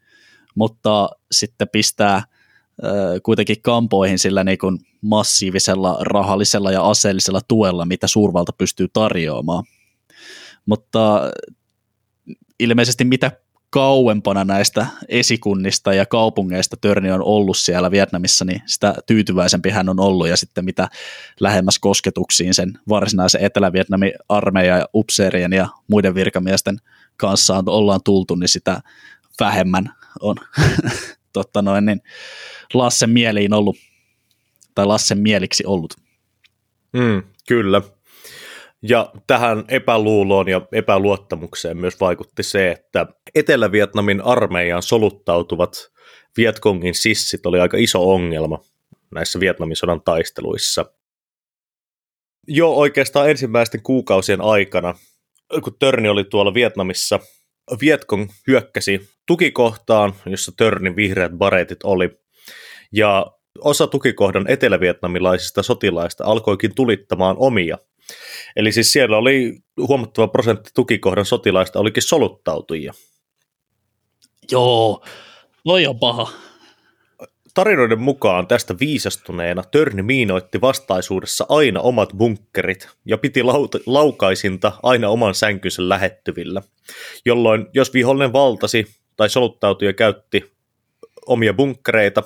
mutta 0.55 1.09
sitten 1.33 1.69
pistää 1.73 2.23
kuitenkin 3.23 3.63
kampoihin 3.63 4.19
sillä 4.19 4.45
niin 4.45 4.59
kuin 4.59 4.79
massiivisella 5.01 5.99
rahallisella 6.01 6.73
ja 6.73 6.83
aseellisella 6.83 7.41
tuella, 7.49 7.87
mitä 7.87 8.07
suurvalta 8.07 8.53
pystyy 8.53 8.89
tarjoamaan. 8.93 9.65
Mutta 10.67 11.31
ilmeisesti 12.61 13.05
mitä 13.05 13.33
kauempana 13.71 14.45
näistä 14.45 14.87
esikunnista 15.09 15.95
ja 15.95 16.07
kaupungeista 16.07 16.77
Törni 16.81 17.11
on 17.11 17.23
ollut 17.23 17.57
siellä 17.57 17.91
Vietnamissa, 17.91 18.45
niin 18.45 18.63
sitä 18.67 18.95
tyytyväisempi 19.07 19.71
hän 19.71 19.89
on 19.89 20.01
ollut 20.01 20.29
ja 20.29 20.37
sitten 20.37 20.65
mitä 20.65 20.89
lähemmäs 21.41 21.79
kosketuksiin 21.79 22.55
sen 22.55 22.79
varsinaisen 22.89 23.41
Etelä-Vietnamin 23.41 24.13
armeijan 24.29 24.79
ja 24.79 24.89
upseerien 24.95 25.53
ja 25.53 25.69
muiden 25.89 26.15
virkamiesten 26.15 26.77
kanssa 27.17 27.63
ollaan 27.67 28.01
tultu, 28.05 28.35
niin 28.35 28.49
sitä 28.49 28.81
vähemmän 29.41 29.95
on 30.21 30.37
totta 31.39 31.63
noin, 31.63 31.87
niin 31.87 32.01
Lassen 32.75 33.11
mieliin 33.11 33.55
ollut, 33.55 33.77
tai 34.75 34.87
Lassen 34.87 35.19
mieliksi 35.19 35.67
ollut. 35.67 35.95
Mm, 36.93 37.23
kyllä. 37.49 37.83
Ja 38.83 39.13
tähän 39.27 39.65
epäluuloon 39.69 40.49
ja 40.49 40.61
epäluottamukseen 40.73 41.77
myös 41.77 42.01
vaikutti 42.01 42.43
se, 42.43 42.71
että 42.71 43.07
Etelä-Vietnamin 43.35 44.21
armeijaan 44.25 44.83
soluttautuvat 44.83 45.93
Vietkongin 46.37 46.95
sissit 46.95 47.47
oli 47.47 47.61
aika 47.61 47.77
iso 47.77 48.11
ongelma 48.11 48.61
näissä 49.15 49.41
Vietnamin 49.41 49.77
sodan 49.77 50.03
taisteluissa. 50.03 50.87
Jo 52.49 52.75
oikeastaan 52.75 53.31
ensimmäisten 53.31 53.83
kuukausien 53.83 54.41
aikana, 54.41 54.95
kun 55.63 55.77
Törni 55.79 56.09
oli 56.09 56.25
tuolla 56.25 56.55
Vietnamissa, 56.55 57.21
Vietkong 57.81 58.31
hyökkäsi 58.47 59.09
tukikohtaan, 59.27 60.15
jossa 60.27 60.53
Törnin 60.57 60.97
vihreät 60.97 61.33
baretit 61.33 61.83
oli, 61.85 62.11
ja 62.93 63.27
osa 63.61 63.87
tukikohdan 63.87 64.51
etelävietnamilaisista 64.51 65.63
sotilaista 65.63 66.25
alkoikin 66.25 66.75
tulittamaan 66.75 67.37
omia. 67.39 67.79
Eli 68.57 68.73
siis 68.73 68.93
siellä 68.93 69.17
oli 69.17 69.59
huomattava 69.89 70.29
prosentti 70.29 70.71
tukikohdan 70.75 71.25
sotilaista 71.25 71.81
olikin 71.81 72.03
soluttautujia. 72.03 72.93
Joo, 74.53 75.05
noi 75.65 75.87
on 75.87 75.99
paha. 75.99 76.33
Tarinoiden 77.59 78.01
mukaan 78.01 78.47
tästä 78.47 78.75
viisastuneena 78.81 79.63
Törni 79.63 80.03
miinoitti 80.03 80.61
vastaisuudessa 80.61 81.47
aina 81.49 81.81
omat 81.81 82.09
bunkkerit 82.17 82.89
ja 83.05 83.19
piti 83.19 83.43
lauta- 83.43 83.79
laukaisinta 83.87 84.73
aina 84.83 85.09
oman 85.09 85.35
sänkynsä 85.35 85.89
lähettyvillä, 85.89 86.63
jolloin 87.25 87.67
jos 87.75 87.95
vihollinen 87.95 88.33
valtasi 88.33 88.87
tai 89.17 89.31
soluttautuja 89.31 89.93
käytti 89.93 90.53
omia 91.27 91.55
bunkkereita, 91.55 92.23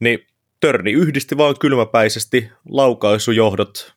niin 0.00 0.26
Törni 0.60 0.92
yhdisti 0.92 1.36
vaan 1.36 1.54
kylmäpäisesti 1.58 2.50
laukaisujohdot 2.68 3.94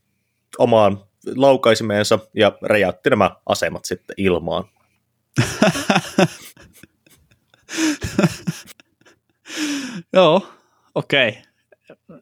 omaan 0.57 1.03
laukaisimeensa 1.35 2.19
ja 2.33 2.57
räjäytti 2.61 3.09
nämä 3.09 3.31
asemat 3.45 3.85
sitten 3.85 4.15
ilmaan. 4.17 4.63
Joo, 10.13 10.58
okei. 10.95 11.41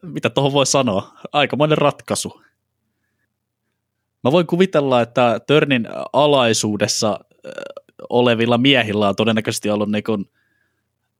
Mitä 0.02 0.30
tuohon 0.30 0.52
voi 0.52 0.66
sanoa? 0.66 1.14
Aikamoinen 1.32 1.78
ratkaisu. 1.78 2.42
Mä 4.24 4.32
voin 4.32 4.46
kuvitella, 4.46 5.00
että 5.00 5.40
Törnin 5.46 5.88
alaisuudessa 6.12 7.20
olevilla 8.08 8.58
miehillä 8.58 9.08
on 9.08 9.16
todennäköisesti 9.16 9.70
ollut 9.70 9.90
niin 9.90 10.04
kuin 10.04 10.30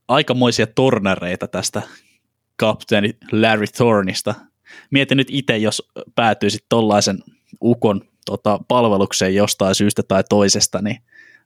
aikamoisia 0.08 0.66
tornareita 0.66 1.48
tästä 1.48 1.82
kapteeni 2.56 3.16
Larry 3.32 3.66
Thornista. 3.66 4.34
Mietin 4.90 5.16
nyt 5.16 5.28
itse, 5.30 5.56
jos 5.56 5.88
päätyisit 6.14 6.64
tollaisen 6.68 7.18
ukon 7.62 8.00
tota, 8.26 8.60
palvelukseen 8.68 9.34
jostain 9.34 9.74
syystä 9.74 10.02
tai 10.02 10.24
toisesta, 10.28 10.82
niin 10.82 11.02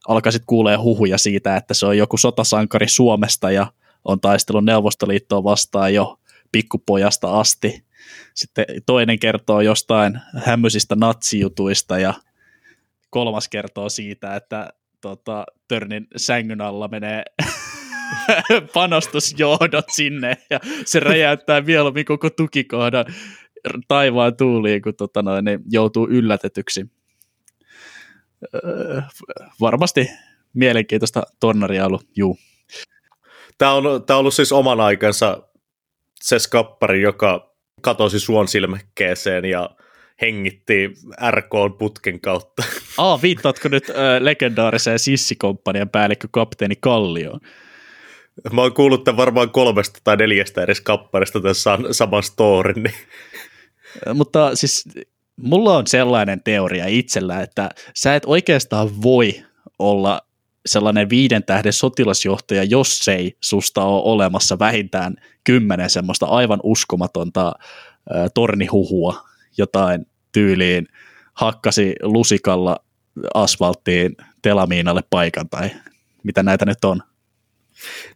alkaisit 0.09 0.43
kuulee 0.47 0.77
huhuja 0.77 1.19
siitä, 1.19 1.57
että 1.57 1.75
se 1.75 1.87
on 1.87 1.99
joku 1.99 2.17
sotasankari 2.17 2.89
Suomesta 2.89 3.51
ja 3.51 3.67
on 4.05 4.21
taistellut 4.21 4.65
Neuvostoliittoa 4.65 5.45
vastaan 5.45 5.95
jo 5.95 6.19
pikkupojasta 6.53 7.41
asti. 7.41 7.85
Sitten 8.35 8.65
toinen 8.87 9.19
kertoo 9.19 9.61
jostain 9.61 10.21
hämmöisistä 10.47 10.97
natsijutuista 10.97 11.99
ja 11.99 12.15
kolmas 13.11 13.49
kertoo 13.49 13.89
siitä, 13.89 14.37
että 14.37 14.73
tota, 15.01 15.45
Törnin 15.69 16.07
sängyn 16.17 16.61
alla 16.61 16.89
menee 16.89 17.23
panostusjohdot 18.75 19.85
sinne 19.91 20.37
ja 20.51 20.61
se 20.85 21.01
räjäyttää 21.01 21.61
mieluummin 21.61 22.05
koko 22.05 22.31
tukikohdan 22.31 23.05
taivaan 23.89 24.37
tuuliin, 24.37 24.83
kun 24.83 24.95
tota 24.95 25.23
noin, 25.23 25.45
niin 25.45 25.61
joutuu 25.71 26.09
yllätetyksi. 26.09 26.87
Öö, 28.55 29.03
varmasti 29.61 30.11
mielenkiintoista 30.55 31.23
tornaria 31.41 31.87
ollut, 31.87 32.07
juu. 32.17 32.39
Tämä 33.59 33.73
on, 33.73 34.05
tämä 34.07 34.17
on 34.17 34.21
ollut 34.21 34.35
siis 34.35 34.53
oman 34.53 34.81
aikansa 34.81 35.43
se 36.21 36.39
skappari, 36.39 37.03
joka 37.03 37.55
katosi 37.83 38.21
suon 38.21 38.49
silmäkkeeseen 38.49 39.45
ja 39.45 39.71
hengitti 40.21 40.91
RK 41.31 41.79
putken 41.79 42.21
kautta. 42.21 42.63
Aa, 42.99 43.23
viittaatko 43.23 43.69
nyt 43.69 43.91
äh, 43.91 43.97
legendaariseen 44.21 44.99
sissikomppanian 44.99 45.89
päällikkö 45.89 46.29
kapteeni 46.31 46.77
Kallioon? 46.81 47.41
Mä 48.53 48.61
oon 48.61 48.75
kuullut 48.75 49.05
tämän 49.05 49.17
varmaan 49.17 49.51
kolmesta 49.51 50.01
tai 50.05 50.17
neljästä 50.17 50.63
edes 50.63 50.81
kapparista 50.81 51.41
tässä 51.41 51.79
saman 51.91 52.23
storin. 52.23 52.83
Niin. 52.83 52.95
Mutta 54.15 54.57
siis 54.57 54.89
mulla 55.37 55.77
on 55.77 55.87
sellainen 55.87 56.43
teoria 56.43 56.87
itsellä, 56.87 57.41
että 57.41 57.71
sä 57.95 58.15
et 58.15 58.23
oikeastaan 58.27 59.03
voi 59.03 59.43
olla 59.79 60.21
sellainen 60.67 61.11
viiden 61.11 61.45
tähden 61.45 61.73
sotilasjohtaja, 61.73 62.65
jos 62.65 63.09
ei 63.09 63.37
susta 63.41 63.85
ole 63.85 64.03
olemassa 64.05 64.59
vähintään 64.59 65.17
kymmenen 65.45 65.91
semmoista 65.91 66.27
aivan 66.27 66.61
uskomatonta 66.63 67.47
äh, 67.49 68.27
tornihuhua, 68.35 69.29
jotain 69.59 70.07
tyyliin 70.33 70.89
hakkasi 71.35 71.95
lusikalla 72.03 72.85
asfalttiin 73.35 74.17
telamiinalle 74.43 75.03
paikan 75.11 75.49
tai 75.49 75.71
mitä 76.23 76.43
näitä 76.43 76.65
nyt 76.65 76.85
on. 76.85 77.03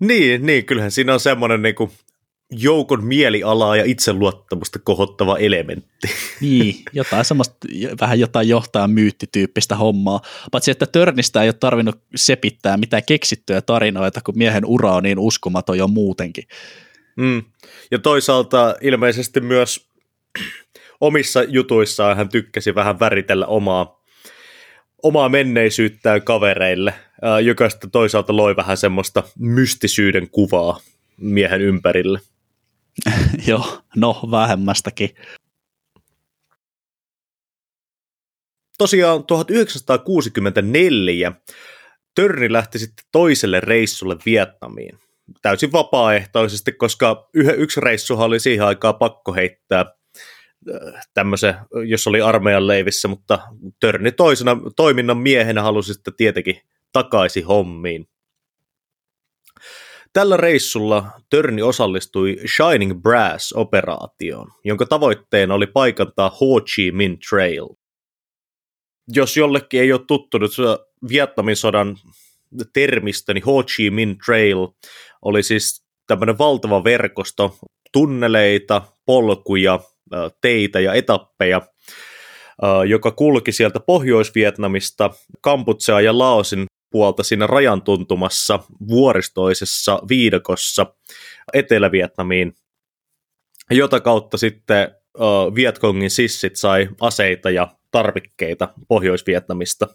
Niin, 0.01 0.47
niin 0.47 0.65
kyllähän 0.65 0.91
siinä 0.91 1.15
on 1.15 1.21
semmoinen 1.21 1.63
niin 1.63 1.75
kuin 1.75 1.91
joukon 2.51 3.05
mielialaa 3.05 3.77
ja 3.77 3.85
itseluottamusta 3.85 4.79
kohottava 4.79 5.39
elementti. 5.39 6.09
Niin, 6.41 6.75
jotain 6.93 7.25
semmoista, 7.25 7.57
vähän 8.01 8.21
jotain 8.21 8.49
johtaa 8.49 8.89
myyttityyppistä 8.89 9.77
hommaa. 9.77 10.21
Paitsi, 10.53 10.71
että 10.71 10.87
Törnistä 10.87 11.43
ei 11.43 11.49
ole 11.49 11.55
tarvinnut 11.61 11.99
sepittää 12.15 12.77
mitään 12.77 13.03
keksittyjä 13.07 13.61
tarinoita, 13.61 14.21
kun 14.21 14.39
miehen 14.39 14.65
ura 14.65 14.95
on 14.95 15.03
niin 15.03 15.19
uskomaton 15.19 15.79
jo 15.79 15.89
muutenkin. 15.89 16.45
Mm. 17.17 17.43
Ja 17.91 17.99
toisaalta 17.99 18.75
ilmeisesti 18.81 19.41
myös 19.41 19.89
omissa 21.01 21.43
jutuissaan 21.43 22.17
hän 22.17 22.29
tykkäsi 22.29 22.75
vähän 22.75 23.01
väritellä 23.01 23.47
omaa, 23.47 24.03
omaa 25.03 25.29
menneisyyttään 25.29 26.23
kavereille, 26.23 26.95
joka 27.45 27.69
sitten 27.69 27.91
toisaalta 27.91 28.37
loi 28.37 28.57
vähän 28.57 28.77
semmoista 28.77 29.23
mystisyyden 29.39 30.31
kuvaa 30.31 30.81
miehen 31.17 31.61
ympärille. 31.61 32.21
Joo, 33.49 33.83
no 33.97 34.21
vähemmästäkin. 34.31 35.11
Tosiaan 38.79 39.25
1964 39.25 41.33
Törni 42.15 42.53
lähti 42.53 42.79
sitten 42.79 43.07
toiselle 43.13 43.61
reissulle 43.61 44.17
Vietnamiin. 44.27 44.99
Täysin 45.43 45.73
vapaaehtoisesti, 45.73 46.73
koska 46.73 47.29
yksi 47.35 47.81
reissuhan 47.81 48.27
oli 48.27 48.41
siihen 48.41 48.67
aikaan 48.67 48.95
pakko 48.95 49.35
heittää 49.35 49.81
äh, 49.81 49.87
tämmöisen, 51.15 51.55
jos 51.89 52.07
oli 52.07 52.21
armeijan 52.21 52.67
leivissä, 52.67 53.09
mutta 53.09 53.39
Törni 53.81 54.13
toisena 54.13 54.57
toiminnan 54.77 55.19
miehenä 55.19 55.63
halusi 55.63 55.95
sitten 55.95 56.15
tietenkin 56.17 56.61
takaisin 56.93 57.47
hommiin. 57.47 58.09
Tällä 60.17 60.37
reissulla 60.37 61.11
Törni 61.31 61.63
osallistui 61.63 62.37
Shining 62.57 63.03
Brass-operaatioon, 63.03 64.53
jonka 64.65 64.87
tavoitteena 64.87 65.55
oli 65.55 65.67
paikantaa 65.67 66.37
Ho 66.41 66.61
Chi 66.61 66.91
Minh 66.93 67.19
Trail. 67.29 67.67
Jos 69.09 69.37
jollekin 69.37 69.81
ei 69.81 69.93
ole 69.93 70.01
tuttunut 70.07 70.51
Vietnamin 71.09 71.57
sodan 71.57 71.97
termistä, 72.73 73.35
niin 73.35 73.45
Ho 73.45 73.63
Chi 73.63 73.91
Minh 73.91 74.17
Trail 74.27 74.69
oli 75.23 75.43
siis 75.43 75.85
tämmöinen 76.07 76.39
valtava 76.39 76.85
verkosto 76.85 77.59
tunneleita, 77.93 78.83
polkuja, 79.07 79.81
teitä 80.41 80.81
ja 80.81 80.95
etappeja, 80.95 81.61
joka 82.89 83.11
kulki 83.11 83.53
sieltä 83.53 83.81
Pohjois-Vietnamista, 83.81 85.11
Kamputsea 85.41 86.01
ja 86.01 86.19
Laosin 86.19 86.67
puolta 86.97 87.23
siinä 87.23 87.47
rajan 87.47 87.83
tuntumassa 87.83 88.61
vuoristoisessa 88.89 90.03
viidakossa 90.09 90.87
Etelä-Vietnamiin, 91.53 92.55
jota 93.71 94.01
kautta 94.01 94.37
sitten 94.37 94.89
uh, 95.19 95.55
Vietkongin 95.55 96.11
sissit 96.11 96.57
sai 96.57 96.89
aseita 97.01 97.51
ja 97.51 97.69
tarvikkeita 97.91 98.69
Pohjois-Vietnamista. 98.89 99.89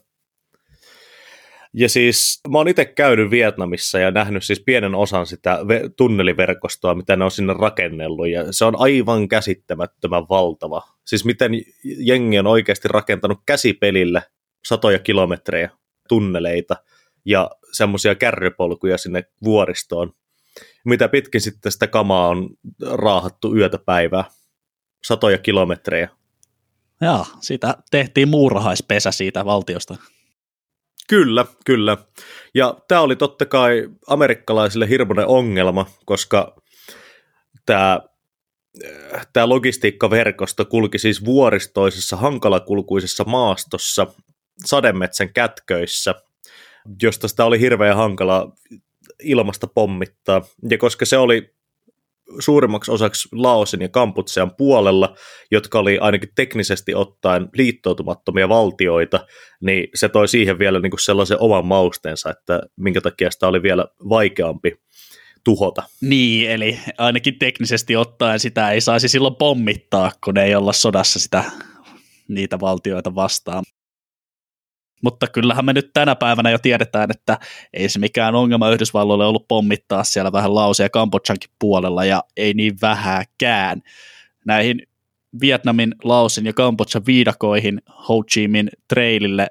Ja 1.73 1.89
siis 1.89 2.39
mä 2.49 2.57
oon 2.57 2.67
itse 2.67 2.85
käynyt 2.85 3.31
Vietnamissa 3.31 3.99
ja 3.99 4.11
nähnyt 4.11 4.43
siis 4.43 4.63
pienen 4.65 4.95
osan 4.95 5.25
sitä 5.25 5.59
tunneliverkostoa, 5.97 6.95
mitä 6.95 7.15
ne 7.15 7.25
on 7.25 7.31
sinne 7.31 7.53
rakennellut, 7.53 8.29
ja 8.29 8.53
se 8.53 8.65
on 8.65 8.79
aivan 8.79 9.27
käsittämättömän 9.27 10.23
valtava. 10.29 10.81
Siis 11.05 11.25
miten 11.25 11.51
jengi 11.83 12.39
on 12.39 12.47
oikeasti 12.47 12.87
rakentanut 12.87 13.39
käsipelille 13.45 14.23
satoja 14.65 14.99
kilometrejä 14.99 15.69
tunneleita 16.07 16.75
ja 17.26 17.49
semmoisia 17.74 18.15
kärrypolkuja 18.15 18.97
sinne 18.97 19.24
vuoristoon. 19.43 20.13
Mitä 20.86 21.07
pitkin 21.07 21.41
sitten 21.41 21.72
sitä 21.72 21.88
kamaa 21.88 22.28
on 22.28 22.49
raahattu 22.91 23.55
yötä 23.55 23.78
päivää, 23.78 24.24
satoja 25.03 25.38
kilometrejä. 25.38 26.09
Joo, 27.01 27.26
siitä 27.39 27.76
tehtiin 27.91 28.30
muurahaispesä 28.30 29.11
siitä 29.11 29.45
valtiosta. 29.45 29.95
Kyllä, 31.07 31.45
kyllä. 31.65 31.97
Ja 32.53 32.78
tämä 32.88 33.01
oli 33.01 33.15
totta 33.15 33.45
kai 33.45 33.89
amerikkalaisille 34.07 34.89
hirmuinen 34.89 35.28
ongelma, 35.28 35.86
koska 36.05 36.55
tämä 37.65 37.99
tämä 39.34 39.49
logistiikkaverkosto 39.49 40.65
kulki 40.65 40.97
siis 40.97 41.26
vuoristoisessa 41.26 42.17
hankalakulkuisessa 42.17 43.24
maastossa 43.24 44.07
sademetsän 44.65 45.34
kätköissä, 45.34 46.15
josta 47.01 47.27
sitä 47.27 47.45
oli 47.45 47.59
hirveän 47.59 47.95
hankala 47.95 48.53
ilmasta 49.23 49.67
pommittaa. 49.67 50.41
Ja 50.69 50.77
koska 50.77 51.05
se 51.05 51.17
oli 51.17 51.53
suurimmaksi 52.39 52.91
osaksi 52.91 53.29
Laosin 53.32 53.82
ja 53.82 53.89
Kamputsean 53.89 54.55
puolella, 54.55 55.15
jotka 55.51 55.79
oli 55.79 55.97
ainakin 55.99 56.29
teknisesti 56.36 56.95
ottaen 56.95 57.49
liittoutumattomia 57.57 58.49
valtioita, 58.49 59.25
niin 59.61 59.88
se 59.95 60.09
toi 60.09 60.27
siihen 60.27 60.59
vielä 60.59 60.79
niin 60.79 60.91
kuin 60.91 60.99
sellaisen 60.99 61.38
oman 61.39 61.65
mausteensa, 61.65 62.29
että 62.29 62.61
minkä 62.77 63.01
takia 63.01 63.32
sitä 63.32 63.47
oli 63.47 63.63
vielä 63.63 63.86
vaikeampi 64.09 64.75
tuhota. 65.43 65.84
Niin, 66.01 66.51
eli 66.51 66.79
ainakin 66.97 67.39
teknisesti 67.39 67.95
ottaen 67.95 68.39
sitä 68.39 68.71
ei 68.71 68.82
saisi 68.82 69.07
silloin 69.07 69.36
pommittaa, 69.36 70.11
kun 70.23 70.38
ei 70.38 70.55
olla 70.55 70.73
sodassa 70.73 71.19
sitä 71.19 71.43
niitä 72.27 72.59
valtioita 72.59 73.15
vastaan. 73.15 73.63
Mutta 75.01 75.27
kyllähän 75.27 75.65
me 75.65 75.73
nyt 75.73 75.89
tänä 75.93 76.15
päivänä 76.15 76.49
jo 76.49 76.57
tiedetään, 76.57 77.11
että 77.11 77.37
ei 77.73 77.89
se 77.89 77.99
mikään 77.99 78.35
ongelma 78.35 78.69
Yhdysvalloille 78.69 79.25
ollut 79.25 79.47
pommittaa 79.47 80.03
siellä 80.03 80.31
vähän 80.31 80.55
lausia 80.55 80.87
Kambodžankin 80.87 81.53
puolella 81.59 82.05
ja 82.05 82.23
ei 82.37 82.53
niin 82.53 82.77
vähäkään. 82.81 83.81
Näihin 84.45 84.81
Vietnamin, 85.41 85.95
Laosin 86.03 86.45
ja 86.45 86.53
Kambodžan 86.53 87.05
viidakoihin 87.05 87.81
Ho 88.09 88.23
Chi 88.23 88.47
Minh 88.47 88.69
trailille 88.87 89.47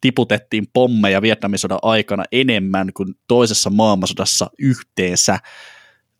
tiputettiin 0.00 0.66
pommeja 0.72 1.22
Vietnamin 1.22 1.58
sodan 1.58 1.78
aikana 1.82 2.24
enemmän 2.32 2.92
kuin 2.96 3.14
toisessa 3.28 3.70
maailmansodassa 3.70 4.50
yhteensä, 4.58 5.38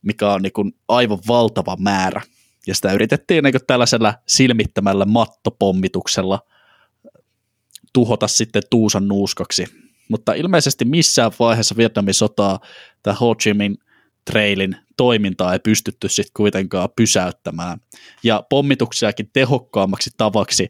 mikä 0.03 0.33
on 0.33 0.43
niin 0.43 0.75
aivan 0.89 1.19
valtava 1.29 1.77
määrä. 1.77 2.23
Ja 2.67 2.75
sitä 2.75 2.93
yritettiin 2.93 3.45
niin 3.45 3.55
tällaisella 3.67 4.15
silmittämällä 4.29 5.05
mattopommituksella– 5.05 6.39
tuhota 7.93 8.29
sitten 8.29 8.63
Tuusan 8.71 9.09
nuuskaksi. 9.09 9.67
Mutta 10.09 10.35
ilmeisesti 10.35 10.85
missään 10.85 11.33
vaiheessa 11.39 11.77
Vietnamin 11.77 12.15
sotaa 12.15 12.61
tämä 13.03 13.15
Ho 13.15 13.35
Chi 13.35 13.55
Minh 13.55 13.77
trailin 14.31 14.77
toimintaa 14.97 15.53
ei 15.53 15.59
pystytty 15.59 16.09
sitten 16.09 16.33
kuitenkaan 16.37 16.89
pysäyttämään. 16.97 17.79
Ja 18.25 18.43
pommituksiakin 18.49 19.31
tehokkaammaksi 19.33 20.11
tavaksi 20.17 20.69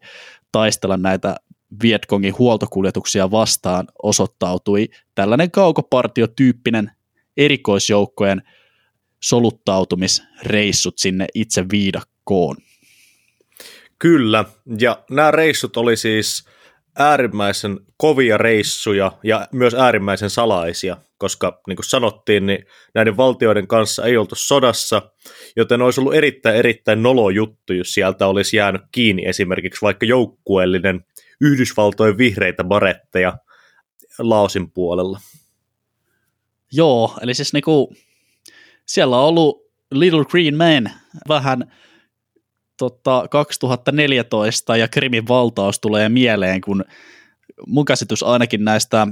taistella 0.53 0.97
näitä 0.97 1.37
Vietkongin 1.83 2.39
huoltokuljetuksia 2.39 3.31
vastaan 3.31 3.89
osoittautui 4.03 4.89
tällainen 5.14 5.51
kaukopartiotyyppinen 5.51 6.91
erikoisjoukkojen 7.37 8.43
soluttautumisreissut 9.23 10.99
sinne 10.99 11.27
itse 11.35 11.64
viidakkoon. 11.73 12.57
Kyllä, 13.99 14.45
ja 14.81 15.05
nämä 15.11 15.31
reissut 15.31 15.77
oli 15.77 15.97
siis 15.97 16.45
äärimmäisen 16.99 17.80
kovia 17.97 18.38
reissuja 18.38 19.12
ja 19.22 19.49
myös 19.53 19.74
äärimmäisen 19.74 20.30
salaisia, 20.30 20.97
koska 21.18 21.61
niin 21.66 21.76
kuin 21.76 21.88
sanottiin, 21.88 22.47
niin 22.47 22.66
näiden 22.95 23.16
valtioiden 23.16 23.66
kanssa 23.66 24.05
ei 24.05 24.16
oltu 24.16 24.34
sodassa, 24.34 25.03
joten 25.57 25.82
olisi 25.82 26.01
ollut 26.01 26.14
erittäin 26.14 26.57
erittäin 26.57 27.03
nolo 27.03 27.30
juttu, 27.30 27.72
jos 27.72 27.95
sieltä 27.95 28.26
olisi 28.26 28.57
jäänyt 28.57 28.82
kiinni 28.93 29.26
esimerkiksi 29.26 29.82
vaikka 29.82 30.07
joukkueellinen 30.07 31.05
Yhdysvaltojen 31.40 32.18
vihreitä 32.18 32.64
baretteja 32.64 33.38
Laosin 34.18 34.70
puolella. 34.70 35.20
Joo, 36.72 37.18
eli 37.20 37.34
siis 37.34 37.53
niinku, 37.53 37.95
siellä 38.86 39.18
on 39.18 39.24
ollut 39.24 39.72
Little 39.90 40.24
Green 40.24 40.57
Man 40.57 40.90
vähän 41.28 41.72
tota, 42.83 43.28
2014 43.30 44.76
ja 44.76 44.89
Krimin 44.89 45.28
valtaus 45.28 45.80
tulee 45.80 46.09
mieleen, 46.09 46.61
kun 46.61 46.85
mun 47.66 47.85
käsitys 47.85 48.22
ainakin 48.22 48.64
näistä 48.64 49.07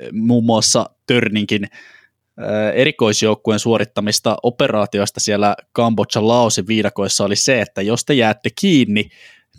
eh, 0.00 0.08
muun 0.12 0.44
muassa 0.44 0.90
Törninkin 1.06 1.64
eh, 1.64 1.70
erikoisjoukkueen 2.74 3.60
suorittamista 3.60 4.36
operaatioista 4.42 5.20
siellä 5.20 5.56
Kambodjan 5.72 6.28
Laosin 6.28 6.66
viidakoissa 6.66 7.24
oli 7.24 7.36
se, 7.36 7.60
että 7.60 7.82
jos 7.82 8.04
te 8.04 8.14
jäätte 8.14 8.50
kiinni, 8.60 9.08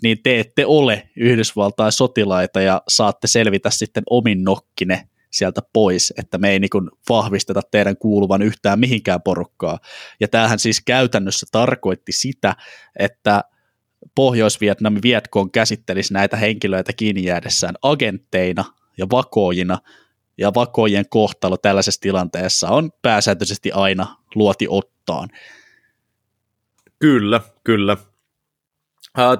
niin 0.02 0.22
te 0.22 0.40
ette 0.40 0.66
ole 0.66 1.08
Yhdysvaltain 1.16 1.92
sotilaita 1.92 2.60
ja 2.60 2.82
saatte 2.88 3.26
selvitä 3.26 3.70
sitten 3.70 4.02
omin 4.10 4.44
nokkine 4.44 5.08
sieltä 5.30 5.60
pois, 5.72 6.14
että 6.18 6.38
me 6.38 6.50
ei 6.50 6.58
niin 6.58 6.70
kuin 6.70 6.90
vahvisteta 7.08 7.60
teidän 7.70 7.96
kuuluvan 7.96 8.42
yhtään 8.42 8.80
mihinkään 8.80 9.22
porukkaa. 9.22 9.78
Ja 10.20 10.28
tämähän 10.28 10.58
siis 10.58 10.80
käytännössä 10.80 11.46
tarkoitti 11.52 12.12
sitä, 12.12 12.56
että 12.98 13.44
Pohjois-Vietnamin 14.14 15.02
Vietkoon 15.02 15.50
käsittelisi 15.50 16.12
näitä 16.12 16.36
henkilöitä 16.36 16.92
kiinni 16.92 17.24
jäädessään 17.24 17.74
agentteina 17.82 18.64
ja 18.98 19.06
vakoojina, 19.10 19.78
ja 20.38 20.54
vakoojien 20.54 21.08
kohtalo 21.08 21.56
tällaisessa 21.56 22.00
tilanteessa 22.00 22.68
on 22.68 22.90
pääsääntöisesti 23.02 23.72
aina 23.72 24.16
luoti 24.34 24.66
ottaan. 24.68 25.28
Kyllä, 26.98 27.40
kyllä. 27.64 27.96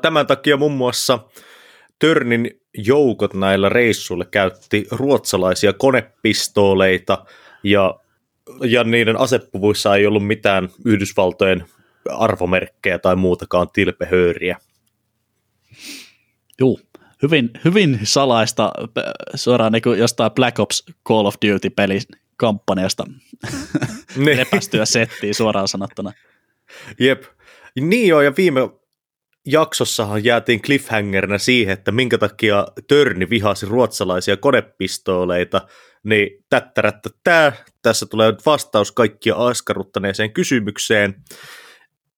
Tämän 0.02 0.26
takia 0.26 0.56
muun 0.56 0.72
muassa 0.72 1.18
Törnin 2.00 2.60
joukot 2.74 3.34
näillä 3.34 3.68
reissuilla 3.68 4.24
käytti 4.24 4.86
ruotsalaisia 4.90 5.72
konepistooleita 5.72 7.24
ja, 7.62 8.00
ja 8.64 8.84
niiden 8.84 9.20
asepuvuissa 9.20 9.96
ei 9.96 10.06
ollut 10.06 10.26
mitään 10.26 10.68
Yhdysvaltojen 10.84 11.64
arvomerkkejä 12.10 12.98
tai 12.98 13.16
muutakaan 13.16 13.68
tilpehööriä. 13.72 14.56
Joo, 16.60 16.78
hyvin, 17.22 17.50
hyvin 17.64 18.00
salaista 18.02 18.72
suoraan 19.34 19.72
niin 19.72 19.98
jostain 19.98 20.32
Black 20.32 20.58
Ops 20.58 20.84
Call 21.08 21.26
of 21.26 21.34
Duty-pelin 21.46 22.00
kampanjasta 22.36 23.04
niin. 24.16 24.38
repästyä 24.38 24.84
settiin 24.84 25.34
suoraan 25.34 25.68
sanottuna. 25.68 26.12
Jep. 27.00 27.22
Niin 27.80 28.08
joo, 28.08 28.20
ja 28.20 28.32
viime 28.36 28.60
jaksossahan 29.46 30.24
jäätiin 30.24 30.62
cliffhangerina 30.62 31.38
siihen, 31.38 31.72
että 31.72 31.92
minkä 31.92 32.18
takia 32.18 32.66
Törni 32.88 33.30
vihasi 33.30 33.66
ruotsalaisia 33.66 34.36
konepistooleita, 34.36 35.60
niin 36.04 36.44
tättärättä 36.50 37.10
tää, 37.24 37.52
tässä 37.82 38.06
tulee 38.06 38.32
vastaus 38.46 38.92
kaikkia 38.92 39.34
askarruttaneeseen 39.34 40.32
kysymykseen. 40.32 41.14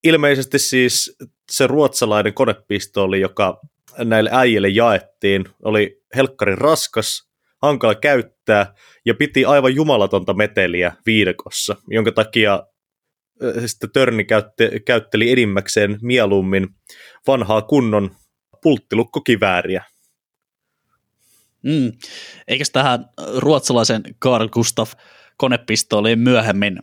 Ilmeisesti 0.04 0.58
siis 0.58 1.16
se 1.50 1.66
ruotsalainen 1.66 2.34
konepistooli, 2.34 3.20
joka 3.20 3.60
näille 3.98 4.30
äijille 4.32 4.68
jaettiin, 4.68 5.44
oli 5.64 6.02
helkkarin 6.16 6.58
raskas, 6.58 7.32
hankala 7.62 7.94
käyttää 7.94 8.74
ja 9.06 9.14
piti 9.14 9.44
aivan 9.44 9.74
jumalatonta 9.74 10.34
meteliä 10.34 10.92
viidekossa, 11.06 11.76
jonka 11.88 12.12
takia 12.12 12.62
sitten 13.66 13.90
Törni 13.92 14.24
käytte, 14.24 14.80
käytteli 14.80 15.32
enimmäkseen 15.32 15.98
mieluummin 16.02 16.68
vanhaa 17.26 17.62
kunnon 17.62 18.16
pulttilukkokivääriä. 18.62 19.84
Mm. 21.62 21.92
Eikä 22.48 22.64
tähän 22.72 23.04
ruotsalaisen 23.36 24.02
Carl 24.22 24.48
Gustaf 24.48 24.92
konepistooliin 25.36 26.18
myöhemmin 26.18 26.78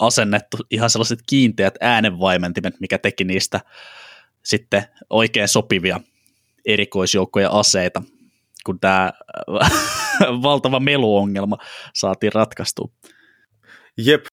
asennettu 0.00 0.56
ihan 0.70 0.90
sellaiset 0.90 1.18
kiinteät 1.28 1.74
äänenvaimentimet, 1.80 2.80
mikä 2.80 2.98
teki 2.98 3.24
niistä 3.24 3.60
sitten 4.44 4.84
oikein 5.10 5.48
sopivia 5.48 6.00
erikoisjoukkoja 6.64 7.50
aseita, 7.50 8.02
kun 8.66 8.80
tämä 8.80 9.12
valtava 10.42 10.80
meluongelma 10.80 11.56
saatiin 11.94 12.32
ratkaistua. 12.32 12.88
Jep, 13.98 14.26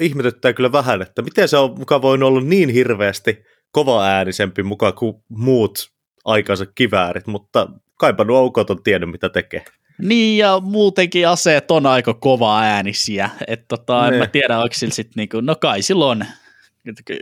ihmetyttää 0.00 0.52
kyllä 0.52 0.72
vähän, 0.72 1.02
että 1.02 1.22
miten 1.22 1.48
se 1.48 1.56
on 1.56 1.78
mukaan 1.78 2.02
voinut 2.02 2.26
olla 2.26 2.40
niin 2.40 2.68
hirveästi 2.68 3.44
kova 3.70 4.04
äänisempi 4.04 4.62
mukaan 4.62 4.94
kuin 4.94 5.14
muut 5.28 5.88
aikansa 6.24 6.66
kiväärit, 6.66 7.26
mutta 7.26 7.68
kaipa 7.98 8.24
nuo 8.24 8.38
aukot 8.38 8.70
on 8.70 8.82
tiennyt, 8.82 9.10
mitä 9.10 9.28
tekee. 9.28 9.64
Niin, 9.98 10.38
ja 10.38 10.60
muutenkin 10.60 11.28
aseet 11.28 11.70
on 11.70 11.86
aika 11.86 12.14
kova 12.14 12.60
äänisiä. 12.60 13.30
Että 13.46 13.64
tota, 13.68 14.08
en 14.08 14.14
mä 14.14 14.26
tiedä, 14.26 14.58
onko 14.58 14.74
sillä 14.74 14.94
sitten 14.94 15.12
niinku, 15.16 15.40
no 15.40 15.56
kai 15.56 15.82
silloin 15.82 16.26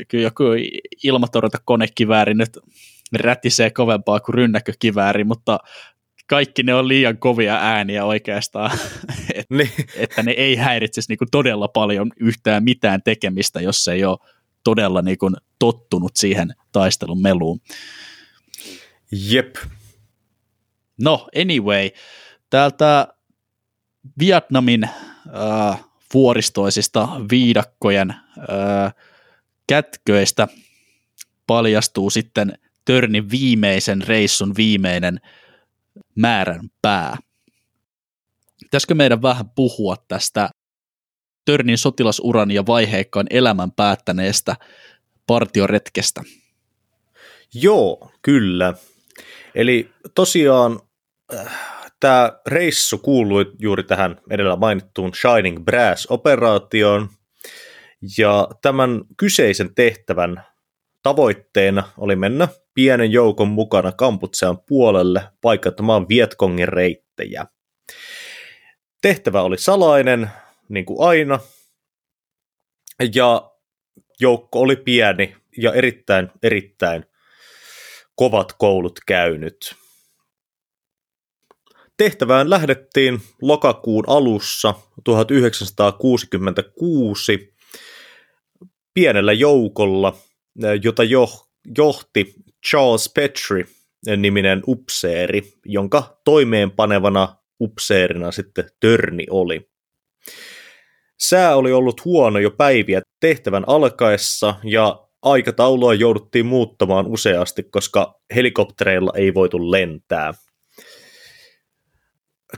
kyllä 0.09 0.25
joku 0.25 0.45
ilmatorjunta 1.05 1.59
konekivääri 1.65 2.35
nyt 2.35 2.59
rätisee 3.19 3.71
kovempaa 3.71 4.21
kuin 4.21 4.35
rynnäkkökivääri, 4.35 5.25
mutta 5.25 5.59
kaikki 6.31 6.63
ne 6.63 6.75
on 6.75 6.89
liian 6.89 7.19
kovia 7.19 7.57
ääniä 7.57 8.05
oikeastaan, 8.05 8.79
et, 9.35 9.47
niin. 9.51 9.71
että 9.97 10.23
ne 10.23 10.31
ei 10.31 10.57
häiritsisi 10.57 11.09
niinku 11.09 11.25
todella 11.31 11.69
paljon 11.69 12.11
yhtään 12.21 12.65
mitään 12.65 13.03
tekemistä, 13.03 13.61
jos 13.61 13.85
se 13.85 13.93
ei 13.93 14.05
ole 14.05 14.19
todella 14.65 15.03
niinku 15.03 15.31
tottunut 15.59 16.17
siihen 16.17 16.55
taistelun 16.73 17.23
meluun. 17.23 17.61
Jep. 19.13 19.57
No, 21.01 21.29
anyway, 21.41 21.91
täältä 22.51 23.09
Vietnamin 24.19 24.85
äh, 24.85 25.85
vuoristoisista 26.15 27.09
viidakkojen 27.31 28.11
äh, 28.11 28.95
kätköistä 29.67 30.49
paljastuu 31.47 32.11
sitten 32.11 32.59
Törnin 32.85 33.31
viimeisen 33.31 34.03
reissun 34.03 34.55
viimeinen 34.57 35.21
määrän 36.15 36.69
pää. 36.83 37.17
Pitäisikö 38.61 38.95
meidän 38.95 39.23
vähän 39.23 39.51
puhua 39.51 39.97
tästä 40.09 40.51
Törnin 41.45 41.79
sotilasuran 41.79 42.51
ja 42.51 42.67
vaiheikkaan 42.67 43.27
elämän 43.31 43.73
päättäneestä 43.73 44.57
partioretkestä. 45.27 46.23
Joo, 47.55 48.13
kyllä. 48.23 48.75
Eli 49.55 49.91
tosiaan 50.15 50.81
äh, 51.35 51.61
tämä 52.01 52.33
reissu 52.47 52.99
kuului 52.99 53.53
juuri 53.59 53.83
tähän 53.83 54.21
edellä 54.31 54.57
mainittuun 54.57 55.13
Shining 55.15 55.65
Brass-operaatioon, 55.65 57.09
ja 58.19 58.49
tämän 58.63 59.01
kyseisen 59.17 59.75
tehtävän 59.75 60.45
tavoitteena 61.03 61.83
oli 61.99 62.17
mennä 62.17 62.49
pienen 62.75 63.13
joukon 63.13 63.49
mukana 63.49 63.93
Kamputsean 63.93 64.59
puolelle 64.69 65.23
paikattamaan 65.41 66.09
Vietkongin 66.09 66.69
reittejä. 66.69 67.47
Tehtävä 69.03 69.43
oli 69.43 69.59
salainen, 69.59 70.31
niin 70.69 70.85
kuin 70.85 71.09
aina, 71.09 71.41
ja 73.15 73.51
joukko 74.21 74.61
oli 74.61 74.77
pieni 74.77 75.37
ja 75.59 75.73
erittäin, 75.73 76.31
erittäin 76.43 77.05
kovat 78.15 78.53
koulut 78.59 79.01
käynyt. 79.07 79.75
Tehtävään 81.97 82.51
lähdettiin 82.51 83.21
lokakuun 83.43 84.05
alussa 84.07 84.75
1966 85.05 87.55
pienellä 88.95 89.33
joukolla, 89.33 90.17
jota 90.83 91.03
johti 91.77 92.35
Charles 92.67 93.13
Petrie 93.15 93.65
niminen 94.17 94.63
upseeri, 94.67 95.43
jonka 95.65 96.21
toimeenpanevana 96.25 97.37
upseerina 97.61 98.33
sitten 98.33 98.71
Törni 98.81 99.27
oli. 99.31 99.71
Sää 101.21 101.57
oli 101.57 101.73
ollut 101.73 102.05
huono 102.05 102.39
jo 102.39 102.51
päiviä 102.51 103.03
tehtävän 103.21 103.65
alkaessa 103.67 104.55
ja 104.65 105.09
aikataulua 105.23 105.95
jouduttiin 105.95 106.47
muuttamaan 106.47 107.07
useasti, 107.07 107.63
koska 107.63 108.21
helikoptereilla 108.35 109.13
ei 109.15 109.35
voitu 109.35 109.71
lentää. 109.71 110.35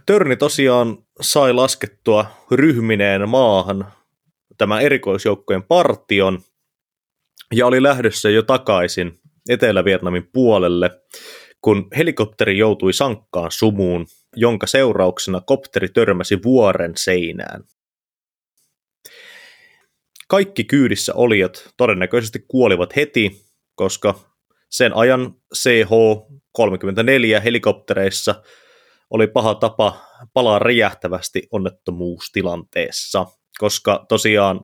Törni 0.07 0.37
tosiaan 0.37 0.99
sai 1.21 1.53
laskettua 1.53 2.27
ryhmineen 2.51 3.29
maahan 3.29 3.93
tämän 4.59 4.83
erikoisjoukkojen 4.83 5.63
partion 5.63 6.41
ja 7.55 7.67
oli 7.67 7.83
lähdössä 7.83 8.31
jo 8.31 8.43
takaisin 8.43 9.22
Etelä-Vietnamin 9.49 10.29
puolelle, 10.33 10.91
kun 11.61 11.89
helikopteri 11.97 12.59
joutui 12.59 12.93
sankkaan 12.93 13.51
sumuun, 13.51 14.07
jonka 14.37 14.67
seurauksena 14.67 15.41
kopteri 15.41 15.89
törmäsi 15.89 16.43
vuoren 16.43 16.93
seinään. 16.97 17.65
Kaikki 20.29 20.65
kyydissä 20.65 21.15
olijat 21.15 21.71
todennäköisesti 21.77 22.45
kuolivat 22.49 22.97
heti, 22.97 23.47
koska 23.75 24.15
sen 24.71 24.97
ajan 24.97 25.35
CH-34 25.55 27.41
helikoptereissa 27.45 28.43
oli 29.11 29.27
paha 29.27 29.55
tapa 29.55 29.97
palaa 30.33 30.59
räjähtävästi 30.59 31.43
onnettomuustilanteessa, 31.51 33.27
koska 33.59 34.05
tosiaan 34.09 34.61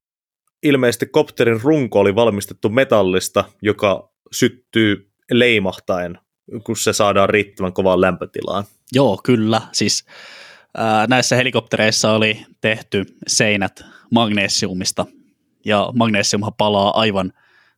ilmeisesti 0.63 1.07
kopterin 1.07 1.61
runko 1.63 2.01
oli 2.01 2.15
valmistettu 2.15 2.69
metallista, 2.69 3.45
joka 3.63 4.11
syttyy 4.33 5.11
leimahtaen, 5.31 6.19
kun 6.65 6.77
se 6.77 6.93
saadaan 6.93 7.29
riittävän 7.29 7.73
kovaan 7.73 8.01
lämpötilaan. 8.01 8.65
Joo, 8.93 9.21
kyllä. 9.25 9.63
Siis 9.73 10.05
ää, 10.77 11.07
näissä 11.07 11.37
helikoptereissa 11.37 12.13
oli 12.13 12.47
tehty 12.61 13.05
seinät 13.27 13.85
magnesiumista, 14.11 15.07
ja 15.65 15.93
magnesiumhan 15.95 16.53
palaa 16.59 17.01
aivan 17.01 17.33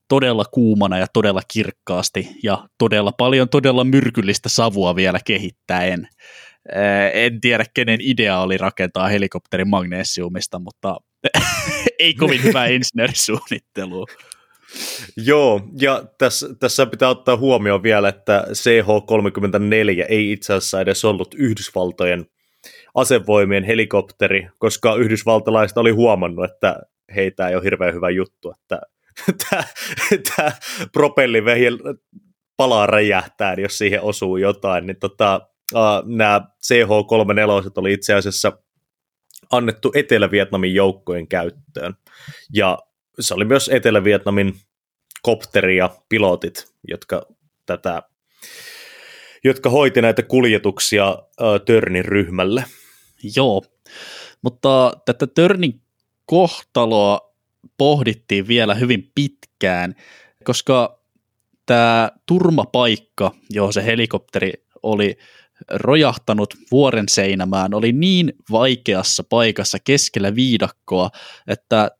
todella 0.08 0.44
kuumana 0.44 0.98
ja 0.98 1.06
todella 1.12 1.40
kirkkaasti, 1.52 2.28
ja 2.42 2.68
todella 2.78 3.12
paljon 3.12 3.48
todella 3.48 3.84
myrkyllistä 3.84 4.48
savua 4.48 4.96
vielä 4.96 5.18
kehittäen. 5.24 6.08
En 7.12 7.40
tiedä, 7.40 7.64
kenen 7.74 7.98
idea 8.00 8.40
oli 8.40 8.58
rakentaa 8.58 9.08
helikopterin 9.08 9.68
magnesiumista, 9.68 10.58
mutta 10.58 10.96
ei 11.98 12.14
kovin 12.14 12.42
hyvää 12.42 12.66
insinöörisuunnittelua. 12.76 14.06
Joo, 15.26 15.60
ja 15.80 16.04
tässä, 16.18 16.54
tässä 16.60 16.86
pitää 16.86 17.08
ottaa 17.08 17.36
huomioon 17.36 17.82
vielä, 17.82 18.08
että 18.08 18.46
CH-34 18.52 20.06
ei 20.08 20.32
itse 20.32 20.52
asiassa 20.54 20.80
edes 20.80 21.04
ollut 21.04 21.34
Yhdysvaltojen 21.34 22.26
asevoimien 22.94 23.64
helikopteri, 23.64 24.48
koska 24.58 24.94
yhdysvaltalaiset 24.94 25.78
oli 25.78 25.90
huomannut, 25.90 26.44
että 26.44 26.80
heitä 27.14 27.48
ei 27.48 27.54
ole 27.54 27.64
hirveän 27.64 27.94
hyvä 27.94 28.10
juttu, 28.10 28.52
että 28.52 28.80
tämä 30.36 30.52
propellivehi 30.92 31.66
palaa 32.56 32.86
räjähtää, 32.86 33.54
jos 33.58 33.78
siihen 33.78 34.02
osuu 34.02 34.36
jotain, 34.36 34.86
niin 34.86 34.96
tota, 34.96 35.40
nämä 36.04 36.40
CH-34 36.66 37.72
oli 37.76 37.92
itse 37.92 38.14
asiassa 38.14 38.52
annettu 39.52 39.92
Etelä-Vietnamin 39.94 40.74
joukkojen 40.74 41.28
käyttöön. 41.28 41.94
Ja 42.54 42.78
se 43.20 43.34
oli 43.34 43.44
myös 43.44 43.68
Etelä-Vietnamin 43.68 44.54
kopteri 45.22 45.76
ja 45.76 45.90
pilotit, 46.08 46.66
jotka 46.88 47.26
tätä 47.66 48.02
jotka 49.44 49.70
hoiti 49.70 50.02
näitä 50.02 50.22
kuljetuksia 50.22 51.10
uh, 51.10 51.60
Törnin 51.66 52.04
ryhmälle. 52.04 52.64
Joo, 53.36 53.62
mutta 54.42 54.92
tätä 55.04 55.26
Törnin 55.26 55.82
kohtaloa 56.26 57.34
pohdittiin 57.78 58.48
vielä 58.48 58.74
hyvin 58.74 59.10
pitkään, 59.14 59.94
koska 60.44 61.00
tämä 61.66 62.10
turmapaikka, 62.26 63.32
johon 63.50 63.72
se 63.72 63.84
helikopteri 63.84 64.52
oli 64.82 65.16
rojahtanut 65.70 66.54
vuoren 66.70 67.08
seinämään, 67.08 67.74
oli 67.74 67.92
niin 67.92 68.32
vaikeassa 68.50 69.24
paikassa 69.24 69.78
keskellä 69.84 70.34
viidakkoa, 70.34 71.10
että 71.46 71.90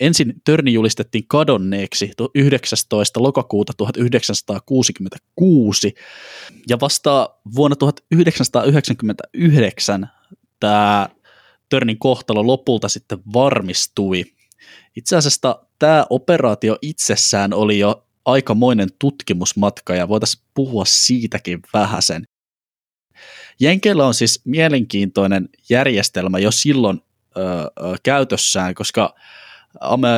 ensin 0.00 0.34
Törni 0.44 0.72
julistettiin 0.72 1.24
kadonneeksi 1.28 2.10
19. 2.34 3.22
lokakuuta 3.22 3.72
1966, 3.76 5.94
ja 6.68 6.80
vasta 6.80 7.30
vuonna 7.54 7.76
1999 7.76 10.08
tämä 10.60 11.08
Törnin 11.68 11.98
kohtalo 11.98 12.46
lopulta 12.46 12.88
sitten 12.88 13.18
varmistui. 13.32 14.24
Itse 14.96 15.16
asiassa 15.16 15.64
tämä 15.78 16.06
operaatio 16.10 16.78
itsessään 16.82 17.54
oli 17.54 17.78
jo 17.78 18.06
aikamoinen 18.24 18.88
tutkimusmatka 18.98 19.94
ja 19.94 20.08
voitaisiin 20.08 20.44
puhua 20.54 20.84
siitäkin 20.84 21.60
vähäsen. 21.74 22.24
Jenkeillä 23.60 24.06
on 24.06 24.14
siis 24.14 24.40
mielenkiintoinen 24.44 25.48
järjestelmä 25.70 26.38
jo 26.38 26.50
silloin 26.50 27.00
ö, 27.36 27.40
ö, 27.40 27.70
käytössään, 28.02 28.74
koska 28.74 29.14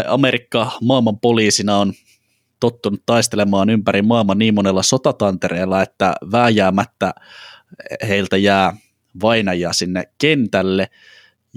Amerikka 0.07 0.71
maailman 0.83 1.21
poliisina 1.21 1.77
on 1.77 1.93
tottunut 2.61 3.03
taistelemaan 3.07 3.71
ympäri 3.71 4.03
maailman 4.03 4.39
niin 4.39 4.55
monella 4.55 4.83
sotatantereella, 4.83 5.83
että 5.83 6.15
vääjäämättä 6.33 7.15
heiltä 8.09 8.37
jää 8.37 8.77
vainajia 9.23 9.73
sinne 9.73 10.05
kentälle, 10.19 10.91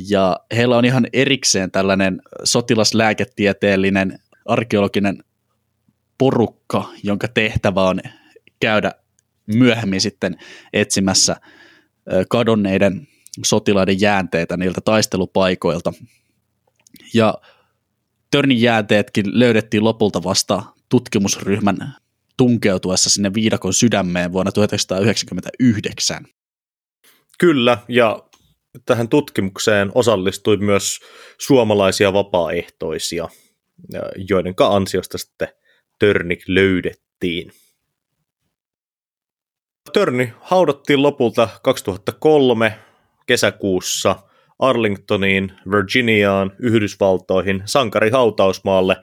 ja 0.09 0.39
heillä 0.55 0.77
on 0.77 0.85
ihan 0.85 1.07
erikseen 1.13 1.71
tällainen 1.71 2.21
sotilaslääketieteellinen 2.43 4.19
arkeologinen 4.45 5.23
porukka, 6.17 6.89
jonka 7.03 7.27
tehtävä 7.27 7.83
on 7.83 7.99
käydä 8.59 8.91
myöhemmin 9.45 10.01
sitten 10.01 10.37
etsimässä 10.73 11.35
kadonneiden 12.29 13.07
sotilaiden 13.45 14.01
jäänteitä 14.01 14.57
niiltä 14.57 14.81
taistelupaikoilta. 14.81 15.93
Ja 17.13 17.33
Törnin 18.33 18.61
jäänteetkin 18.61 19.39
löydettiin 19.39 19.83
lopulta 19.83 20.23
vasta 20.23 20.63
tutkimusryhmän 20.89 21.95
tunkeutuessa 22.37 23.09
sinne 23.09 23.33
viidakon 23.33 23.73
sydämeen 23.73 24.31
vuonna 24.31 24.51
1999. 24.51 26.25
Kyllä, 27.39 27.77
ja 27.87 28.23
tähän 28.85 29.09
tutkimukseen 29.09 29.91
osallistui 29.95 30.57
myös 30.57 30.99
suomalaisia 31.37 32.13
vapaaehtoisia, 32.13 33.29
joiden 34.29 34.53
ansiosta 34.69 35.17
sitten 35.17 35.47
Törnik 35.99 36.43
löydettiin. 36.47 37.51
Törni 39.93 40.33
haudattiin 40.41 41.01
lopulta 41.01 41.49
2003 41.63 42.79
kesäkuussa 43.25 44.15
Arlingtoniin, 44.63 45.51
Virginiaan, 45.71 46.51
Yhdysvaltoihin, 46.59 47.61
sankarihautausmaalle 47.65 48.95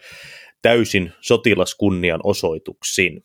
täysin 0.62 1.12
sotilaskunnian 1.20 2.20
osoituksiin. 2.24 3.24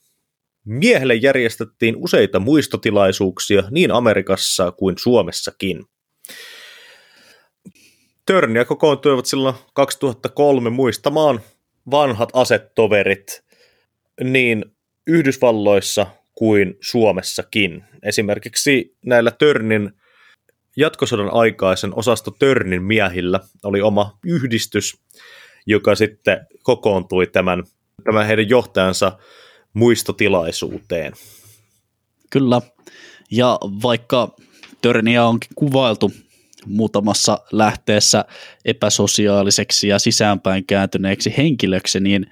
Miehelle 0.65 1.15
järjestettiin 1.15 1.95
useita 1.97 2.39
muistotilaisuuksia 2.39 3.63
niin 3.71 3.91
Amerikassa 3.91 4.71
kuin 4.71 4.95
Suomessakin. 4.99 5.85
Törniä 8.25 8.65
kokoontuivat 8.65 9.25
silloin 9.25 9.55
2003 9.73 10.69
muistamaan 10.69 11.39
vanhat 11.91 12.29
asetoverit 12.33 13.43
niin 14.23 14.65
Yhdysvalloissa 15.07 16.07
kuin 16.33 16.75
Suomessakin. 16.81 17.83
Esimerkiksi 18.03 18.97
näillä 19.05 19.31
Törnin 19.31 19.91
jatkosodan 20.75 21.33
aikaisen 21.33 21.95
osasto 21.95 22.31
Törnin 22.31 22.83
miehillä 22.83 23.39
oli 23.63 23.81
oma 23.81 24.17
yhdistys, 24.25 24.97
joka 25.65 25.95
sitten 25.95 26.47
kokoontui 26.63 27.27
tämän, 27.27 27.63
tämän 28.03 28.25
heidän 28.27 28.49
johtajansa 28.49 29.17
muistotilaisuuteen. 29.73 31.13
Kyllä, 32.29 32.61
ja 33.31 33.57
vaikka 33.61 34.35
Törniä 34.81 35.25
onkin 35.25 35.49
kuvailtu 35.55 36.11
muutamassa 36.65 37.39
lähteessä 37.51 38.25
epäsosiaaliseksi 38.65 39.87
ja 39.87 39.99
sisäänpäin 39.99 40.65
kääntyneeksi 40.65 41.33
henkilöksi, 41.37 41.99
niin 41.99 42.25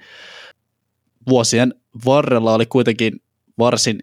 vuosien 1.28 1.74
varrella 2.04 2.54
oli 2.54 2.66
kuitenkin 2.66 3.22
varsin 3.58 3.98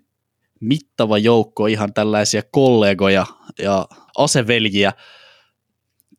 mittava 0.59 1.17
joukko 1.17 1.67
ihan 1.67 1.93
tällaisia 1.93 2.41
kollegoja 2.51 3.25
ja 3.59 3.85
aseveljiä 4.17 4.93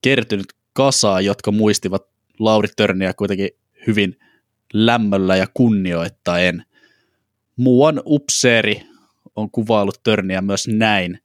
kertynyt 0.03 0.47
kasaa, 0.73 1.21
jotka 1.21 1.53
muistivat 1.53 2.07
Lauri 2.39 2.69
Törniä 2.77 3.15
kuitenkin 3.15 3.49
hyvin 3.87 4.19
lämmöllä 4.73 5.37
ja 5.37 5.47
kunnioittaen. 5.55 6.65
Muuan 7.57 8.03
upseeri 8.07 8.83
on 9.37 9.51
kuvaillut 9.51 10.03
Törniä 10.03 10.43
myös 10.43 10.69
näin. 10.69 11.19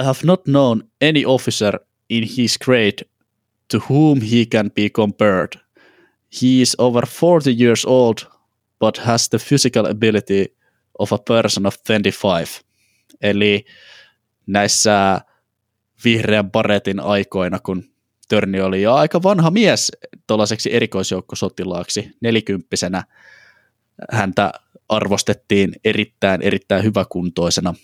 I 0.00 0.04
have 0.04 0.18
not 0.24 0.42
known 0.44 0.82
any 1.08 1.22
officer 1.26 1.78
in 2.10 2.28
his 2.36 2.58
grade 2.58 3.04
to 3.70 3.78
whom 3.90 4.20
he 4.20 4.44
can 4.52 4.70
be 4.70 4.88
compared. 4.90 5.52
He 6.42 6.60
is 6.60 6.76
over 6.78 7.06
40 7.06 7.50
years 7.64 7.84
old, 7.86 8.18
but 8.78 8.98
has 8.98 9.28
the 9.28 9.38
physical 9.38 9.86
ability 9.86 10.56
of 10.98 11.12
a 11.12 11.18
person 11.18 11.66
of 11.66 11.76
25. 11.86 12.60
Eli 13.22 13.64
näissä 14.46 15.20
vihreän 16.04 16.50
baretin 16.50 17.00
aikoina, 17.00 17.58
kun 17.58 17.84
Törni 18.28 18.60
oli 18.60 18.82
jo 18.82 18.94
aika 18.94 19.22
vanha 19.22 19.50
mies 19.50 19.92
tuollaiseksi 20.26 20.74
erikoisjoukkosotilaaksi, 20.74 22.10
nelikymppisenä. 22.20 23.04
Häntä 24.12 24.52
arvostettiin 24.88 25.72
erittäin, 25.84 26.42
erittäin 26.42 26.84
hyväkuntoisena 26.84 27.74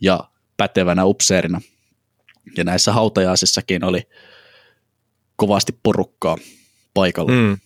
ja 0.00 0.20
pätevänä 0.56 1.04
upseerina. 1.04 1.60
Ja 2.56 2.64
näissä 2.64 2.92
hautajaisissakin 2.92 3.84
oli 3.84 4.02
kovasti 5.36 5.78
porukkaa 5.82 6.36
paikalla. 6.94 7.32
Mm. 7.32 7.58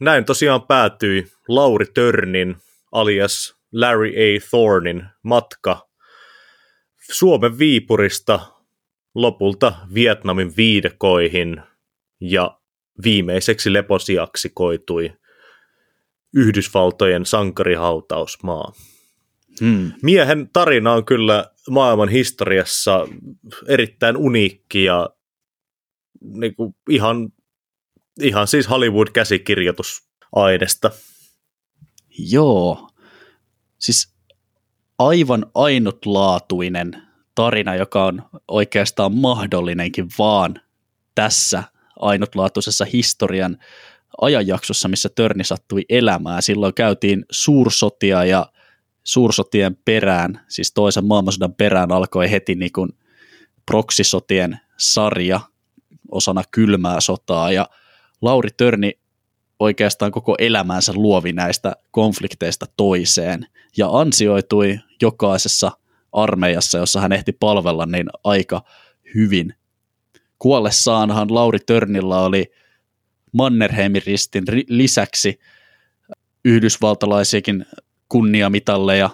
Näin 0.00 0.24
tosiaan 0.24 0.62
päätyi 0.62 1.32
Lauri 1.48 1.86
Törnin 1.94 2.56
alias 2.92 3.56
Larry 3.72 4.08
A. 4.08 4.40
Thornin 4.50 5.04
matka 5.22 5.88
Suomen 7.12 7.58
Viipurista 7.58 8.40
lopulta 9.14 9.74
Vietnamin 9.94 10.56
viidekoihin 10.56 11.62
ja 12.20 12.60
viimeiseksi 13.04 13.72
leposiaksi 13.72 14.50
koitui 14.54 15.12
Yhdysvaltojen 16.34 17.26
sankarihautausmaa. 17.26 18.72
Hmm. 19.60 19.92
Miehen 20.02 20.50
tarina 20.52 20.92
on 20.92 21.04
kyllä 21.04 21.50
maailman 21.70 22.08
historiassa 22.08 23.08
erittäin 23.68 24.16
uniikki 24.16 24.84
ja 24.84 25.10
niin 26.20 26.54
kuin 26.54 26.76
ihan, 26.90 27.32
ihan 28.20 28.48
siis 28.48 28.70
Hollywood-käsikirjoitusainesta. 28.70 30.90
Joo, 32.18 32.88
siis 33.78 34.15
aivan 34.98 35.46
ainutlaatuinen 35.54 37.02
tarina, 37.34 37.74
joka 37.74 38.04
on 38.04 38.22
oikeastaan 38.48 39.14
mahdollinenkin 39.14 40.08
vaan 40.18 40.60
tässä 41.14 41.64
ainutlaatuisessa 42.00 42.84
historian 42.92 43.56
ajanjaksossa, 44.20 44.88
missä 44.88 45.08
Törni 45.08 45.44
sattui 45.44 45.84
elämään. 45.88 46.42
Silloin 46.42 46.74
käytiin 46.74 47.24
suursotia 47.30 48.24
ja 48.24 48.46
suursotien 49.04 49.76
perään, 49.84 50.40
siis 50.48 50.72
toisen 50.72 51.06
maailmansodan 51.06 51.54
perään 51.54 51.92
alkoi 51.92 52.30
heti 52.30 52.54
niin 52.54 52.72
kuin 52.72 52.90
proksisotien 53.66 54.60
sarja 54.76 55.40
osana 56.10 56.42
kylmää 56.50 57.00
sotaa 57.00 57.52
ja 57.52 57.68
Lauri 58.22 58.50
Törni 58.56 58.92
oikeastaan 59.58 60.12
koko 60.12 60.34
elämänsä 60.38 60.92
luovi 60.94 61.32
näistä 61.32 61.72
konflikteista 61.90 62.66
toiseen 62.76 63.46
ja 63.76 63.88
ansioitui 63.90 64.78
jokaisessa 65.02 65.72
armeijassa, 66.12 66.78
jossa 66.78 67.00
hän 67.00 67.12
ehti 67.12 67.32
palvella 67.32 67.86
niin 67.86 68.06
aika 68.24 68.62
hyvin. 69.14 69.54
Kuollessaanhan 70.38 71.34
Lauri 71.34 71.58
Törnillä 71.66 72.20
oli 72.20 72.52
Mannerheimin 73.32 74.02
ristin 74.06 74.44
lisäksi 74.68 75.40
yhdysvaltalaisiakin 76.44 77.66
kunniamitalleja 78.08 79.10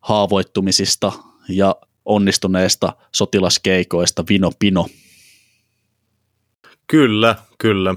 haavoittumisista 0.00 1.12
ja 1.48 1.76
onnistuneista 2.04 2.92
sotilaskeikoista 3.14 4.24
Vino 4.28 4.50
Pino. 4.58 4.86
Kyllä, 6.86 7.36
kyllä. 7.58 7.94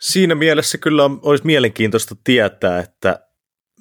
Siinä 0.00 0.34
mielessä 0.34 0.78
kyllä 0.78 1.02
olisi 1.22 1.46
mielenkiintoista 1.46 2.16
tietää, 2.24 2.80
että 2.80 3.25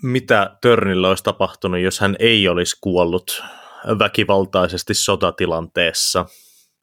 mitä 0.03 0.57
Törnillä 0.61 1.09
olisi 1.09 1.23
tapahtunut, 1.23 1.79
jos 1.79 1.99
hän 1.99 2.15
ei 2.19 2.47
olisi 2.47 2.77
kuollut 2.81 3.43
väkivaltaisesti 3.99 4.93
sotatilanteessa. 4.93 6.25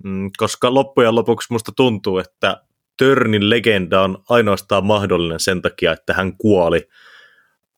Mm, 0.04 0.30
koska 0.36 0.74
loppujen 0.74 1.14
lopuksi 1.14 1.52
musta 1.52 1.72
tuntuu, 1.76 2.18
että 2.18 2.62
Törnin 2.96 3.50
legenda 3.50 4.02
on 4.02 4.22
ainoastaan 4.28 4.86
mahdollinen 4.86 5.40
sen 5.40 5.62
takia, 5.62 5.92
että 5.92 6.14
hän 6.14 6.36
kuoli, 6.36 6.88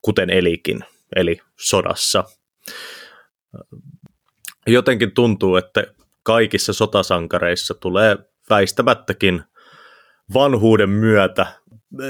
kuten 0.02 0.30
elikin, 0.30 0.84
eli 1.16 1.40
sodassa. 1.60 2.24
Jotenkin 4.66 5.12
tuntuu, 5.12 5.56
että 5.56 5.84
kaikissa 6.22 6.72
sotasankareissa 6.72 7.74
tulee 7.74 8.16
väistämättäkin 8.50 9.44
vanhuuden 10.34 10.90
myötä 10.90 11.46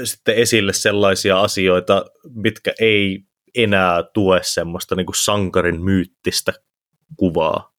sitten 0.03 0.35
esille 0.35 0.73
sellaisia 0.73 1.39
asioita, 1.39 2.05
mitkä 2.33 2.73
ei 2.79 3.23
enää 3.55 4.03
tue 4.13 4.39
semmoista 4.43 4.95
niin 4.95 5.05
kuin 5.05 5.23
sankarin 5.23 5.81
myyttistä 5.81 6.53
kuvaa. 7.17 7.73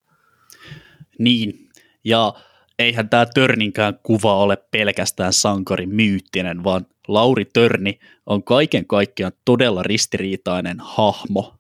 Niin, 1.19 1.69
ja 2.05 2.35
eihän 2.79 3.09
tämä 3.09 3.27
Törninkään 3.27 3.99
kuva 4.03 4.37
ole 4.37 4.59
pelkästään 4.71 5.33
sankarin 5.33 5.95
myyttinen, 5.95 6.65
vaan 6.65 6.87
Lauri 7.09 7.45
Törni 7.45 7.99
on 8.27 8.45
kaiken 8.45 8.87
kaikkiaan 8.87 9.33
todella 9.45 9.83
ristiriitainen 9.83 10.77
hahmo. 10.81 11.55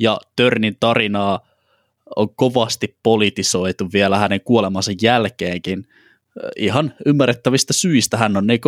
Ja 0.00 0.18
Törnin 0.36 0.76
tarinaa 0.80 1.48
on 2.16 2.34
kovasti 2.36 2.98
politisoitu 3.02 3.88
vielä 3.92 4.18
hänen 4.18 4.40
kuolemansa 4.40 4.92
jälkeenkin. 5.02 5.86
Ihan 6.56 6.94
ymmärrettävistä 7.06 7.72
syistä 7.72 8.16
hän 8.16 8.36
on 8.36 8.46
niin 8.46 8.60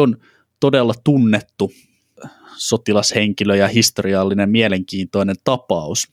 todella 0.63 0.95
tunnettu 1.05 1.73
sotilashenkilö 2.57 3.57
ja 3.57 3.69
historiallinen 3.69 4.51
mielenkiintoinen 4.51 5.37
tapaus. 5.45 6.09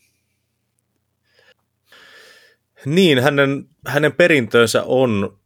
Niin, 2.85 3.21
hänen, 3.21 3.65
hänen 3.87 4.11
perintönsä 4.13 4.83
on, 4.83 5.39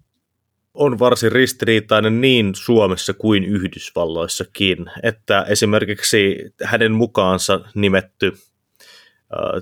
on 0.74 1.00
varsin 1.00 1.32
ristiriitainen 1.32 2.22
niin 2.22 2.56
Suomessa 2.56 3.14
kuin 3.14 3.44
Yhdysvalloissakin, 3.44 4.78
että 5.04 5.46
esimerkiksi 5.50 6.38
hänen 6.64 6.92
mukaansa 6.92 7.60
nimetty 7.76 8.34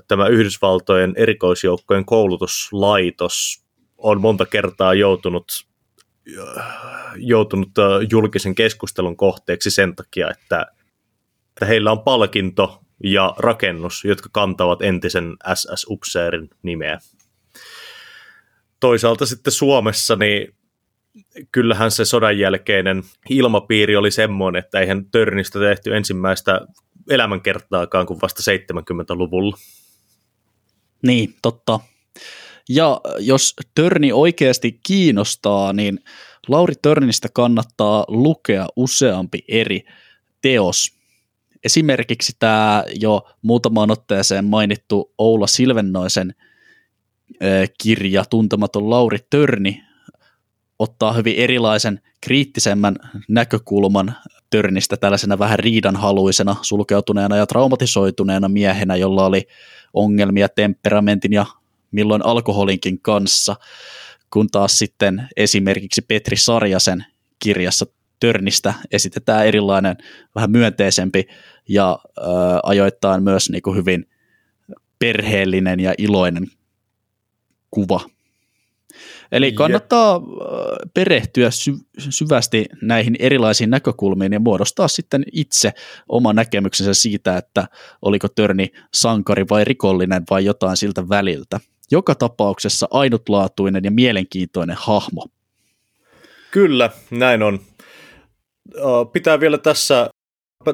tämä 0.08 0.26
Yhdysvaltojen 0.26 1.14
erikoisjoukkojen 1.16 2.04
koulutuslaitos 2.04 3.64
on 3.98 4.20
monta 4.20 4.46
kertaa 4.46 4.94
joutunut 4.94 5.44
joutunut 7.16 7.70
julkisen 8.10 8.54
keskustelun 8.54 9.16
kohteeksi 9.16 9.70
sen 9.70 9.96
takia, 9.96 10.30
että, 10.30 10.66
että 11.48 11.66
heillä 11.66 11.92
on 11.92 12.00
palkinto 12.00 12.82
ja 13.04 13.34
rakennus, 13.38 14.04
jotka 14.04 14.28
kantavat 14.32 14.82
entisen 14.82 15.36
SS-upseerin 15.54 16.48
nimeä. 16.62 16.98
Toisaalta 18.80 19.26
sitten 19.26 19.52
Suomessa, 19.52 20.16
niin 20.16 20.54
kyllähän 21.52 21.90
se 21.90 22.04
sodan 22.04 22.38
jälkeinen 22.38 23.02
ilmapiiri 23.30 23.96
oli 23.96 24.10
semmoinen, 24.10 24.60
että 24.64 24.80
eihän 24.80 25.04
Törnistä 25.10 25.58
tehty 25.58 25.96
ensimmäistä 25.96 26.60
elämänkertaakaan 27.10 28.06
kuin 28.06 28.20
vasta 28.22 28.42
70-luvulla. 28.52 29.56
Niin, 31.06 31.34
totta. 31.42 31.80
Ja 32.68 33.00
jos 33.18 33.54
Törni 33.74 34.12
oikeasti 34.12 34.80
kiinnostaa, 34.86 35.72
niin 35.72 35.98
Lauri 36.48 36.74
Törnistä 36.82 37.28
kannattaa 37.34 38.04
lukea 38.08 38.66
useampi 38.76 39.44
eri 39.48 39.84
teos. 40.42 40.92
Esimerkiksi 41.64 42.32
tämä 42.38 42.84
jo 43.00 43.28
muutamaan 43.42 43.90
otteeseen 43.90 44.44
mainittu 44.44 45.12
Oula 45.18 45.46
Silvennoisen 45.46 46.34
kirja 47.82 48.24
Tuntematon 48.30 48.90
Lauri 48.90 49.18
Törni 49.30 49.82
ottaa 50.78 51.12
hyvin 51.12 51.36
erilaisen 51.36 52.00
kriittisemmän 52.20 52.96
näkökulman 53.28 54.14
Törnistä 54.50 54.96
tällaisena 54.96 55.38
vähän 55.38 55.58
riidanhaluisena, 55.58 56.56
sulkeutuneena 56.62 57.36
ja 57.36 57.46
traumatisoituneena 57.46 58.48
miehenä, 58.48 58.96
jolla 58.96 59.26
oli 59.26 59.48
ongelmia 59.94 60.48
temperamentin 60.48 61.32
ja 61.32 61.46
milloin 61.92 62.26
alkoholinkin 62.26 63.00
kanssa, 63.02 63.56
kun 64.30 64.50
taas 64.50 64.78
sitten 64.78 65.28
esimerkiksi 65.36 66.02
Petri 66.02 66.36
Sarjasen 66.36 67.04
kirjassa 67.38 67.86
Törnistä 68.20 68.74
esitetään 68.92 69.46
erilainen, 69.46 69.96
vähän 70.34 70.50
myönteisempi 70.50 71.28
ja 71.68 71.98
äh, 72.18 72.24
ajoittain 72.62 73.22
myös 73.22 73.50
niin 73.50 73.62
kuin 73.62 73.76
hyvin 73.76 74.06
perheellinen 74.98 75.80
ja 75.80 75.94
iloinen 75.98 76.46
kuva. 77.70 78.00
Eli 79.32 79.52
kannattaa 79.52 80.14
Jep. 80.14 80.94
perehtyä 80.94 81.50
sy- 81.50 81.78
syvästi 81.98 82.66
näihin 82.82 83.16
erilaisiin 83.18 83.70
näkökulmiin 83.70 84.32
ja 84.32 84.40
muodostaa 84.40 84.88
sitten 84.88 85.24
itse 85.32 85.72
oma 86.08 86.32
näkemyksensä 86.32 86.94
siitä, 86.94 87.36
että 87.36 87.68
oliko 88.02 88.28
Törni 88.28 88.68
sankari 88.94 89.44
vai 89.50 89.64
rikollinen 89.64 90.22
vai 90.30 90.44
jotain 90.44 90.76
siltä 90.76 91.08
väliltä. 91.08 91.60
Joka 91.90 92.14
tapauksessa 92.14 92.88
ainutlaatuinen 92.90 93.84
ja 93.84 93.90
mielenkiintoinen 93.90 94.76
hahmo. 94.78 95.26
Kyllä, 96.50 96.90
näin 97.10 97.42
on. 97.42 97.60
Pitää 99.12 99.40
vielä 99.40 99.58
tässä, 99.58 100.10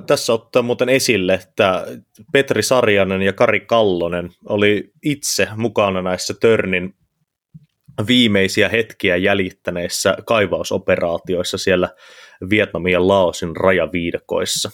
tässä 0.06 0.32
ottaa 0.32 0.62
muuten 0.62 0.88
esille, 0.88 1.34
että 1.34 1.86
Petri 2.32 2.62
Sarjanen 2.62 3.22
ja 3.22 3.32
Kari 3.32 3.60
Kallonen 3.60 4.30
oli 4.48 4.90
itse 5.02 5.48
mukana 5.56 6.02
näissä 6.02 6.34
Törnin 6.40 6.94
viimeisiä 8.06 8.68
hetkiä 8.68 9.16
jäljittäneissä 9.16 10.16
kaivausoperaatioissa 10.26 11.58
siellä 11.58 11.88
Vietnamin 12.50 12.92
ja 12.92 13.08
Laosin 13.08 13.56
rajaviidakoissa. 13.56 14.70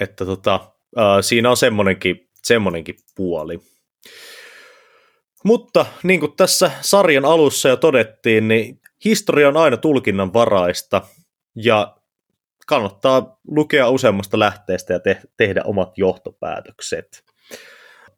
Että 0.00 0.24
tota, 0.24 0.72
siinä 1.20 1.50
on 1.50 1.56
semmonenkin, 1.56 2.28
semmonenkin 2.44 2.96
puoli. 3.16 3.60
Mutta 5.44 5.86
niin 6.02 6.20
kuin 6.20 6.36
tässä 6.36 6.70
sarjan 6.80 7.24
alussa 7.24 7.68
jo 7.68 7.76
todettiin, 7.76 8.48
niin 8.48 8.80
historia 9.04 9.48
on 9.48 9.56
aina 9.56 9.76
tulkinnan 9.76 10.32
varaista 10.32 11.02
ja 11.56 11.96
kannattaa 12.66 13.40
lukea 13.48 13.88
useammasta 13.88 14.38
lähteestä 14.38 14.92
ja 14.92 15.00
te- 15.00 15.20
tehdä 15.36 15.62
omat 15.64 15.98
johtopäätökset 15.98 17.24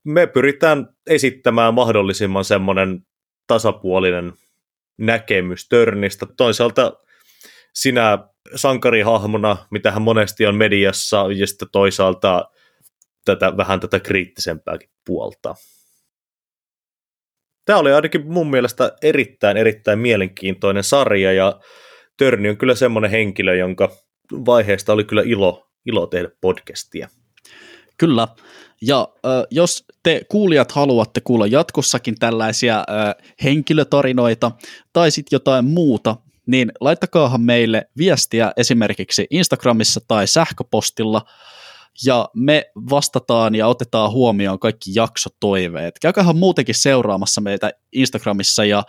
me 0.05 0.27
pyritään 0.27 0.89
esittämään 1.07 1.75
mahdollisimman 1.75 2.45
semmoinen 2.45 3.07
tasapuolinen 3.47 4.33
näkemys 4.99 5.69
Törnistä. 5.69 6.27
Toisaalta 6.37 6.93
sinä 7.75 8.19
sankarihahmona, 8.55 9.57
mitä 9.71 9.91
hän 9.91 10.03
monesti 10.03 10.47
on 10.47 10.55
mediassa, 10.55 11.27
ja 11.37 11.47
sitten 11.47 11.69
toisaalta 11.73 12.51
tätä, 13.25 13.57
vähän 13.57 13.81
tätä 13.81 14.01
kriittisempääkin 14.01 14.91
puolta. 15.07 15.55
Tämä 17.65 17.79
oli 17.79 17.93
ainakin 17.93 18.33
mun 18.33 18.51
mielestä 18.51 18.97
erittäin, 19.03 19.57
erittäin 19.57 19.99
mielenkiintoinen 19.99 20.85
sarja, 20.85 21.33
ja 21.33 21.61
Törni 22.17 22.49
on 22.49 22.57
kyllä 22.57 22.75
semmoinen 22.75 23.11
henkilö, 23.11 23.57
jonka 23.57 23.97
vaiheesta 24.33 24.93
oli 24.93 25.05
kyllä 25.05 25.23
ilo, 25.27 25.71
ilo 25.87 26.07
tehdä 26.07 26.29
podcastia. 26.41 27.09
Kyllä, 27.99 28.29
ja 28.83 29.09
äh, 29.27 29.31
jos 29.51 29.85
te 30.03 30.23
kuulijat 30.29 30.73
haluatte 30.73 31.21
kuulla 31.21 31.47
jatkossakin 31.47 32.15
tällaisia 32.19 32.79
äh, 32.79 33.33
henkilötarinoita 33.45 34.51
tai 34.93 35.11
sitten 35.11 35.37
jotain 35.37 35.65
muuta, 35.65 36.17
niin 36.47 36.73
laittakaahan 36.81 37.41
meille 37.41 37.89
viestiä 37.99 38.53
esimerkiksi 38.57 39.27
Instagramissa 39.31 40.01
tai 40.09 40.27
sähköpostilla, 40.27 41.23
ja 42.05 42.29
me 42.35 42.71
vastataan 42.91 43.55
ja 43.55 43.67
otetaan 43.67 44.13
huomioon 44.13 44.59
kaikki 44.59 44.91
jaksotoiveet. 44.95 45.99
Käykäähän 45.99 46.37
muutenkin 46.37 46.75
seuraamassa 46.75 47.41
meitä 47.41 47.71
Instagramissa 47.93 48.65
ja 48.65 48.85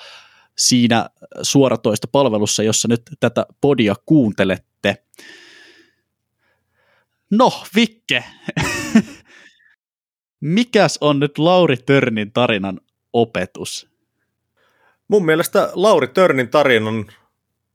siinä 0.58 1.10
suoratoista 1.42 2.08
palvelussa, 2.12 2.64
jossa 2.64 2.88
nyt 2.88 3.02
tätä 3.20 3.46
podia 3.62 3.96
kuuntelette. 4.06 4.98
No, 7.38 7.52
Vikke, 7.76 8.24
Mikäs 10.42 10.98
on 11.02 11.20
nyt 11.20 11.38
Lauri 11.38 11.78
Törnin 11.78 12.32
tarinan 12.32 12.82
opetus? 13.14 13.90
Mun 15.08 15.26
mielestä 15.26 15.70
Lauri 15.74 16.08
Törnin 16.08 16.50
tarinan 16.50 17.06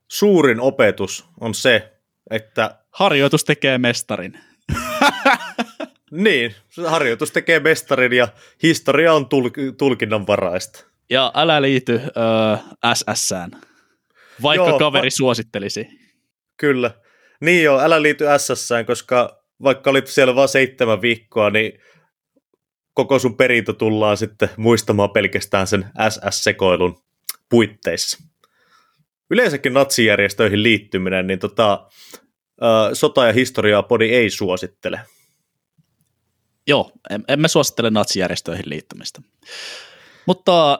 suurin 0.09 0.60
opetus 0.60 1.24
on 1.40 1.55
se, 1.55 1.93
että... 2.30 2.78
Harjoitus 2.90 3.44
tekee 3.44 3.78
mestarin. 3.78 4.39
niin, 6.10 6.55
harjoitus 6.86 7.30
tekee 7.30 7.60
mestarin 7.60 8.12
ja 8.12 8.28
historia 8.62 9.14
on 9.14 9.24
tul- 9.24 9.72
tulkinnanvaraista. 9.78 10.85
Ja 11.10 11.32
älä 11.35 11.62
liity 11.62 11.93
öö, 11.93 12.94
SSään, 12.94 13.51
vaikka 14.43 14.68
Joo, 14.68 14.78
kaveri 14.78 15.06
va- 15.06 15.10
suosittelisi. 15.10 15.86
Kyllä. 16.56 16.90
Niin 17.40 17.64
joo, 17.64 17.80
älä 17.80 18.02
liity 18.02 18.24
SSään, 18.39 18.86
koska 18.86 19.38
vaikka 19.62 19.90
olit 19.90 20.06
siellä 20.06 20.35
vain 20.35 20.48
seitsemän 20.48 21.02
viikkoa, 21.02 21.51
niin 21.51 21.72
koko 22.94 23.18
sun 23.18 23.36
perintö 23.36 23.72
tullaan 23.72 24.16
sitten 24.16 24.51
muistamaan 24.56 25.10
pelkästään 25.10 25.66
sen 25.66 25.86
SS-sekoilun 26.09 27.02
puitteissa. 27.48 28.18
Yleensäkin 29.30 29.74
natsijärjestöihin 29.74 30.62
liittyminen, 30.62 31.26
niin 31.26 31.39
tota, 31.39 31.89
sota- 32.93 33.26
ja 33.26 33.32
historiaa 33.32 33.82
podi 33.82 34.10
ei 34.10 34.30
suosittele. 34.30 35.01
Joo, 36.66 36.93
emme 37.28 37.48
suosittele 37.48 37.90
natsijärjestöihin 37.90 38.68
liittymistä. 38.68 39.22
Mutta 40.26 40.78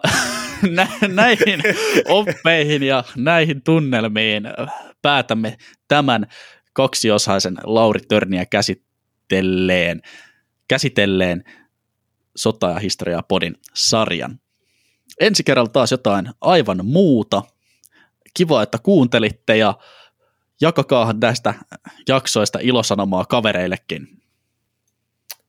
näihin 1.09 1.63
oppeihin 2.09 2.83
ja 2.83 3.05
näihin 3.17 3.63
tunnelmiin 3.63 4.43
päätämme 5.03 5.57
tämän 5.89 6.27
kaksiosaisen 6.79 7.57
Lauri 7.65 8.01
Törniä 8.01 8.47
käsitelleen, 8.47 10.03
käsitelleen 10.69 11.45
sota- 12.39 12.71
ja 12.71 12.79
historiaa 12.79 13.23
podin 13.23 13.55
sarjan. 13.75 14.41
Ensi 15.21 15.45
kerralla 15.45 15.71
taas 15.71 15.91
jotain 15.91 16.31
aivan 16.41 16.87
muuta. 16.87 17.43
Kiva, 18.35 18.63
että 18.63 18.79
kuuntelitte 18.79 19.57
ja 19.57 19.75
jakakaahan 20.61 21.21
näistä 21.21 21.55
jaksoista 22.09 22.59
ilosanomaa 22.63 23.25
kavereillekin. 23.25 24.23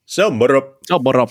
Se 0.05 0.25
on 0.25 0.35
moro. 0.35 0.77
Se 0.83 0.93
on 0.93 1.03
moro. 1.03 1.27